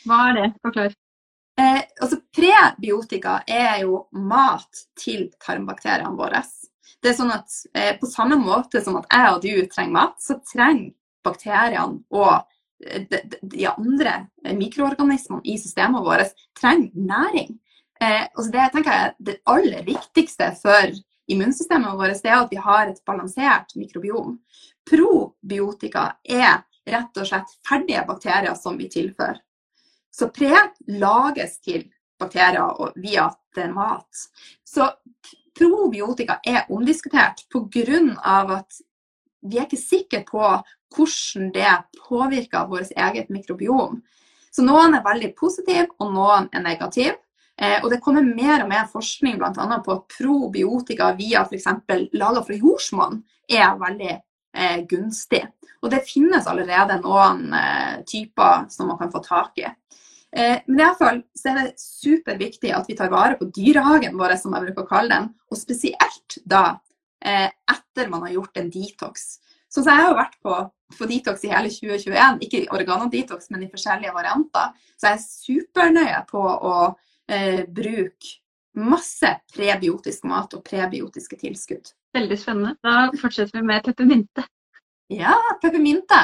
Hva 0.07 0.29
er 0.29 0.37
det? 0.37 0.47
Forklar. 0.63 0.95
Eh, 1.59 1.81
altså, 1.99 2.21
prebiotika 2.31 3.41
er 3.43 3.81
jo 3.83 4.05
mat 4.15 4.85
til 4.99 5.27
tarmbakteriene 5.43 6.15
våre. 6.15 6.45
Det 7.03 7.11
er 7.11 7.17
sånn 7.17 7.33
at 7.33 7.57
eh, 7.75 7.91
På 7.99 8.07
samme 8.07 8.37
måte 8.39 8.81
som 8.83 8.97
at 8.99 9.07
jeg 9.11 9.33
og 9.33 9.43
du 9.43 9.67
trenger 9.71 9.95
mat, 9.95 10.15
så 10.23 10.39
trenger 10.47 10.93
bakteriene 11.25 12.01
og 12.15 12.45
eh, 12.85 13.05
de, 13.09 13.21
de 13.41 13.67
andre 13.71 14.15
mikroorganismene 14.55 15.43
i 15.45 15.57
systemet 15.61 16.05
vårt 16.05 16.33
trenger 16.59 16.91
næring. 16.93 17.57
Eh, 18.01 18.25
det 18.51 18.69
tenker 18.73 18.91
jeg 18.91 19.13
det 19.19 19.37
aller 19.49 19.83
viktigste 19.87 20.53
for 20.61 20.95
immunsystemet 21.29 21.97
vårt 21.99 22.25
er 22.25 22.39
at 22.39 22.51
vi 22.51 22.61
har 22.63 22.87
et 22.89 23.03
balansert 23.05 23.75
mikrobiom. 23.75 24.39
Probiotika 24.89 26.13
er 26.23 26.63
rett 26.89 27.21
og 27.21 27.27
slett 27.27 27.53
ferdige 27.67 28.05
bakterier 28.07 28.55
som 28.57 28.77
vi 28.79 28.89
tilfører. 28.89 29.37
Så 30.11 30.31
pre 30.33 30.55
lages 30.89 31.59
til 31.61 31.85
bakterier 32.19 32.93
via 32.97 33.29
mat. 33.73 34.23
Så 34.65 34.89
probiotika 35.57 36.39
er 36.43 36.65
omdiskutert 36.69 37.45
pga. 37.51 37.99
at 38.57 38.81
vi 39.41 39.59
er 39.59 39.67
ikke 39.67 39.79
sikre 39.79 40.23
på 40.27 40.43
hvordan 40.95 41.51
det 41.53 41.73
påvirker 42.07 42.69
vårt 42.69 42.93
eget 42.95 43.29
mikrobiom. 43.29 43.99
Så 44.49 44.65
noen 44.65 44.97
er 44.97 45.05
veldig 45.05 45.33
positive, 45.37 45.87
og 46.01 46.13
noen 46.15 46.49
er 46.53 46.63
negative. 46.65 47.19
Eh, 47.59 47.77
og 47.83 47.91
det 47.91 48.01
kommer 48.01 48.25
mer 48.25 48.63
og 48.63 48.71
mer 48.71 48.87
forskning 48.89 49.37
bl.a. 49.37 49.79
på 49.85 49.93
at 49.93 50.15
probiotika 50.15 51.11
via 51.17 51.43
f.eks. 51.43 51.67
laga 52.17 52.43
fra 52.45 52.57
jordsmonn 52.57 53.19
er 53.51 53.75
veldig 53.81 54.13
eh, 54.15 54.79
gunstig. 54.89 55.43
Og 55.83 55.91
det 55.93 56.05
finnes 56.07 56.47
allerede 56.49 56.99
noen 57.03 57.51
eh, 57.55 57.99
typer 58.07 58.65
som 58.71 58.89
man 58.91 58.99
kan 58.99 59.11
få 59.13 59.21
tak 59.25 59.61
i. 59.61 59.67
Eh, 60.31 60.59
men 60.67 60.79
i 60.79 60.85
alle 60.85 60.99
fall 60.99 61.21
så 61.35 61.51
er 61.51 61.59
det 61.61 61.81
superviktig 61.81 62.73
at 62.75 62.89
vi 62.89 62.97
tar 62.97 63.11
vare 63.13 63.37
på 63.39 63.49
dyrehagen 63.53 64.17
vår, 64.19 64.35
som 64.39 64.55
jeg 64.55 64.69
bruker 64.69 64.85
å 64.85 64.91
kalle 64.91 65.15
den. 65.15 65.29
Og 65.49 65.59
spesielt 65.59 66.39
da 66.45 66.79
etter 67.19 68.07
man 68.11 68.23
har 68.23 68.35
gjort 68.37 68.57
en 68.61 68.69
detox. 68.71 69.39
Så, 69.69 69.83
så 69.83 69.93
jeg 69.93 70.05
har 70.07 70.17
vært 70.17 70.37
på, 70.41 70.55
på, 70.97 71.07
detox 71.09 71.45
i 71.45 71.51
hele 71.53 71.69
2021, 71.69 72.41
ikke 72.47 72.65
organodetox, 72.73 73.49
men 73.53 73.65
i 73.65 73.71
forskjellige 73.71 74.15
varianter. 74.15 74.73
Så 74.97 75.11
jeg 75.11 75.17
er 75.17 75.25
supernøye 75.25 76.21
på 76.29 76.41
å 76.41 76.75
eh, 77.29 77.65
bruke 77.65 78.37
masse 78.79 79.33
prebiotisk 79.53 80.25
mat 80.29 80.55
og 80.57 80.63
prebiotiske 80.65 81.37
tilskudd. 81.41 81.91
Veldig 82.15 82.37
spennende. 82.41 82.77
Da 82.85 83.09
fortsetter 83.21 83.59
vi 83.59 83.67
med 83.69 83.85
peppermynte. 83.85 84.45
Ja, 85.09 85.33
peppermynte. 85.61 86.17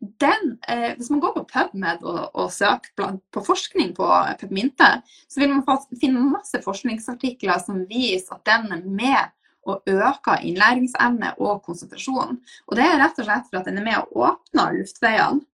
Den, 0.00 0.56
eh, 0.68 0.90
hvis 0.96 1.08
man 1.12 1.20
går 1.20 1.36
på 1.36 1.46
PubMed 1.52 2.04
og, 2.04 2.22
og 2.36 2.52
søker 2.52 3.16
på 3.32 3.44
forskning 3.44 3.94
på 3.96 4.08
peppermynte, 4.40 4.90
så 5.28 5.40
vil 5.40 5.52
man 5.52 5.64
finne 6.00 6.24
masse 6.32 6.60
forskningsartikler 6.64 7.60
som 7.64 7.84
viser 7.88 8.36
at 8.36 8.44
den 8.48 8.76
er 8.76 8.84
med 8.84 9.32
og 9.66 9.90
øker 9.90 10.46
innlæringsevne 10.46 11.34
og 11.42 11.60
konsentrasjon. 11.66 12.38
Og 12.66 12.78
det 12.78 12.86
er 12.86 12.98
rett 13.02 13.20
og 13.20 13.28
slett 13.28 13.50
for 13.50 13.60
at 13.60 13.68
den 13.68 13.82
er 13.82 13.86
med 13.86 14.00
og 14.00 14.24
åpner 14.30 14.78
luftveiene. 14.78 15.44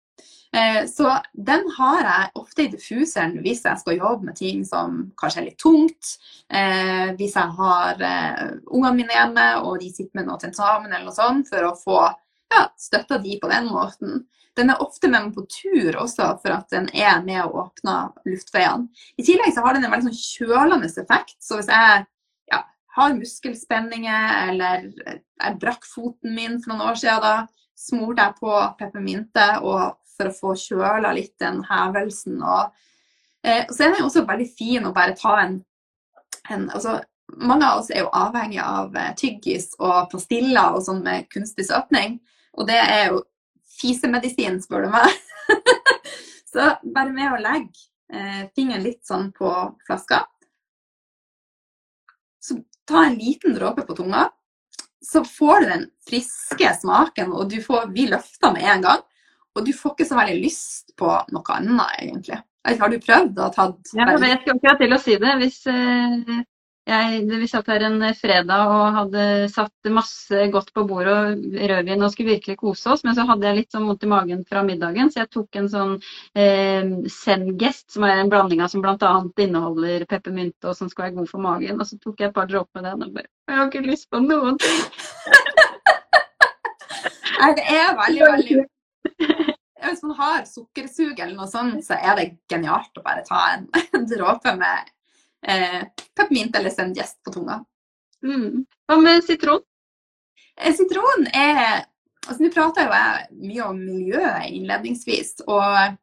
Eh, 0.56 0.86
så 0.86 1.14
den 1.32 1.62
har 1.78 2.02
jeg 2.04 2.32
ofte 2.36 2.64
i 2.66 2.72
diffuseren 2.74 3.38
hvis 3.40 3.62
jeg 3.64 3.80
skal 3.80 3.96
jobbe 3.96 4.28
med 4.28 4.36
ting 4.36 4.66
som 4.68 4.98
kanskje 5.20 5.40
er 5.40 5.46
litt 5.46 5.62
tungt. 5.62 6.10
Eh, 6.52 7.14
hvis 7.16 7.38
jeg 7.38 7.56
har 7.56 8.04
eh, 8.04 8.42
ungene 8.68 8.98
mine 8.98 9.16
hjemme 9.16 9.46
og 9.62 9.80
de 9.80 9.88
sitter 9.88 10.20
med 10.20 10.28
noe 10.28 10.42
tentamen 10.42 10.92
eller 10.92 11.08
noe 11.08 11.16
sånt, 11.16 11.48
for 11.48 11.70
å 11.70 11.72
få 11.78 12.02
ja, 12.52 12.66
støtta 12.76 13.22
de 13.24 13.38
på 13.40 13.48
den 13.48 13.72
måten. 13.72 14.26
Den 14.52 14.68
er 14.68 14.82
ofte 14.84 15.08
med 15.08 15.24
meg 15.24 15.36
på 15.36 15.46
tur 15.48 15.96
også, 16.02 16.26
for 16.42 16.52
at 16.52 16.68
den 16.74 16.90
er 16.92 17.22
med 17.24 17.40
og 17.46 17.54
åpner 17.62 18.10
luftveiene. 18.28 18.90
I 19.16 19.24
tillegg 19.24 19.54
så 19.54 19.64
har 19.64 19.78
den 19.78 19.86
en 19.88 19.94
veldig 19.94 20.10
sånn 20.10 20.20
kjølende 20.20 20.90
effekt. 20.92 21.38
Så 21.40 21.56
hvis 21.56 21.72
jeg 21.72 22.04
har 22.96 23.14
muskelspenninger, 23.16 24.32
eller 24.50 24.88
jeg 25.08 25.58
brakk 25.60 25.86
foten 25.88 26.34
min 26.36 26.58
for 26.60 26.72
noen 26.72 26.90
år 26.90 26.98
siden, 27.00 27.22
da 27.24 27.78
smurte 27.78 28.26
jeg 28.26 28.38
på 28.40 28.56
peppermynte 28.78 29.46
for 29.62 30.28
å 30.28 30.34
få 30.36 30.54
kjøla 30.60 31.14
litt 31.16 31.34
den 31.42 31.62
hevelsen. 31.66 32.42
Og, 32.42 32.74
eh, 33.44 33.64
så 33.70 33.86
er 33.86 33.94
den 33.94 34.06
også 34.06 34.26
veldig 34.28 34.48
fin 34.58 34.86
å 34.86 34.94
bare 34.94 35.16
ta 35.18 35.38
en, 35.44 35.62
en 36.50 36.68
altså, 36.70 37.00
Mange 37.32 37.64
av 37.64 37.78
oss 37.80 37.86
er 37.88 38.02
jo 38.02 38.10
avhengig 38.12 38.58
av 38.60 38.96
eh, 38.98 39.12
tyggis 39.16 39.70
og 39.78 40.10
pastiller 40.12 40.74
og 40.76 40.82
sånn 40.84 40.98
med 41.00 41.30
kunstig 41.32 41.64
søtning. 41.64 42.18
Og 42.60 42.66
det 42.68 42.76
er 42.76 43.06
jo 43.06 43.22
fisemedisin, 43.78 44.58
spør 44.60 44.84
du 44.84 44.90
meg. 44.92 45.14
så 46.52 46.74
bare 46.82 47.14
med 47.14 47.32
å 47.32 47.40
legge 47.40 47.86
eh, 48.12 48.42
fingeren 48.52 48.84
litt 48.84 49.00
sånn 49.08 49.30
på 49.32 49.48
flaska, 49.86 50.26
ta 52.88 53.04
en 53.06 53.18
liten 53.18 53.56
dråpe 53.56 53.86
på 53.86 53.96
tunga, 53.98 54.28
så 55.02 55.24
får 55.26 55.60
du 55.60 55.66
den 55.72 55.84
friske 56.08 56.74
smaken, 56.80 57.32
og 57.32 57.50
du 57.50 57.58
får, 57.62 57.90
vi 57.94 58.06
løfter 58.10 58.54
med 58.54 58.68
en 58.74 58.86
gang. 58.86 59.02
Og 59.52 59.66
du 59.66 59.72
får 59.76 59.92
ikke 59.92 60.08
så 60.08 60.16
veldig 60.16 60.38
lyst 60.40 60.94
på 60.96 61.10
noe 61.34 61.56
annet, 61.56 61.96
egentlig. 62.00 62.38
Har 62.80 62.92
du 62.92 62.98
prøvd 63.02 63.40
å 63.42 63.48
ta 63.52 63.66
Ja, 63.98 64.06
jeg 64.14 64.38
skal 64.40 64.54
akkurat 64.54 64.80
til 64.80 64.94
å 64.94 65.00
si 65.02 65.16
det. 65.20 65.32
Hvis, 65.42 65.58
eh, 65.66 66.42
jeg, 66.82 67.20
vi 67.30 67.46
satt 67.46 67.68
her 67.70 67.84
en 67.86 68.02
fredag 68.18 68.66
og 68.66 68.96
hadde 68.96 69.24
satt 69.52 69.90
masse 69.94 70.46
godt 70.50 70.72
på 70.74 70.82
bordet 70.88 71.12
og 71.14 71.58
rødvin 71.70 72.02
og 72.02 72.10
skulle 72.10 72.34
virkelig 72.34 72.56
kose 72.58 72.90
oss, 72.90 73.04
men 73.06 73.14
så 73.14 73.22
hadde 73.28 73.46
jeg 73.46 73.58
litt 73.60 73.74
sånn 73.74 73.86
vondt 73.86 74.02
i 74.02 74.10
magen 74.10 74.42
fra 74.48 74.64
middagen, 74.66 75.12
så 75.12 75.22
jeg 75.22 75.30
tok 75.36 75.60
en 75.60 75.68
sånn 75.70 75.92
eh, 76.34 76.82
Zen-gest, 77.06 77.86
som 77.94 78.06
er 78.08 78.18
en 78.18 78.32
blanding 78.32 78.64
av 78.64 78.72
som 78.72 78.82
bl.a. 78.82 79.12
inneholder 79.44 80.06
peppermynte 80.10 80.72
og 80.72 80.78
som 80.78 80.90
skal 80.90 81.08
være 81.08 81.18
god 81.20 81.30
for 81.30 81.44
magen. 81.44 81.78
Og 81.78 81.86
så 81.86 82.00
tok 82.02 82.18
jeg 82.18 82.32
et 82.32 82.36
par 82.36 82.50
dråper 82.50 82.80
med 82.80 82.90
den 82.90 83.06
og 83.06 83.14
bare 83.14 83.30
Jeg 83.30 83.58
har 83.58 83.70
ikke 83.70 83.86
lyst 83.86 84.10
på 84.10 84.22
noen 84.24 84.58
ting. 84.62 84.82
Nei, 87.42 87.50
det 87.58 87.64
er 87.74 87.96
veldig, 87.98 88.26
veldig 88.32 88.56
Hvis 89.82 90.02
man 90.06 90.18
har 90.18 90.44
sukkersug 90.46 91.18
eller 91.18 91.34
noe 91.34 91.48
sånt, 91.50 91.82
så 91.86 91.98
er 91.98 92.18
det 92.18 92.26
genialt 92.50 92.98
å 92.98 93.06
bare 93.06 93.24
ta 93.26 93.40
en, 93.54 93.64
en 93.98 94.06
dråpe 94.10 94.54
med 94.58 94.90
eh, 95.46 95.82
peppermint 96.14 96.56
eller 96.56 96.74
sendgjest 96.74 97.20
på 97.24 97.34
tunga. 97.34 97.60
Mm. 98.22 98.64
Hva 98.86 98.98
med 99.02 99.24
sitron? 99.26 99.62
Eh, 100.56 100.74
sitron 100.76 101.26
er 101.32 101.86
altså 102.22 102.44
Nå 102.44 102.52
prater 102.54 102.86
jo 102.86 102.94
jeg 102.94 103.22
mye 103.48 103.64
om 103.66 103.78
miljøet 103.82 104.50
innledningsvis. 104.54 105.40
Og 105.50 105.96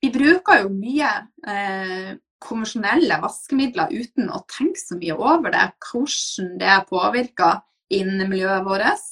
vi 0.00 0.12
bruker 0.14 0.62
jo 0.62 0.70
mye 0.72 1.10
eh, 1.48 2.14
konvensjonelle 2.44 3.18
vaskemidler 3.22 3.92
uten 3.92 4.30
å 4.32 4.42
tenke 4.50 4.80
så 4.80 4.96
mye 5.00 5.16
over 5.16 5.52
det. 5.52 5.66
Hvordan 5.84 6.56
det 6.60 6.78
påvirker 6.88 7.60
innemiljøet 7.92 8.64
vårt. 8.66 9.04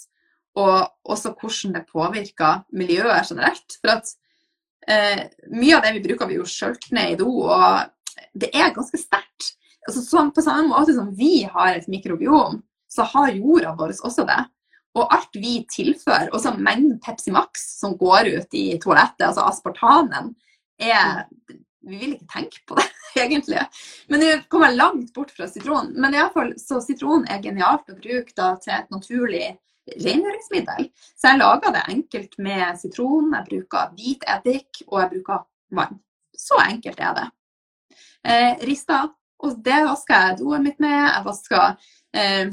Og 0.60 1.12
også 1.12 1.32
hvordan 1.36 1.78
det 1.78 1.86
påvirker 1.88 2.64
miljøet 2.76 3.28
generelt. 3.30 3.78
For 3.80 3.94
at 3.94 4.12
eh, 4.88 5.26
mye 5.52 5.76
av 5.76 5.84
det 5.86 5.94
vi 5.96 6.04
bruker, 6.08 6.28
vi 6.28 6.40
jo 6.40 6.48
skjølt 6.48 6.90
ned 6.96 7.14
i 7.14 7.20
do. 7.20 7.30
Og 7.52 7.82
det 8.34 8.50
er 8.54 8.74
ganske 8.74 9.00
sterkt. 9.00 9.52
Altså, 9.88 10.02
på 10.34 10.44
samme 10.44 10.68
måte 10.70 10.94
som 10.94 11.10
vi 11.18 11.42
har 11.50 11.74
et 11.74 11.88
mikrobiom, 11.90 12.60
så 12.92 13.06
har 13.08 13.34
jorda 13.34 13.74
vår 13.78 13.94
også 14.04 14.26
det. 14.28 14.40
Og 14.98 15.08
alt 15.14 15.38
vi 15.40 15.62
tilfører, 15.72 16.30
også 16.36 16.52
mengden 16.58 16.98
Pepsi 17.02 17.32
Max 17.32 17.64
som 17.78 17.96
går 17.98 18.28
ut 18.36 18.56
i 18.58 18.66
toalettet, 18.82 19.24
altså 19.30 19.46
aspartamen, 19.48 20.34
er 20.78 21.24
Vi 21.82 21.96
vil 21.98 22.12
ikke 22.14 22.28
tenke 22.30 22.60
på 22.68 22.76
det, 22.78 22.84
egentlig. 23.24 23.58
Men 24.06 24.20
det 24.22 24.44
kommer 24.48 24.70
langt 24.70 25.08
bort 25.14 25.32
fra 25.34 25.48
sitron. 25.50 25.88
Men 25.98 26.14
i 26.14 26.20
alle 26.20 26.30
fall, 26.30 26.52
så 26.54 26.78
sitron 26.78 27.24
er 27.26 27.42
genialt 27.42 27.90
å 27.90 27.96
bruke 27.96 28.30
da, 28.38 28.52
til 28.62 28.76
et 28.76 28.94
naturlig 28.94 29.48
rengjøringsmiddel. 29.90 30.86
Så 31.18 31.32
jeg 31.32 31.40
lager 31.40 31.74
det 31.74 31.82
enkelt 31.90 32.38
med 32.38 32.78
sitron, 32.78 33.34
jeg 33.34 33.48
bruker 33.48 33.90
hvit 33.98 34.22
eddik, 34.30 34.84
og 34.86 35.00
jeg 35.00 35.10
bruker 35.16 35.42
vann. 35.74 35.98
Så 36.38 36.62
enkelt 36.62 37.02
er 37.02 37.18
det 37.18 37.26
eh, 38.24 38.58
rista. 38.66 39.06
Og 39.42 39.56
det 39.64 39.80
vasker 39.86 40.28
jeg 40.28 40.38
doet 40.42 40.64
mitt 40.64 40.82
med. 40.82 40.98
Jeg 40.98 41.24
vasker 41.26 41.64
eh, 42.14 42.52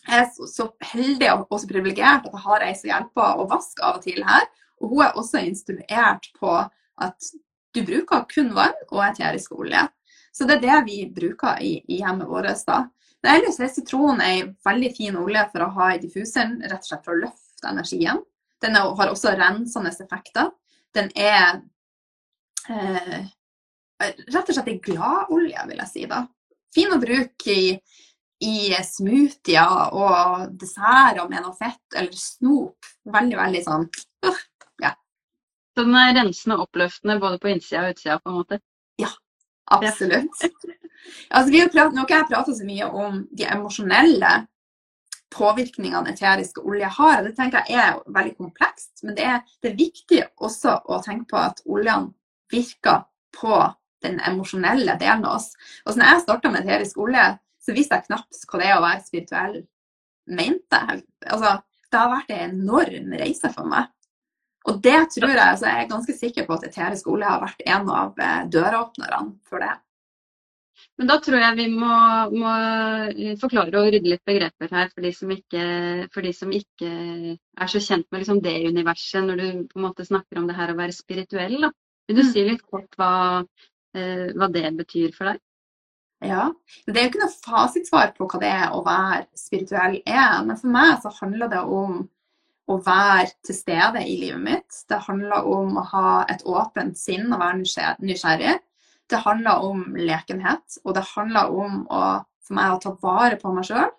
Jeg 0.00 0.24
er 0.24 0.48
så, 0.48 0.70
heldig 0.92 1.28
og 1.34 1.60
så 1.60 1.68
privilegert 1.68 2.26
at 2.26 2.34
jeg 2.34 2.44
har 2.46 2.64
ei 2.64 2.74
som 2.76 2.88
hjelper 2.90 3.40
å 3.40 3.46
vaske 3.50 3.84
av 3.84 4.00
og 4.00 4.04
til 4.04 4.24
her. 4.24 4.46
Og 4.80 4.94
hun 4.94 5.04
er 5.04 5.18
også 5.20 5.42
instruert 5.44 6.30
på 6.40 6.54
at 7.00 7.32
du 7.76 7.82
bruker 7.86 8.24
kun 8.30 8.54
vann 8.56 8.76
og 8.88 9.02
eterisk 9.04 9.52
olje. 9.58 9.82
Så 10.32 10.46
det 10.48 10.56
er 10.58 10.64
det 10.64 10.78
vi 10.86 11.02
bruker 11.14 11.60
i, 11.62 11.76
i 11.88 12.00
hjemmet 12.00 12.28
vårt 12.30 12.64
da. 12.66 12.84
Det 13.20 13.32
ellers 13.34 13.58
er 13.60 13.68
sitron 13.68 14.22
ei 14.24 14.44
veldig 14.64 14.90
fin 14.96 15.16
olje 15.20 15.42
for 15.52 15.66
å 15.66 15.72
ha 15.76 15.90
i 15.92 16.00
diffuseren, 16.00 16.60
rett 16.64 16.80
og 16.80 16.88
slett 16.88 17.04
for 17.04 17.16
å 17.16 17.24
løfte 17.26 17.68
energien. 17.68 18.22
Den 18.60 18.76
har 18.76 19.12
også 19.12 19.34
rensende 19.36 19.92
effekter. 19.92 20.48
Den 20.96 21.10
er 21.16 21.60
eh, 22.68 23.28
rett 24.00 24.48
og 24.48 24.54
slett 24.56 24.70
ei 24.72 24.78
gladolje, 24.82 25.64
vil 25.68 25.82
jeg 25.82 25.90
si. 25.92 26.04
da. 26.10 26.24
Fin 26.74 26.94
å 26.94 27.00
bruke 27.02 27.54
i, 27.54 27.72
i 28.46 28.54
smoothier 28.86 29.96
og 29.96 30.54
desserter 30.60 31.26
med 31.30 31.44
noe 31.44 31.56
fett 31.58 31.98
eller 31.98 32.16
snop. 32.16 32.90
Veldig, 33.10 33.38
veldig 33.40 33.62
sånn 33.64 33.88
uh, 34.26 34.42
ja. 34.84 34.92
Så 35.74 35.86
den 35.86 35.96
er 35.98 36.14
rensende 36.20 36.58
og 36.58 36.68
oppløftende 36.68 37.18
både 37.22 37.40
på 37.42 37.50
innsida 37.52 37.86
og 37.86 37.96
utsida, 37.96 38.20
på 38.20 38.30
en 38.30 38.38
måte? 38.38 38.60
Ja, 39.00 39.10
absolutt. 39.76 40.46
altså, 41.34 41.50
vi 41.50 41.62
har 41.62 41.72
pratet, 41.72 41.96
nå 41.96 42.04
har 42.04 42.08
ikke 42.08 42.20
jeg 42.20 42.30
prata 42.30 42.56
så 42.56 42.68
mye 42.68 42.90
om 43.04 43.22
de 43.32 43.48
emosjonelle 43.48 44.34
påvirkningene 45.30 46.14
eteriske 46.14 46.62
oljer 46.66 46.90
har. 46.96 47.22
Det 47.24 47.34
tenker 47.38 47.68
jeg 47.70 47.82
er 47.82 48.00
veldig 48.10 48.36
komplekst, 48.38 49.04
men 49.04 49.16
det 49.18 49.26
er, 49.26 49.44
det 49.62 49.72
er 49.72 49.78
viktig 49.78 50.22
også 50.42 50.80
å 50.90 50.98
tenke 51.04 51.30
på 51.34 51.40
at 51.40 51.62
oljene 51.66 52.12
virker 52.50 53.04
på 53.36 53.60
den 54.04 54.20
emosjonelle 54.26 54.96
delen 55.00 55.26
av 55.26 55.38
oss. 55.38 55.50
Og 55.84 55.92
så 55.92 56.00
når 56.00 56.12
jeg 56.12 56.24
starta 56.26 56.52
med 56.52 56.64
eterisk 56.64 57.00
olje, 57.02 57.26
så 57.60 57.76
visste 57.76 57.98
jeg 57.98 58.08
knapt 58.08 58.44
hva 58.48 58.60
det 58.60 58.68
er 58.68 58.78
å 58.78 58.84
være 58.84 59.06
spirituell 59.06 59.56
mente. 60.30 60.80
Altså, 61.26 61.56
det 61.90 61.98
har 62.00 62.12
vært 62.14 62.32
en 62.34 62.54
enorm 62.54 63.14
reise 63.20 63.50
for 63.54 63.68
meg. 63.68 63.90
Og 64.68 64.80
det 64.84 64.98
tror 65.14 65.30
jeg, 65.32 65.44
altså 65.44 65.70
jeg 65.70 65.84
er 65.84 65.90
ganske 65.90 66.16
sikker 66.16 66.46
på 66.46 66.56
at 66.56 66.66
eterisk 66.68 67.06
skole 67.06 67.28
har 67.28 67.40
vært 67.42 67.62
en 67.64 67.88
av 67.88 68.18
eh, 68.20 68.42
døråpnerne 68.52 69.22
for 69.48 69.64
det. 69.64 69.72
Men 71.00 71.08
da 71.08 71.16
tror 71.20 71.40
jeg 71.40 71.56
vi 71.58 71.66
må, 71.72 71.94
må, 72.32 72.52
forklare 73.40 73.80
og 73.80 73.88
rydde 73.92 74.12
litt 74.12 74.24
begreper 74.28 74.70
her 74.72 74.88
for 74.92 75.04
de 75.04 75.10
som 75.16 75.32
ikke, 75.32 75.64
de 76.08 76.32
som 76.36 76.52
ikke 76.56 76.90
er 77.36 77.72
så 77.72 77.82
kjent 77.84 78.08
med 78.08 78.22
liksom 78.22 78.40
det 78.44 78.56
universet, 78.68 79.24
når 79.24 79.40
du 79.40 79.46
på 79.72 79.80
en 79.80 79.86
måte 79.88 80.08
snakker 80.08 80.40
om 80.40 80.48
det 80.48 80.56
her 80.56 80.72
å 80.72 80.78
være 80.78 80.96
spirituell. 80.96 81.56
Da. 81.64 81.72
Vil 82.08 82.20
du 82.20 82.24
mm. 82.24 82.30
si 82.32 82.44
litt 82.48 82.64
kort 82.68 82.96
hva, 83.00 83.10
Eh, 83.12 83.69
hva 83.92 84.48
det 84.52 84.68
betyr 84.78 85.14
for 85.16 85.30
deg? 85.30 85.40
Ja. 86.20 86.50
Det 86.86 86.96
er 86.98 87.06
jo 87.06 87.10
ikke 87.10 87.22
noe 87.22 87.34
fasitsvar 87.46 88.10
på 88.16 88.28
hva 88.28 88.40
det 88.42 88.48
er 88.52 88.72
å 88.76 88.82
være 88.84 89.26
spirituell 89.38 90.00
er, 90.04 90.40
men 90.44 90.58
for 90.60 90.72
meg 90.72 90.98
så 91.02 91.12
handler 91.16 91.50
det 91.52 91.62
om 91.64 92.02
å 92.70 92.76
være 92.86 93.30
til 93.46 93.56
stede 93.56 94.02
i 94.06 94.18
livet 94.20 94.42
mitt. 94.44 94.82
Det 94.88 95.00
handler 95.06 95.48
om 95.48 95.78
å 95.80 95.86
ha 95.94 96.10
et 96.30 96.44
åpent 96.46 96.98
sinn 96.98 97.32
og 97.32 97.40
være 97.40 97.96
nysgjerrig. 98.04 98.58
Det 99.10 99.22
handler 99.24 99.64
om 99.66 99.96
lekenhet, 99.98 100.78
og 100.84 100.94
det 100.94 101.08
handler 101.14 101.50
om 101.50 101.80
å, 101.90 102.02
for 102.46 102.58
meg 102.58 102.76
å 102.76 102.82
ta 102.84 102.94
vare 103.02 103.40
på 103.40 103.54
meg 103.56 103.66
sjøl 103.66 103.90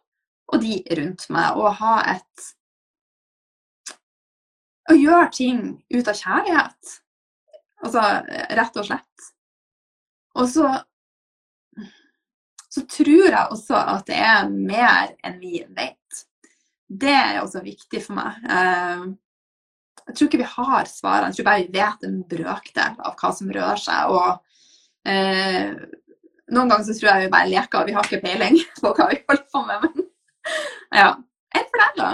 og 0.52 0.60
de 0.64 0.82
rundt 1.00 1.30
meg, 1.32 1.56
og 1.58 1.78
ha 1.82 2.00
et 2.16 2.50
Å 4.92 4.96
gjøre 4.98 5.30
ting 5.32 5.60
ut 5.94 6.08
av 6.10 6.18
kjærlighet. 6.18 6.96
Altså 7.86 8.02
rett 8.58 8.80
og 8.82 8.88
slett. 8.90 9.28
Og 10.40 10.48
så 10.50 10.70
så 12.72 12.84
tror 12.88 13.26
jeg 13.28 13.48
også 13.52 13.80
at 13.96 14.06
det 14.08 14.20
er 14.24 14.52
mer 14.52 15.10
enn 15.28 15.42
vi 15.42 15.58
vet. 15.76 16.22
Det 16.88 17.12
er 17.12 17.42
også 17.42 17.64
viktig 17.66 18.00
for 18.06 18.16
meg. 18.16 18.38
Eh, 18.48 19.10
jeg 20.08 20.16
tror 20.16 20.30
ikke 20.30 20.40
vi 20.42 20.52
har 20.54 20.88
svarene, 20.90 21.32
jeg 21.32 21.40
tror 21.40 21.50
bare 21.50 21.66
vi 21.66 21.76
vet 21.76 22.06
en 22.08 22.22
brøkdel 22.32 22.96
av 22.96 23.18
hva 23.20 23.32
som 23.36 23.52
rører 23.52 23.82
seg. 23.82 24.16
Og 24.16 25.12
eh, 25.12 25.76
noen 26.52 26.72
ganger 26.72 26.88
så 26.88 26.96
tror 26.96 27.12
jeg 27.12 27.26
vi 27.26 27.34
bare 27.36 27.52
leker, 27.52 27.82
og 27.82 27.92
vi 27.92 27.98
har 27.98 28.08
ikke 28.08 28.24
peiling 28.24 28.58
på 28.80 28.94
hva 28.96 29.10
vi 29.12 29.20
holder 29.20 29.46
på 29.52 29.66
med. 29.68 29.86
Men 29.86 30.08
ja. 31.02 31.12
Enn 31.52 31.68
for 31.68 31.84
deg, 31.84 32.00
da? 32.00 32.10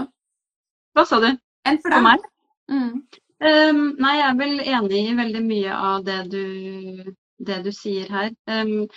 Hva 0.98 1.06
sa 1.06 1.22
du? 1.22 1.30
Enn 1.70 1.82
for 1.84 1.94
deg? 1.94 2.02
For 2.02 2.08
meg? 2.10 2.28
Mm. 2.74 2.92
Um, 3.38 3.82
nei, 4.02 4.18
jeg 4.18 4.28
er 4.32 4.38
vel 4.42 4.62
enig 4.66 5.02
i 5.06 5.18
veldig 5.22 5.42
mye 5.46 5.80
av 5.92 6.06
det 6.08 6.22
du, 6.34 6.46
det 7.40 7.62
du 7.66 7.72
sier 7.76 8.10
her. 8.14 8.32
Um, 8.50 8.88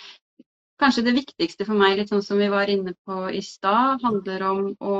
kanskje 0.81 1.05
det 1.05 1.15
viktigste 1.19 1.67
for 1.67 1.77
meg, 1.77 1.97
litt 1.99 2.11
sånn 2.13 2.25
som 2.25 2.41
vi 2.41 2.49
var 2.51 2.71
inne 2.73 2.95
på 3.05 3.27
i 3.29 3.43
stad, 3.45 4.01
handler 4.05 4.47
om 4.49 4.63
å 4.81 4.97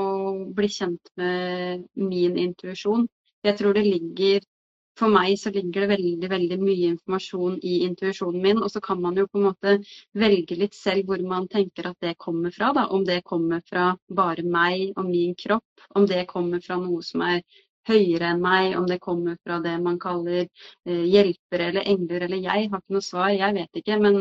bli 0.54 0.70
kjent 0.70 1.12
med 1.18 1.86
min 1.98 2.38
intuisjon. 2.38 3.08
Jeg 3.42 3.58
tror 3.58 3.74
det 3.74 3.86
ligger 3.88 4.44
for 4.98 5.12
meg 5.12 5.38
så 5.40 5.50
ligger 5.52 5.84
det 5.84 5.90
veldig 5.94 6.28
veldig 6.30 6.58
mye 6.60 6.90
informasjon 6.92 7.58
i 7.64 7.78
intuisjonen 7.86 8.42
min. 8.44 8.60
Og 8.62 8.70
så 8.72 8.82
kan 8.84 9.00
man 9.02 9.16
jo 9.16 9.26
på 9.26 9.40
en 9.40 9.46
måte 9.48 9.76
velge 10.24 10.58
litt 10.60 10.76
selv 10.76 11.08
hvor 11.08 11.22
man 11.28 11.48
tenker 11.52 11.88
at 11.90 11.98
det 12.04 12.18
kommer 12.20 12.52
fra. 12.54 12.72
Da. 12.76 12.86
Om 12.92 13.06
det 13.08 13.22
kommer 13.28 13.62
fra 13.68 13.92
bare 14.20 14.44
meg 14.44 14.92
og 14.96 15.08
min 15.08 15.34
kropp, 15.38 15.86
om 15.96 16.08
det 16.08 16.26
kommer 16.30 16.60
fra 16.64 16.78
noe 16.82 17.02
som 17.06 17.24
er 17.24 17.40
høyere 17.88 18.32
enn 18.32 18.42
meg, 18.42 18.76
om 18.78 18.86
det 18.88 19.00
kommer 19.02 19.38
fra 19.42 19.58
det 19.64 19.76
man 19.82 19.98
kaller 20.02 20.44
eh, 20.44 21.04
hjelpere 21.10 21.70
eller 21.70 21.88
engler 21.94 22.26
eller 22.28 22.42
jeg. 22.42 22.70
Har 22.72 22.82
ikke 22.82 22.98
noe 22.98 23.06
svar, 23.06 23.30
jeg 23.34 23.58
vet 23.58 23.82
ikke. 23.82 23.98
Men, 24.02 24.18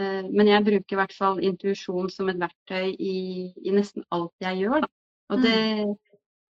eh, 0.00 0.22
men 0.30 0.52
jeg 0.52 0.66
bruker 0.70 0.96
i 0.96 1.00
hvert 1.02 1.16
fall 1.16 1.42
intuisjon 1.44 2.10
som 2.12 2.32
et 2.32 2.40
verktøy 2.42 2.92
i, 2.92 3.16
i, 3.62 3.74
nesten 3.76 4.06
alt 4.14 4.34
jeg 4.44 4.64
gjør. 4.64 4.86
Da. 4.86 4.92
Og 5.34 5.42
det, 5.42 5.58
mm. 5.82 5.94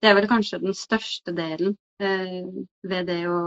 det 0.02 0.10
er 0.10 0.18
vel 0.18 0.30
kanskje 0.30 0.62
den 0.62 0.76
største 0.78 1.34
delen 1.34 1.76
Eh, 2.02 2.42
ved 2.82 3.06
det 3.06 3.20
å 3.30 3.40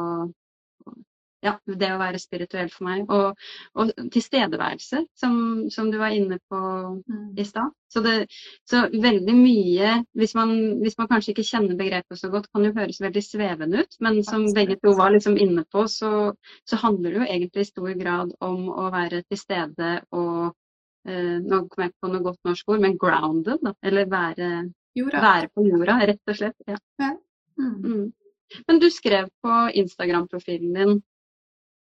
ja, 1.46 1.54
det 1.66 1.90
å 1.94 2.00
være 2.00 2.20
spirituell 2.22 2.70
for 2.74 2.88
meg. 2.88 3.12
Og, 3.14 3.48
og 3.78 3.92
tilstedeværelse, 4.14 5.04
som, 5.18 5.36
som, 5.74 5.92
du 5.94 6.00
var 6.02 6.16
inne 6.16 6.40
på 6.50 6.60
mm. 6.98 7.38
i 7.38 7.46
stad. 7.48 7.74
Så, 7.94 8.02
så, 8.68 8.84
veldig 8.92 9.36
mye 9.38 9.92
hvis 10.18 10.34
man, 10.36 10.54
hvis 10.82 10.98
man, 11.00 11.10
kanskje 11.12 11.34
ikke 11.34 11.48
kjenner 11.48 11.80
begrepet 11.80 12.20
så 12.20 12.32
godt, 12.34 12.50
kan 12.52 12.66
jo 12.66 12.74
høres 12.76 13.02
veldig 13.04 13.24
svevende 13.24 13.84
ut. 13.86 14.00
Men 14.04 14.22
som 14.28 14.48
begge 14.56 14.80
to 14.82 14.96
var 14.98 15.14
liksom 15.14 15.38
inne 15.42 15.66
på, 15.72 15.86
så, 15.92 16.32
så, 16.68 16.82
handler 16.82 17.14
det 17.14 17.22
jo 17.22 17.28
egentlig 17.28 17.66
i 17.66 17.72
stor 17.72 17.92
grad 18.00 18.34
om 18.44 18.70
å 18.74 18.90
være 18.94 19.24
til 19.28 19.42
stede 19.42 19.94
og 20.16 20.54
eh, 21.08 21.38
Nå 21.44 21.64
kom 21.72 21.86
jeg 21.86 21.94
på 22.02 22.10
noe 22.12 22.26
godt 22.26 22.50
norsk 22.50 22.74
ord, 22.74 22.82
men 22.84 22.98
grounded. 23.00 23.62
Da, 23.64 23.76
eller 23.86 24.10
være, 24.12 24.50
være, 24.98 25.52
på 25.54 25.68
jorda, 25.70 26.02
rett 26.10 26.34
og 26.34 26.40
slett. 26.42 26.58
Ja. 26.68 26.80
Mm. 27.58 27.76
Mm. 27.86 28.08
Men 28.68 28.80
du 28.80 28.88
skrev 28.94 29.30
på 29.44 29.54
Instagram-profilen 29.82 30.76
din 30.76 31.00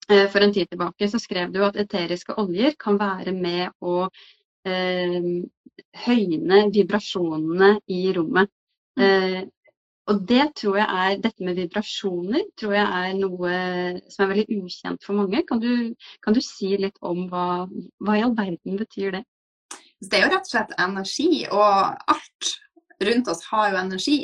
for 0.08 0.44
en 0.44 0.52
tid 0.54 0.70
tilbake 0.70 1.08
så 1.10 1.20
skrev 1.22 1.52
du 1.54 1.62
at 1.64 1.78
eteriske 1.80 2.36
oljer 2.40 2.76
kan 2.80 2.98
være 3.00 3.32
med 3.36 3.72
å 3.84 4.04
eh, 4.68 5.28
høyne 6.04 6.62
vibrasjonene 6.74 7.70
i 7.90 8.00
rommet. 8.16 8.52
Mm. 8.98 9.04
Eh, 9.04 9.42
og 10.12 10.20
det 10.28 10.50
tror 10.60 10.76
jeg 10.76 10.84
er, 10.84 11.20
dette 11.24 11.44
med 11.46 11.56
vibrasjoner 11.56 12.42
tror 12.60 12.74
jeg 12.76 12.84
er 12.84 13.14
noe 13.16 13.52
som 14.12 14.26
er 14.26 14.34
veldig 14.34 14.58
ukjent 14.60 15.06
for 15.06 15.16
mange. 15.16 15.40
Kan 15.48 15.62
du, 15.62 15.94
kan 16.24 16.36
du 16.36 16.42
si 16.44 16.74
litt 16.76 17.00
om 17.00 17.24
hva, 17.30 17.64
hva 18.04 18.18
i 18.18 18.24
all 18.26 18.36
verden 18.36 18.76
betyr 18.80 19.16
det? 19.16 19.22
Det 20.04 20.18
er 20.18 20.26
jo 20.26 20.34
rett 20.34 20.44
og 20.44 20.52
slett 20.52 20.74
energi, 20.84 21.30
og 21.48 22.12
alt 22.12 22.50
rundt 23.08 23.30
oss 23.32 23.40
har 23.48 23.70
jo 23.72 23.80
energi. 23.80 24.18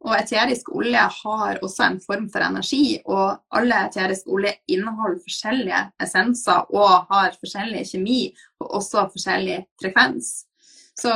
Og 0.00 0.14
eterisk 0.16 0.70
olje 0.72 1.00
har 1.12 1.58
også 1.60 1.84
en 1.84 1.98
form 2.00 2.28
for 2.32 2.40
energi, 2.40 3.00
og 3.04 3.36
alle 3.52 3.82
eteriske 3.88 4.32
olje 4.32 4.54
inneholder 4.72 5.20
forskjellige 5.26 5.80
essenser 6.00 6.70
og 6.72 7.10
har 7.10 7.36
forskjellig 7.36 7.82
kjemi 7.90 8.20
og 8.62 8.78
også 8.80 9.04
forskjellig 9.12 9.58
frekvens. 9.82 10.30
Så 11.00 11.12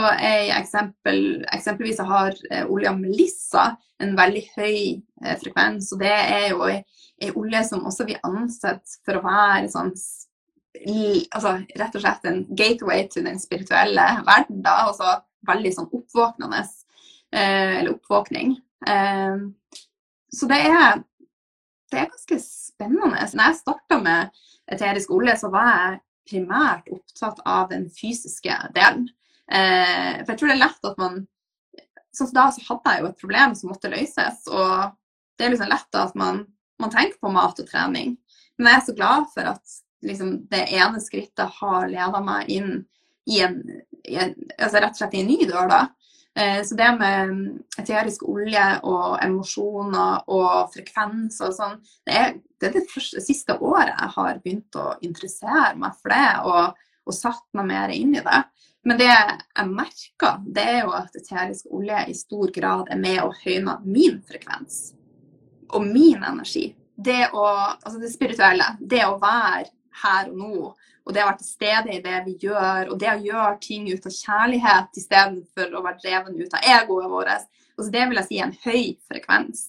eksempel, 0.57 1.45
Eksempelvis 1.53 2.01
har 2.01 2.37
eh, 2.51 2.65
olja 2.71 2.93
Melissa 2.97 3.75
en 4.03 4.15
veldig 4.17 4.45
høy 4.55 4.77
eh, 5.25 5.35
frekvens, 5.41 5.91
og 5.93 6.05
det 6.05 6.13
er 6.13 6.47
jo 6.53 6.69
ei 6.69 7.33
olje 7.35 7.65
som 7.69 7.85
også 7.89 8.07
vi 8.09 8.17
ansett 8.27 8.99
for 9.05 9.19
å 9.19 9.25
være 9.25 9.69
sånn 9.73 9.93
altså, 9.95 11.59
rett 11.79 11.97
og 11.97 12.03
slett 12.03 12.25
en 12.29 12.41
gateway 12.57 13.07
til 13.09 13.29
den 13.29 13.39
spirituelle 13.41 14.07
verden. 14.27 14.63
da, 14.65 14.89
også 14.91 15.21
Veldig 15.45 15.71
sånn 15.77 15.91
oppvåknende, 15.93 16.63
eh, 17.37 17.81
eller 17.83 17.91
oppvåkning. 17.93 18.55
Ehm, 18.91 19.55
så 20.35 20.49
det 20.51 20.61
er, 20.69 21.03
det 21.93 22.01
er 22.01 22.11
ganske 22.11 22.41
spennende. 22.43 23.11
Når 23.35 23.45
jeg 23.45 23.61
starta 23.61 24.01
med 24.03 24.35
eterisk 24.73 25.13
olje, 25.15 25.37
så 25.41 25.51
var 25.53 25.71
jeg 25.71 26.01
primært 26.31 26.89
opptatt 26.93 27.43
av 27.45 27.69
den 27.73 27.87
fysiske 27.93 28.57
delen. 28.77 29.07
Ehm, 29.53 30.25
for 30.25 30.35
jeg 30.35 30.41
tror 30.41 30.53
det 30.53 30.59
er 30.59 30.67
lett 30.67 30.93
at 30.93 31.01
man 31.01 31.25
Sånn 32.15 32.29
som 32.29 32.37
da 32.37 32.43
så 32.55 32.63
hadde 32.63 32.93
jeg 32.95 33.01
jo 33.03 33.07
et 33.09 33.23
problem 33.25 33.55
som 33.59 33.71
måtte 33.73 33.89
løses. 33.91 34.45
Og 34.47 34.93
det 35.35 35.49
er 35.49 35.51
liksom 35.51 35.67
lett 35.67 35.97
at 35.99 36.13
man, 36.15 36.45
man 36.79 36.93
tenker 36.93 37.19
på 37.19 37.33
mat 37.35 37.59
og 37.59 37.67
trening. 37.67 38.13
Men 38.55 38.69
jeg 38.71 38.79
er 38.79 38.85
så 38.87 38.95
glad 38.95 39.25
for 39.33 39.49
at 39.51 39.73
liksom, 40.07 40.37
det 40.51 40.61
ene 40.77 41.03
skrittet 41.03 41.57
har 41.59 41.89
leda 41.91 42.21
meg 42.23 42.53
inn 42.55 42.71
i 43.27 43.41
en, 43.43 43.59
i 44.07 44.15
en, 44.21 44.35
altså 44.59 44.79
rett 44.79 44.95
og 44.95 45.01
slett 45.01 45.17
i 45.19 45.25
en 45.25 45.31
ny 45.33 45.41
dør. 45.49 45.71
da. 45.71 45.81
Eh, 46.35 46.65
så 46.67 46.75
det 46.75 46.89
med 46.99 47.35
eterisk 47.79 48.25
olje 48.27 48.65
og 48.83 49.21
emosjoner 49.23 50.25
og 50.35 50.73
frekvens 50.75 51.39
og 51.47 51.55
sånn, 51.55 51.77
det 52.07 52.17
er 52.19 52.33
det, 52.35 52.71
er 52.71 52.75
det 52.79 52.89
første, 52.91 53.23
siste 53.23 53.55
året 53.61 53.93
jeg 53.93 54.11
har 54.17 54.41
begynt 54.43 54.79
å 54.81 54.89
interessere 55.05 55.75
meg 55.79 55.95
for 56.01 56.15
det 56.15 56.29
og, 56.49 56.83
og 57.05 57.17
satt 57.17 57.45
meg 57.55 57.69
mer 57.71 57.95
inn 57.95 58.17
i 58.17 58.25
det. 58.25 58.41
Men 58.85 59.01
det 59.01 59.11
jeg 59.11 59.69
merker, 59.71 60.41
det 60.57 60.65
er 60.75 60.81
jo 60.83 60.95
at 60.97 61.15
eterisk 61.17 61.71
olje 61.73 62.03
i 62.11 62.17
stor 62.19 62.51
grad 62.53 62.91
er 62.93 63.01
med 63.01 63.21
å 63.23 63.31
høyne 63.45 63.79
min 63.85 64.19
frekvens 64.27 64.81
og 65.75 65.87
min 65.87 66.23
energi. 66.23 66.73
Det, 66.95 67.31
å, 67.35 67.47
altså 67.75 67.99
det 68.03 68.11
spirituelle, 68.13 68.75
det 68.81 69.03
å 69.07 69.17
være 69.23 69.71
her 70.03 70.31
og 70.31 70.37
nå 70.39 70.73
og 71.05 71.13
det 71.13 71.23
å 71.23 71.29
være 71.29 71.41
til 71.43 71.51
stede 71.51 71.93
i 71.93 72.03
det 72.05 72.21
vi 72.25 72.35
gjør, 72.47 72.91
og 72.91 72.99
det 73.01 73.11
å 73.13 73.21
gjøre 73.21 73.57
ting 73.63 73.89
ut 73.93 74.07
av 74.09 74.15
kjærlighet 74.17 75.01
istedenfor 75.01 75.75
å 75.77 75.83
være 75.85 76.01
dreven 76.01 76.39
ut 76.41 76.57
av 76.57 76.69
egoet 76.79 77.11
vårt, 77.13 77.49
altså 77.77 77.91
det 77.93 78.05
vil 78.09 78.21
jeg 78.21 78.29
si 78.31 78.39
er 78.41 78.47
en 78.47 78.59
høy 78.65 78.85
frekvens. 79.11 79.65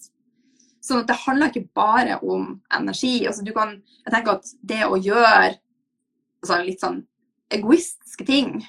Så 0.85 1.01
det 1.01 1.17
handler 1.25 1.49
ikke 1.49 1.73
bare 1.75 2.19
om 2.21 2.59
energi. 2.77 3.25
Altså 3.25 3.43
du 3.43 3.51
kan, 3.55 3.71
jeg 4.05 4.13
tenker 4.13 4.37
at 4.37 4.51
det 4.61 4.83
å 4.85 4.99
gjøre 5.01 5.55
altså 6.43 6.59
litt 6.61 6.83
sånn 6.83 6.99
egoistiske 7.55 8.27
ting, 8.27 8.59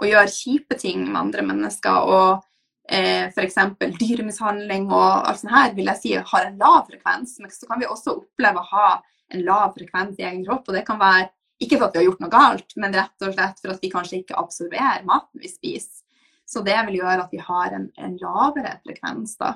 og 0.00 0.10
gjøre 0.10 0.32
kjipe 0.32 0.76
ting 0.78 1.06
med 1.06 1.20
andre 1.20 1.44
mennesker, 1.46 2.10
og 2.10 2.44
eh, 2.90 3.30
f.eks. 3.30 3.56
dyremishandling 3.96 4.90
og 4.90 5.30
alt 5.30 5.40
sånt 5.40 5.54
her, 5.54 5.72
vil 5.76 5.88
jeg 5.92 6.00
si 6.02 6.14
har 6.18 6.48
en 6.48 6.60
lav 6.60 6.84
frekvens. 6.90 7.38
Men 7.40 7.54
så 7.54 7.70
kan 7.70 7.80
vi 7.80 7.88
også 7.88 8.18
oppleve 8.18 8.60
å 8.60 8.70
ha 8.74 8.88
en 9.32 9.44
lav 9.46 9.72
frekvens 9.78 10.20
i 10.20 10.26
egen 10.26 10.44
kropp, 10.44 10.68
og 10.68 10.76
det 10.76 10.84
kan 10.86 11.00
være 11.00 11.30
ikke 11.64 11.78
for 11.78 11.88
at 11.88 11.96
vi 11.96 12.02
har 12.02 12.08
gjort 12.08 12.22
noe 12.24 12.32
galt, 12.32 12.76
men 12.80 12.94
rett 12.96 13.26
og 13.26 13.34
slett 13.34 13.60
for 13.60 13.74
at 13.74 13.82
vi 13.82 13.92
kanskje 13.92 14.20
ikke 14.22 14.38
absorberer 14.40 15.04
maten 15.08 15.42
vi 15.42 15.50
spiser. 15.50 16.02
Så 16.44 16.60
det 16.64 16.76
vil 16.88 17.00
gjøre 17.00 17.24
at 17.24 17.32
vi 17.32 17.40
har 17.40 17.72
en, 17.72 17.88
en 17.96 18.16
lavere 18.20 18.76
frekvens. 18.84 19.38
da. 19.40 19.54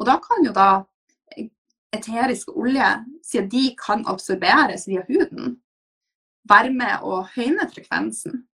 Og 0.00 0.06
da 0.08 0.16
kan 0.24 0.46
jo 0.46 0.54
da 0.56 0.70
eteriske 1.92 2.54
olje, 2.56 2.86
siden 3.26 3.50
de 3.52 3.64
kan 3.78 4.06
absorberes 4.08 4.86
via 4.88 5.02
huden, 5.08 5.58
være 6.48 6.72
med 6.72 7.04
å 7.04 7.20
høyne 7.34 7.66
frekvensen. 7.70 8.44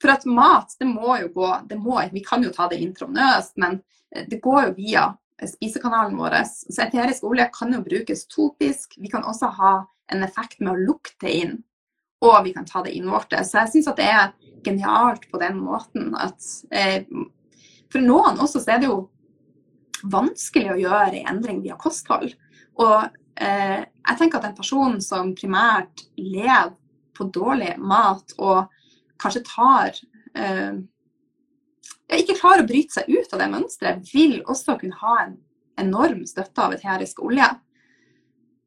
For 0.00 0.14
at 0.14 0.24
mat, 0.24 0.72
det 0.80 0.88
må 0.88 1.16
jo 1.20 1.32
gå 1.34 1.48
det 1.68 1.76
må, 1.76 2.00
Vi 2.12 2.22
kan 2.24 2.44
jo 2.44 2.52
ta 2.54 2.68
det 2.68 2.80
intravenøst, 2.80 3.56
men 3.56 3.82
det 4.10 4.40
går 4.40 4.68
jo 4.68 4.76
via 4.78 5.02
spisekanalen 5.44 6.16
vår. 6.16 6.38
Så 6.46 6.86
eterisk 6.86 7.24
olje 7.24 7.50
kan 7.52 7.72
jo 7.72 7.82
brukes 7.84 8.26
topisk. 8.26 8.94
Vi 8.96 9.08
kan 9.08 9.24
også 9.24 9.50
ha 9.58 9.74
en 10.12 10.22
effekt 10.22 10.60
med 10.60 10.72
å 10.72 10.86
lukte 10.88 11.28
inn 11.28 11.58
og 12.20 12.36
vi 12.44 12.52
kan 12.56 12.66
ta 12.68 12.82
det 12.84 12.92
inn 12.96 13.08
vårt. 13.10 13.32
Så 13.32 13.62
jeg 13.62 13.72
syns 13.74 13.90
det 13.96 14.08
er 14.08 14.32
genialt 14.64 15.24
på 15.30 15.40
den 15.40 15.56
måten 15.60 16.12
at 16.20 16.44
eh, 16.70 17.06
For 17.90 18.04
noen 18.04 18.38
også 18.38 18.60
så 18.62 18.74
er 18.74 18.82
det 18.82 18.90
jo 18.90 18.98
vanskelig 20.10 20.74
å 20.74 20.80
gjøre 20.80 21.16
en 21.16 21.32
endring 21.34 21.62
via 21.64 21.78
kosthold. 21.80 22.34
Og 22.80 22.98
eh, 23.40 23.80
jeg 23.82 24.18
tenker 24.20 24.38
at 24.38 24.50
en 24.50 24.58
person 24.58 25.00
som 25.04 25.34
primært 25.36 26.04
lever 26.16 26.76
på 27.16 27.26
dårlig 27.32 27.74
mat 27.82 28.36
og 28.38 28.70
kanskje 29.20 29.42
tar 29.48 29.96
eh, 30.38 30.78
ikke 32.20 32.38
klarer 32.38 32.64
å 32.64 32.68
bryte 32.68 32.96
seg 32.98 33.10
ut 33.10 33.34
av 33.34 33.42
det 33.42 33.50
mønsteret, 33.52 34.12
vil 34.14 34.40
også 34.46 34.78
kunne 34.80 34.98
ha 35.02 35.16
en 35.24 35.36
enorm 35.80 36.24
støtte 36.28 36.64
av 36.64 36.74
eterisk 36.74 37.22
olje. 37.24 37.46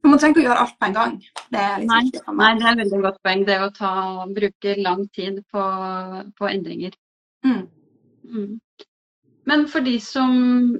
Men 0.03 0.11
man 0.11 0.19
trenger 0.19 0.35
ikke 0.35 0.43
å 0.43 0.47
gjøre 0.49 0.63
alt 0.65 0.75
på 0.79 0.87
en 0.87 0.95
gang. 0.97 1.13
Det 1.53 1.59
er 1.63 1.77
litt 1.79 1.89
Nei, 1.89 2.01
nei, 2.35 2.49
det 2.59 2.65
er 2.71 2.79
veldig 2.81 3.01
godt 3.05 3.21
poeng. 3.23 3.45
Det 3.47 3.59
å 3.63 3.69
ta, 3.77 3.91
bruke 4.35 4.73
lang 4.83 5.05
tid 5.15 5.39
på, 5.53 5.67
på 6.39 6.49
endringer. 6.49 6.97
Mm. 7.47 7.61
Mm. 8.27 8.49
Men 9.45 9.65
for 9.67 9.83
de 9.83 9.99
som, 9.99 10.35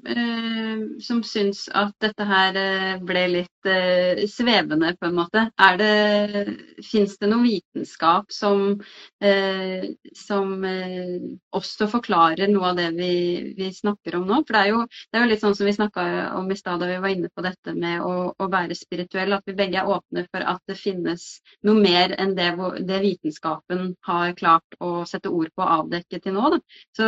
eh, 0.08 0.84
som 1.04 1.20
syns 1.24 1.66
at 1.76 1.92
dette 2.04 2.24
her 2.28 2.56
eh, 2.60 3.02
ble 3.04 3.24
litt 3.28 3.68
eh, 3.68 4.24
svevende, 4.32 4.94
på 5.00 5.10
en 5.10 5.18
måte, 5.18 5.44
er 5.60 5.80
det, 5.82 6.54
fins 6.88 7.18
det 7.20 7.28
noen 7.32 7.44
vitenskap 7.44 8.32
som, 8.32 8.78
eh, 9.24 9.90
som 10.16 10.64
eh, 10.68 11.18
også 11.52 11.90
forklarer 11.92 12.52
noe 12.52 12.72
av 12.72 12.80
det 12.80 12.90
vi, 12.96 13.12
vi 13.58 13.68
snakker 13.76 14.16
om 14.20 14.30
nå? 14.30 14.40
For 14.48 14.56
det 14.56 14.62
er, 14.62 14.72
jo, 14.72 14.86
det 15.12 15.20
er 15.20 15.26
jo 15.26 15.32
litt 15.34 15.44
sånn 15.44 15.58
som 15.60 15.68
vi 15.68 15.76
snakka 15.76 16.08
om 16.40 16.48
i 16.48 16.60
stad 16.60 16.80
da 16.80 16.92
vi 16.94 17.02
var 17.04 17.16
inne 17.18 17.32
på 17.34 17.44
dette 17.44 17.76
med 17.76 18.00
å, 18.08 18.32
å 18.32 18.50
være 18.54 18.80
spirituell, 18.80 19.36
at 19.36 19.48
vi 19.50 19.58
begge 19.60 19.84
er 19.84 19.92
åpne 19.92 20.24
for 20.30 20.48
at 20.54 20.64
det 20.72 20.80
finnes 20.80 21.28
noe 21.68 21.84
mer 21.84 22.16
enn 22.16 22.36
det, 22.40 22.54
det 22.88 23.04
vitenskapen 23.04 23.92
har 24.08 24.40
klart 24.40 24.80
å 24.80 25.04
sette 25.10 25.32
ord 25.34 25.52
på 25.52 25.64
og 25.64 25.76
avdekke 25.82 26.24
til 26.24 26.36
nå. 26.38 26.56
Da. 26.56 26.60
Så, 26.96 27.06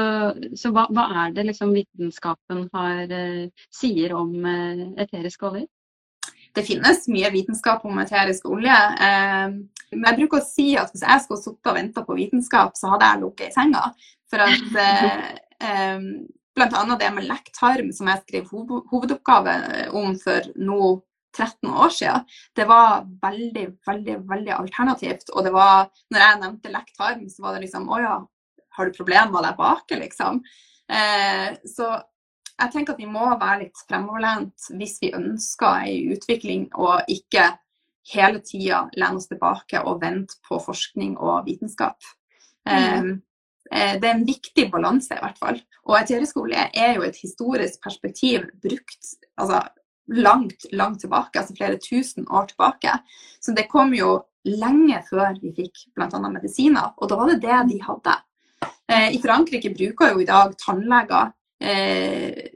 så 0.60 0.72
hva, 0.76 0.88
hva 0.92 1.08
er 1.24 1.34
det 1.36 1.45
liksom 1.50 1.74
vitenskapen 1.76 2.70
har, 2.74 3.12
eh, 3.12 3.50
sier 3.74 4.14
om 4.18 4.46
eh, 4.46 5.04
eteriske 5.06 5.50
oljer? 5.50 5.68
Det 6.56 6.64
finnes 6.64 7.08
mye 7.12 7.32
vitenskap 7.34 7.84
om 7.86 8.00
eterisk 8.00 8.46
olje. 8.50 8.78
Eh, 9.08 9.50
men 9.92 10.08
jeg 10.10 10.20
bruker 10.22 10.42
å 10.42 10.48
si 10.48 10.68
at 10.80 10.94
hvis 10.94 11.06
jeg 11.06 11.24
skulle 11.24 11.44
sittet 11.44 11.72
og 11.72 11.78
venta 11.80 12.06
på 12.06 12.18
vitenskap, 12.18 12.72
så 12.80 12.86
hadde 12.94 13.10
jeg 13.10 13.22
ligget 13.24 13.50
i 13.50 13.56
senga. 13.56 13.84
For 14.32 14.40
at 14.42 14.68
annet 16.80 17.02
det 17.02 17.12
med 17.14 17.28
lekt 17.28 17.54
tarm, 17.60 17.88
som 17.94 18.08
jeg 18.10 18.24
skrev 18.24 18.44
hovedoppgave 18.92 19.54
om 19.96 20.16
for 20.20 20.42
nå 20.56 20.82
13 21.36 21.70
år 21.70 21.92
siden, 21.92 22.24
det 22.56 22.68
var 22.70 23.04
veldig, 23.22 23.66
veldig, 23.88 24.20
veldig 24.30 24.54
alternativt. 24.56 25.32
Og 25.36 25.44
det 25.46 25.52
var, 25.56 25.90
når 26.14 26.24
jeg 26.24 26.42
nevnte 26.44 26.74
lekt 26.74 26.96
tarm, 26.98 27.26
så 27.30 27.46
var 27.46 27.56
det 27.56 27.66
liksom 27.66 27.90
Å 27.92 28.00
ja, 28.02 28.16
har 28.78 28.88
du 28.88 28.96
problemer 28.96 29.44
der 29.44 29.58
bak, 29.58 29.92
liksom? 29.92 30.42
Eh, 30.92 31.56
så 31.66 31.90
jeg 32.56 32.72
tenker 32.72 32.96
at 32.96 33.02
vi 33.02 33.10
må 33.10 33.28
være 33.36 33.66
litt 33.66 33.86
fremoverlent 33.90 34.70
hvis 34.80 34.98
vi 35.04 35.14
ønsker 35.18 35.86
ei 35.86 35.96
utvikling, 36.16 36.68
og 36.78 37.08
ikke 37.12 37.50
hele 38.14 38.42
tida 38.46 38.86
lene 38.96 39.20
oss 39.20 39.30
tilbake 39.30 39.82
og 39.82 40.02
vente 40.04 40.38
på 40.46 40.60
forskning 40.62 41.16
og 41.18 41.48
vitenskap. 41.48 41.98
Eh, 42.70 43.10
eh, 43.72 43.96
det 44.00 44.10
er 44.10 44.14
en 44.14 44.28
viktig 44.28 44.70
balanse, 44.74 45.18
i 45.18 45.24
hvert 45.24 45.42
fall. 45.42 45.60
Og 45.86 45.98
eterisk 46.00 46.38
olje 46.42 46.68
er 46.74 46.96
jo 46.96 47.06
et 47.06 47.18
historisk 47.22 47.82
perspektiv 47.84 48.46
brukt 48.64 49.12
altså, 49.42 49.64
langt, 50.14 50.70
langt 50.72 51.02
tilbake, 51.02 51.42
altså 51.42 51.58
flere 51.58 51.82
tusen 51.82 52.30
år 52.30 52.48
tilbake. 52.54 52.94
Så 53.42 53.54
det 53.58 53.68
kom 53.74 53.94
jo 53.98 54.20
lenge 54.46 55.02
før 55.10 55.34
vi 55.42 55.52
fikk 55.58 55.88
bl.a. 55.98 56.22
medisiner, 56.30 56.94
og 56.98 57.10
da 57.10 57.18
var 57.20 57.34
det 57.34 57.42
det 57.44 57.62
de 57.74 57.82
hadde. 57.82 58.16
Eh, 58.96 59.16
I 59.16 59.22
Frankrike 59.24 59.74
bruker 59.76 60.14
jo 60.14 60.22
i 60.24 60.28
dag 60.30 60.54
tannleger 60.62 61.34
eh, 61.60 62.52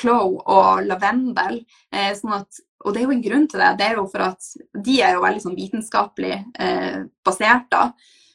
clove 0.00 0.42
og 0.46 0.84
lavendel. 0.86 1.62
Eh, 1.92 2.12
sånn 2.18 2.36
at, 2.40 2.60
og 2.84 2.94
det 2.94 3.02
er 3.02 3.08
jo 3.08 3.16
en 3.16 3.24
grunn 3.24 3.48
til 3.50 3.62
det. 3.62 3.72
Det 3.80 3.88
er 3.88 3.98
jo 3.98 4.06
for 4.12 4.26
at 4.30 4.50
de 4.88 4.98
er 5.04 5.16
jo 5.16 5.24
veldig 5.24 5.44
sånn 5.46 5.58
vitenskapelig 5.58 6.36
eh, 6.36 7.00
basert. 7.26 7.68
da. 7.72 7.88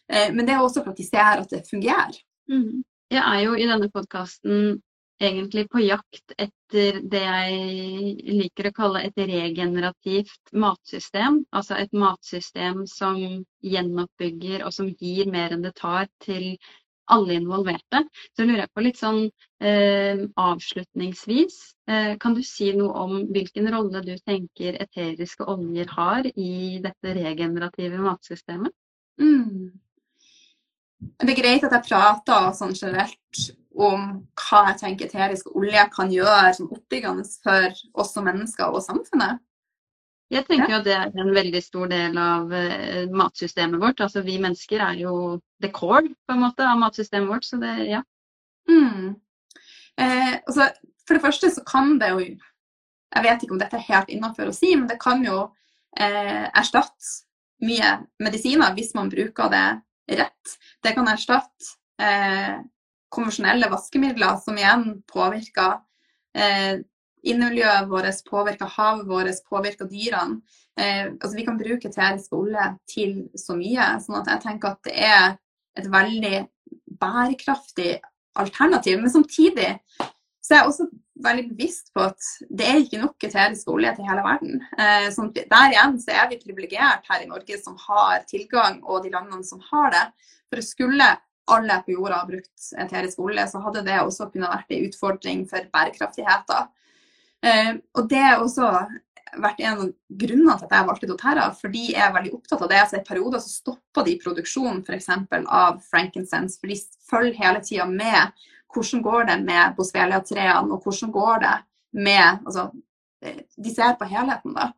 Eh, 0.10 0.32
men 0.34 0.46
det 0.46 0.56
er 0.56 0.66
også 0.66 0.84
for 0.84 0.94
at 0.94 1.02
de 1.02 1.08
ser 1.08 1.46
at 1.46 1.54
det 1.54 1.64
fungerer. 1.70 2.20
Mm. 2.52 2.84
Jeg 3.14 3.22
er 3.22 3.40
jo 3.46 3.56
i 3.58 3.70
denne 3.70 3.90
podkasten 3.94 4.78
egentlig 5.22 5.70
på 5.72 5.80
jakt 5.80 6.34
etter 6.36 6.98
det 7.08 7.22
jeg 7.24 8.16
liker 8.36 8.68
å 8.68 8.74
kalle 8.76 9.04
et 9.08 9.18
regenerativt 9.18 10.52
matsystem. 10.52 11.44
Altså 11.56 11.78
et 11.80 11.94
matsystem 11.96 12.84
som 12.90 13.20
gjenoppbygger 13.64 14.66
og 14.66 14.74
som 14.76 14.90
gir 14.92 15.32
mer 15.32 15.56
enn 15.56 15.64
det 15.66 15.76
tar 15.80 16.10
til 16.26 16.56
alle 17.12 17.38
involverte. 17.38 18.04
Så 18.36 18.46
lurer 18.46 18.64
jeg 18.64 18.74
på 18.74 18.84
litt 18.86 19.00
sånn 19.00 19.22
eh, 19.62 20.26
avslutningsvis, 20.42 21.58
eh, 21.90 22.14
kan 22.22 22.36
du 22.38 22.42
si 22.46 22.72
noe 22.78 22.94
om 23.06 23.18
hvilken 23.34 23.70
rolle 23.74 24.02
du 24.06 24.16
tenker 24.26 24.80
eteriske 24.82 25.48
oljer 25.52 25.92
har 25.96 26.30
i 26.34 26.82
dette 26.84 27.16
regenerative 27.18 28.02
matsystemet? 28.02 28.74
Mm. 29.22 29.74
Det 31.22 31.32
er 31.32 31.38
greit 31.38 31.66
at 31.68 31.76
jeg 31.76 31.88
prater 31.90 32.52
sånn 32.58 32.74
generelt 32.76 33.46
om 33.76 34.06
hva 34.40 34.62
jeg 34.70 34.80
tenker 34.80 35.10
eteriske 35.10 35.52
olje 35.56 35.84
kan 35.94 36.12
gjøre 36.12 36.54
som 36.56 36.72
oppbyggende 36.72 37.26
for 37.44 37.82
oss 38.02 38.14
som 38.16 38.26
mennesker 38.28 38.72
og 38.72 38.84
samfunnet. 38.86 39.42
Jeg 40.34 40.48
tenker 40.48 40.72
jo 40.72 40.78
at 40.80 40.88
det 40.88 40.96
er 40.96 41.20
en 41.22 41.36
veldig 41.36 41.62
stor 41.62 41.90
del 41.92 42.16
av 42.18 42.54
eh, 42.56 43.04
matsystemet 43.14 43.82
vårt. 43.82 44.02
Altså 44.02 44.24
vi 44.26 44.40
mennesker 44.42 44.82
er 44.82 44.98
jo 45.04 45.14
the 45.62 45.70
core 45.74 46.08
på 46.10 46.34
en 46.34 46.42
måte 46.42 46.66
av 46.66 46.80
matsystemet 46.82 47.30
vårt, 47.30 47.46
så 47.46 47.60
det, 47.62 47.76
ja. 47.92 48.02
Mm. 48.70 49.14
Eh, 50.02 50.34
altså, 50.42 50.72
for 51.06 51.18
det 51.18 51.24
første 51.24 51.52
så 51.54 51.62
kan 51.68 52.00
det 52.02 52.10
jo 52.10 52.24
Jeg 53.16 53.24
vet 53.24 53.44
ikke 53.46 53.54
om 53.56 53.60
dette 53.62 53.78
er 53.78 53.86
helt 53.88 54.10
innafor 54.12 54.50
å 54.50 54.56
si, 54.56 54.74
men 54.76 54.90
det 54.90 54.98
kan 55.00 55.22
jo 55.24 55.46
eh, 55.96 56.50
erstatte 56.50 57.22
mye 57.64 57.94
medisiner 58.20 58.74
hvis 58.76 58.92
man 58.98 59.08
bruker 59.14 59.48
det 59.54 60.18
rett. 60.20 60.56
Det 60.84 60.92
kan 60.98 61.08
erstatte 61.08 61.70
eh, 62.02 62.58
konvensjonelle 63.16 63.70
vaskemidler, 63.72 64.36
som 64.44 64.58
igjen 64.60 64.84
påvirker 65.08 65.78
innemiljøet 67.26 67.90
vårt, 67.90 68.22
påvirker 68.30 68.72
havet 68.78 69.08
vårt, 69.10 69.42
påvirker 69.50 69.90
dyrene. 69.90 70.42
Eh, 70.80 71.08
altså 71.08 71.36
vi 71.38 71.46
kan 71.48 71.58
bruke 71.60 71.92
teerisk 71.92 72.34
olje 72.36 72.68
til 72.92 73.16
så 73.40 73.56
mye. 73.58 73.96
sånn 74.04 74.20
at 74.22 74.34
jeg 74.34 74.44
tenker 74.44 74.76
at 74.76 74.84
det 74.88 74.98
er 75.08 75.38
et 75.80 75.88
veldig 75.92 76.44
bærekraftig 77.00 77.96
alternativ. 78.36 79.00
Men 79.02 79.14
samtidig 79.14 79.72
så 80.46 80.54
er 80.54 80.60
jeg 80.60 80.70
også 80.70 80.88
veldig 81.26 81.46
bevisst 81.54 81.94
på 81.96 82.04
at 82.06 82.32
det 82.54 82.66
er 82.68 82.82
ikke 82.84 83.02
nok 83.02 83.24
eterisk 83.26 83.70
olje 83.72 83.94
til 83.96 84.08
hele 84.10 84.24
verden. 84.26 84.64
Eh, 84.78 85.08
sånn 85.16 85.32
der 85.36 85.72
igjen 85.72 85.96
så 86.04 86.16
er 86.20 86.30
vi 86.32 86.42
privilegert 86.42 87.08
her 87.10 87.24
i 87.24 87.30
Norge 87.30 87.60
som 87.62 87.78
har 87.88 88.26
tilgang, 88.30 88.82
og 88.84 89.06
de 89.06 89.14
landene 89.14 89.48
som 89.48 89.64
har 89.72 89.94
det. 89.96 90.06
For 90.52 90.62
skulle 90.66 91.08
alle 91.56 91.78
på 91.86 91.96
jorda 91.96 92.24
brukt 92.28 92.72
eterisk 92.82 93.22
olje, 93.22 93.46
så 93.50 93.62
hadde 93.64 93.86
det 93.86 94.00
også 94.02 94.30
kunnet 94.34 94.52
vært 94.52 94.74
en 94.74 94.88
utfordring 94.90 95.46
for 95.50 95.68
bærekraftigheten. 95.74 96.72
Eh, 97.46 97.74
og 97.98 98.08
det 98.10 98.22
har 98.24 98.42
også 98.42 98.72
vært 99.42 99.62
en 99.62 99.82
av 99.84 99.90
grunnene 100.22 100.56
til 100.58 100.68
at 100.68 100.76
jeg 100.78 100.88
valgte 100.90 101.10
doTERRA, 101.10 101.46
fordi 101.60 101.84
jeg 101.92 102.04
er 102.06 102.14
veldig 102.16 102.34
opptatt 102.38 102.64
av 102.66 102.72
det. 102.72 102.82
Så 102.90 103.00
I 103.00 103.08
perioder 103.08 103.44
så 103.44 103.52
stopper 103.52 104.08
de 104.08 104.18
produksjonen 104.22 104.84
f.eks. 104.86 105.10
av 105.46 105.82
frankincense, 105.90 106.60
for 106.60 106.72
de 106.72 106.80
følger 107.10 107.40
hele 107.42 107.64
tida 107.66 107.88
med 107.90 108.46
hvordan 108.76 109.04
går 109.06 109.28
det 109.30 109.40
med 109.48 109.76
boswellia-treene, 109.78 110.72
og 110.74 110.84
hvordan 110.84 111.12
går 111.16 111.44
det 111.46 111.56
med 112.06 112.46
altså, 112.46 112.70
De 113.58 113.72
ser 113.74 113.96
på 113.98 114.06
helheten, 114.06 114.54
da. 114.54 114.70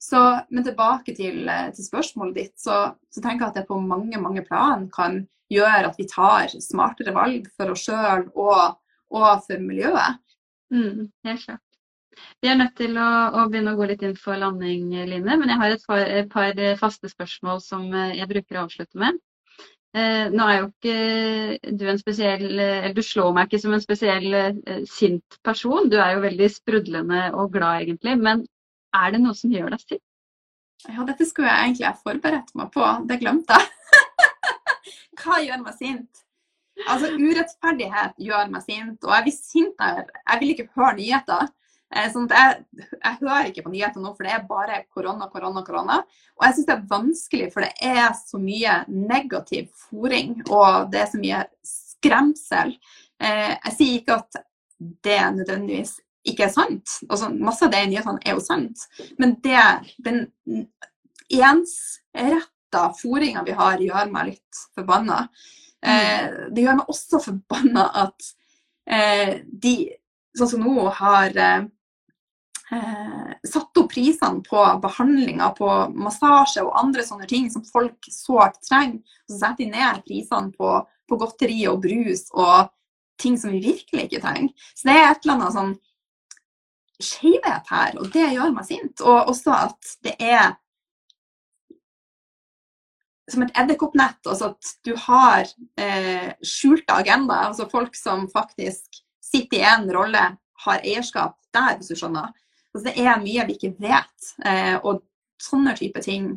Så, 0.00 0.20
men 0.48 0.64
tilbake 0.64 1.12
til, 1.16 1.48
til 1.74 1.84
spørsmålet 1.84 2.36
ditt, 2.36 2.54
så, 2.60 2.92
så, 3.12 3.20
tenker 3.20 3.46
jeg 3.46 3.50
at 3.50 3.58
det 3.58 3.68
på 3.68 3.80
mange 3.82 4.20
mange 4.20 4.44
plan 4.46 4.86
kan 4.92 5.24
gjøre 5.50 5.90
at 5.90 5.98
vi 5.98 6.06
tar 6.08 6.52
smartere 6.62 7.12
valg 7.16 7.48
for 7.56 7.74
oss 7.74 7.82
sjøl 7.88 8.28
og, 8.30 8.78
og, 9.10 9.42
for 9.46 9.64
miljøet. 9.64 10.20
Mm, 10.70 11.10
helt 11.26 11.44
klart. 11.44 11.64
Vi 12.40 12.48
er 12.48 12.56
nødt 12.60 12.76
til 12.78 12.96
å, 12.98 13.08
å, 13.36 13.48
begynne 13.52 13.74
å 13.74 13.78
gå 13.78 13.88
litt 13.90 14.04
inn 14.06 14.16
for 14.18 14.38
landing, 14.40 14.88
Line. 15.08 15.36
Men 15.40 15.52
jeg 15.52 15.60
har 15.60 15.74
et 15.74 15.88
par, 15.88 16.04
et 16.20 16.30
par 16.32 16.62
faste 16.80 17.10
spørsmål 17.12 17.60
som 17.64 17.90
jeg 17.92 18.28
bruker 18.30 18.58
å 18.58 18.64
avslutte 18.66 19.00
med. 19.00 19.18
Eh, 19.90 20.28
nå 20.30 20.44
er 20.46 20.60
jo 20.60 20.66
ikke 20.68 21.72
du 21.74 21.88
en 21.90 21.98
spesiell 21.98 22.44
Eller 22.46 22.92
du 22.94 23.00
slår 23.02 23.32
meg 23.34 23.48
ikke 23.48 23.58
som 23.58 23.72
en 23.74 23.82
spesiell 23.82 24.36
eh, 24.38 24.84
sint 24.86 25.40
person. 25.46 25.88
Du 25.90 25.96
er 25.98 26.14
jo 26.14 26.22
veldig 26.22 26.48
sprudlende 26.54 27.24
og 27.34 27.50
glad, 27.56 27.88
egentlig. 27.88 28.14
Men 28.22 28.44
er 28.94 29.14
det 29.14 29.22
noe 29.24 29.34
som 29.38 29.50
gjør 29.50 29.74
deg 29.74 29.82
sint? 29.82 30.04
Ja, 30.88 31.04
dette 31.04 31.26
skulle 31.28 31.50
jeg 31.50 31.66
egentlig 31.66 31.88
ha 31.88 31.94
forberedt 31.98 32.54
meg 32.56 32.70
på. 32.72 32.86
Det 33.10 33.18
glemte 33.20 33.58
jeg. 33.58 33.68
Hva 35.20 35.40
gjør 35.42 35.64
meg 35.66 35.76
sint? 35.76 36.22
Altså, 36.86 37.10
urettferdighet 37.18 38.14
gjør 38.30 38.54
meg 38.54 38.64
sint. 38.64 39.02
Og 39.04 39.12
jeg 39.16 39.26
blir 39.26 39.36
sint 39.36 39.74
der. 39.82 40.06
Jeg 40.22 40.40
vil 40.40 40.54
ikke 40.54 40.70
høre 40.78 40.94
nyheter. 41.02 41.50
Eh, 41.90 42.06
sånn 42.12 42.28
jeg, 42.30 42.60
jeg 42.94 43.18
hører 43.18 43.48
ikke 43.48 43.64
på 43.66 43.72
nyheter 43.72 44.02
nå, 44.02 44.12
for 44.14 44.26
det 44.26 44.34
er 44.36 44.44
bare 44.46 44.82
korona, 44.94 45.26
korona, 45.32 45.62
korona. 45.66 45.96
Og 46.38 46.44
jeg 46.46 46.56
syns 46.56 46.68
det 46.68 46.76
er 46.76 46.90
vanskelig, 46.92 47.48
for 47.54 47.66
det 47.66 47.72
er 47.90 48.12
så 48.18 48.38
mye 48.42 48.76
negativ 48.94 49.72
fòring, 49.88 50.36
og 50.46 50.92
det 50.92 51.02
er 51.02 51.10
så 51.10 51.22
mye 51.22 51.40
skremsel. 51.66 52.76
Eh, 53.18 53.56
jeg 53.56 53.74
sier 53.76 53.96
ikke 53.98 54.20
at 54.20 54.38
det 55.04 55.18
nødvendigvis 55.40 55.96
ikke 56.30 56.46
er 56.46 56.52
sant. 56.54 56.94
Altså, 57.08 57.32
masse 57.34 57.66
av 57.66 57.72
det 57.74 57.82
i 57.82 57.90
nyhetene 57.90 58.22
er 58.22 58.36
jo 58.36 58.44
sant. 58.44 58.86
Men 59.18 59.34
det, 59.42 59.64
den 60.04 60.28
ensretta 61.30 62.84
fòringa 63.00 63.42
vi 63.48 63.56
har, 63.56 63.82
gjør 63.82 64.14
meg 64.14 64.34
litt 64.34 64.62
forbanna. 64.76 65.24
Mm. 65.80 66.52
det 66.52 66.60
gjør 66.60 66.74
meg 66.76 66.90
også 66.92 67.18
forbanna 67.24 67.86
at 68.02 68.26
eh, 68.84 69.38
de, 69.48 69.70
sånn 70.36 70.50
som 70.50 70.66
nå, 70.66 70.82
har 70.92 71.38
eh, 72.72 72.78
eh, 72.78 73.34
satt 73.48 73.80
opp 73.80 73.90
prisene 73.92 74.42
på 74.46 74.64
behandlinger, 74.82 75.54
på 75.58 75.70
massasje 75.94 76.64
og 76.64 76.76
andre 76.78 77.04
sånne 77.06 77.28
ting 77.30 77.50
som 77.52 77.64
folk 77.66 78.10
sårt 78.12 78.60
trenger. 78.66 79.00
Så 79.28 79.38
setter 79.40 79.64
de 79.64 79.70
ned 79.74 80.02
prisene 80.06 80.54
på, 80.56 80.74
på 81.08 81.20
godteri 81.20 81.62
og 81.70 81.82
brus 81.84 82.28
og 82.32 82.70
ting 83.20 83.36
som 83.38 83.52
vi 83.52 83.62
virkelig 83.64 84.08
ikke 84.08 84.22
trenger. 84.24 84.50
Så 84.74 84.88
det 84.88 84.96
er 84.96 85.06
et 85.10 85.24
eller 85.24 85.36
annet 85.36 85.58
sånn 85.58 85.76
skjevhet 87.00 87.70
her, 87.72 87.94
og 88.00 88.10
det 88.12 88.26
gjør 88.34 88.52
meg 88.54 88.66
sint. 88.68 89.00
Og 89.04 89.32
også 89.32 89.54
at 89.56 89.94
det 90.04 90.16
er 90.20 90.52
som 93.30 93.44
et 93.44 93.54
edderkoppnett, 93.58 94.18
altså 94.26 94.52
at 94.52 94.72
du 94.86 94.92
har 95.06 95.46
eh, 95.80 96.32
skjulte 96.42 96.96
agendaer. 97.02 97.50
Altså 97.50 97.68
folk 97.70 97.94
som 97.98 98.26
faktisk 98.32 99.02
sitter 99.22 99.60
i 99.60 99.66
én 99.70 99.86
rolle, 99.94 100.24
har 100.64 100.82
eierskap 100.84 101.38
der, 101.54 101.78
hvis 101.78 101.92
du 101.92 101.96
skjønner. 101.96 102.34
Altså, 102.74 102.84
det 102.86 102.94
er 103.02 103.22
mye 103.22 103.46
vi 103.48 103.56
ikke 103.58 103.74
vet. 103.82 104.30
Eh, 104.46 104.76
og 104.86 105.02
sånne 105.40 105.74
type 105.78 106.02
ting, 106.04 106.30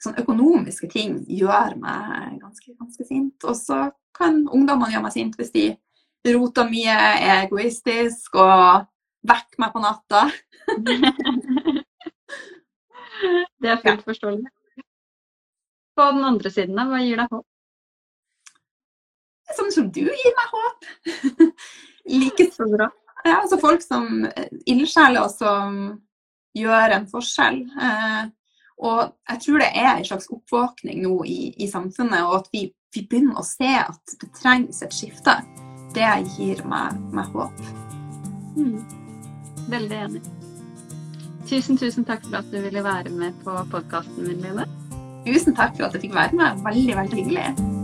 sånne 0.00 0.22
økonomiske 0.22 0.88
ting, 0.92 1.18
gjør 1.28 1.76
meg 1.82 2.38
ganske, 2.40 2.72
ganske 2.78 3.08
sint. 3.08 3.44
Og 3.44 3.56
så 3.58 3.90
kan 4.16 4.46
ungdommene 4.48 4.92
gjøre 4.94 5.06
meg 5.08 5.16
sint 5.16 5.36
hvis 5.38 5.52
de 5.54 5.66
roter 6.36 6.70
mye, 6.70 6.94
er 6.94 7.44
egoistisk 7.44 8.38
og 8.40 8.86
vekker 9.28 9.60
meg 9.60 9.74
på 9.74 9.84
natta. 9.84 10.24
det 13.60 13.74
er 13.74 13.84
fullt 13.84 14.08
forståelig. 14.08 14.48
På 15.96 16.02
den 16.14 16.24
andre 16.24 16.50
siden, 16.52 16.80
hva 16.88 17.00
gir 17.04 17.20
deg 17.20 17.32
håp? 17.34 17.46
Sånn 19.56 19.72
som 19.74 19.88
du 19.92 20.04
gir 20.06 20.36
meg 20.38 20.48
håp. 20.54 20.78
like 22.22 22.46
så 22.54 22.64
bra. 22.70 22.86
Ja, 23.24 23.40
altså 23.42 23.58
folk 23.60 23.82
som 23.84 24.24
eh, 24.24 24.52
ildsjeler 24.70 25.28
som 25.32 25.80
gjør 26.56 26.96
en 26.96 27.08
forskjell. 27.10 27.62
Eh, 27.68 28.22
og 28.80 29.00
jeg 29.28 29.42
tror 29.44 29.60
det 29.60 29.70
er 29.76 29.90
en 29.92 30.06
slags 30.08 30.30
oppvåkning 30.32 31.02
nå 31.04 31.16
i, 31.28 31.40
i 31.60 31.68
samfunnet, 31.68 32.24
og 32.24 32.40
at 32.40 32.52
vi, 32.54 32.64
vi, 32.94 33.04
begynner 33.04 33.40
å 33.40 33.46
se 33.46 33.74
at 33.82 34.16
det 34.22 34.30
trengs 34.38 34.80
et 34.86 34.96
skifte. 34.96 35.36
Det 35.94 36.08
gir 36.36 36.62
meg, 36.70 36.96
meg 37.12 37.34
håp. 37.34 37.64
Mm. 38.56 38.78
Veldig 39.70 39.98
enig. 40.06 40.22
Tusen, 41.50 41.76
tusen 41.80 42.06
takk 42.06 42.24
for 42.28 42.40
at 42.40 42.48
du 42.52 42.60
ville 42.62 42.84
være 42.84 43.12
med 43.12 43.36
på 43.44 43.56
podkasten 43.72 44.28
min, 44.28 44.40
Line. 44.44 44.68
Tusen 45.26 45.56
takk 45.56 45.76
for 45.76 45.88
at 45.88 45.98
jeg 45.98 46.08
fikk 46.08 46.16
være 46.16 46.40
med. 46.40 46.64
Veldig, 46.64 46.96
veldig 47.02 47.22
hyggelig. 47.24 47.79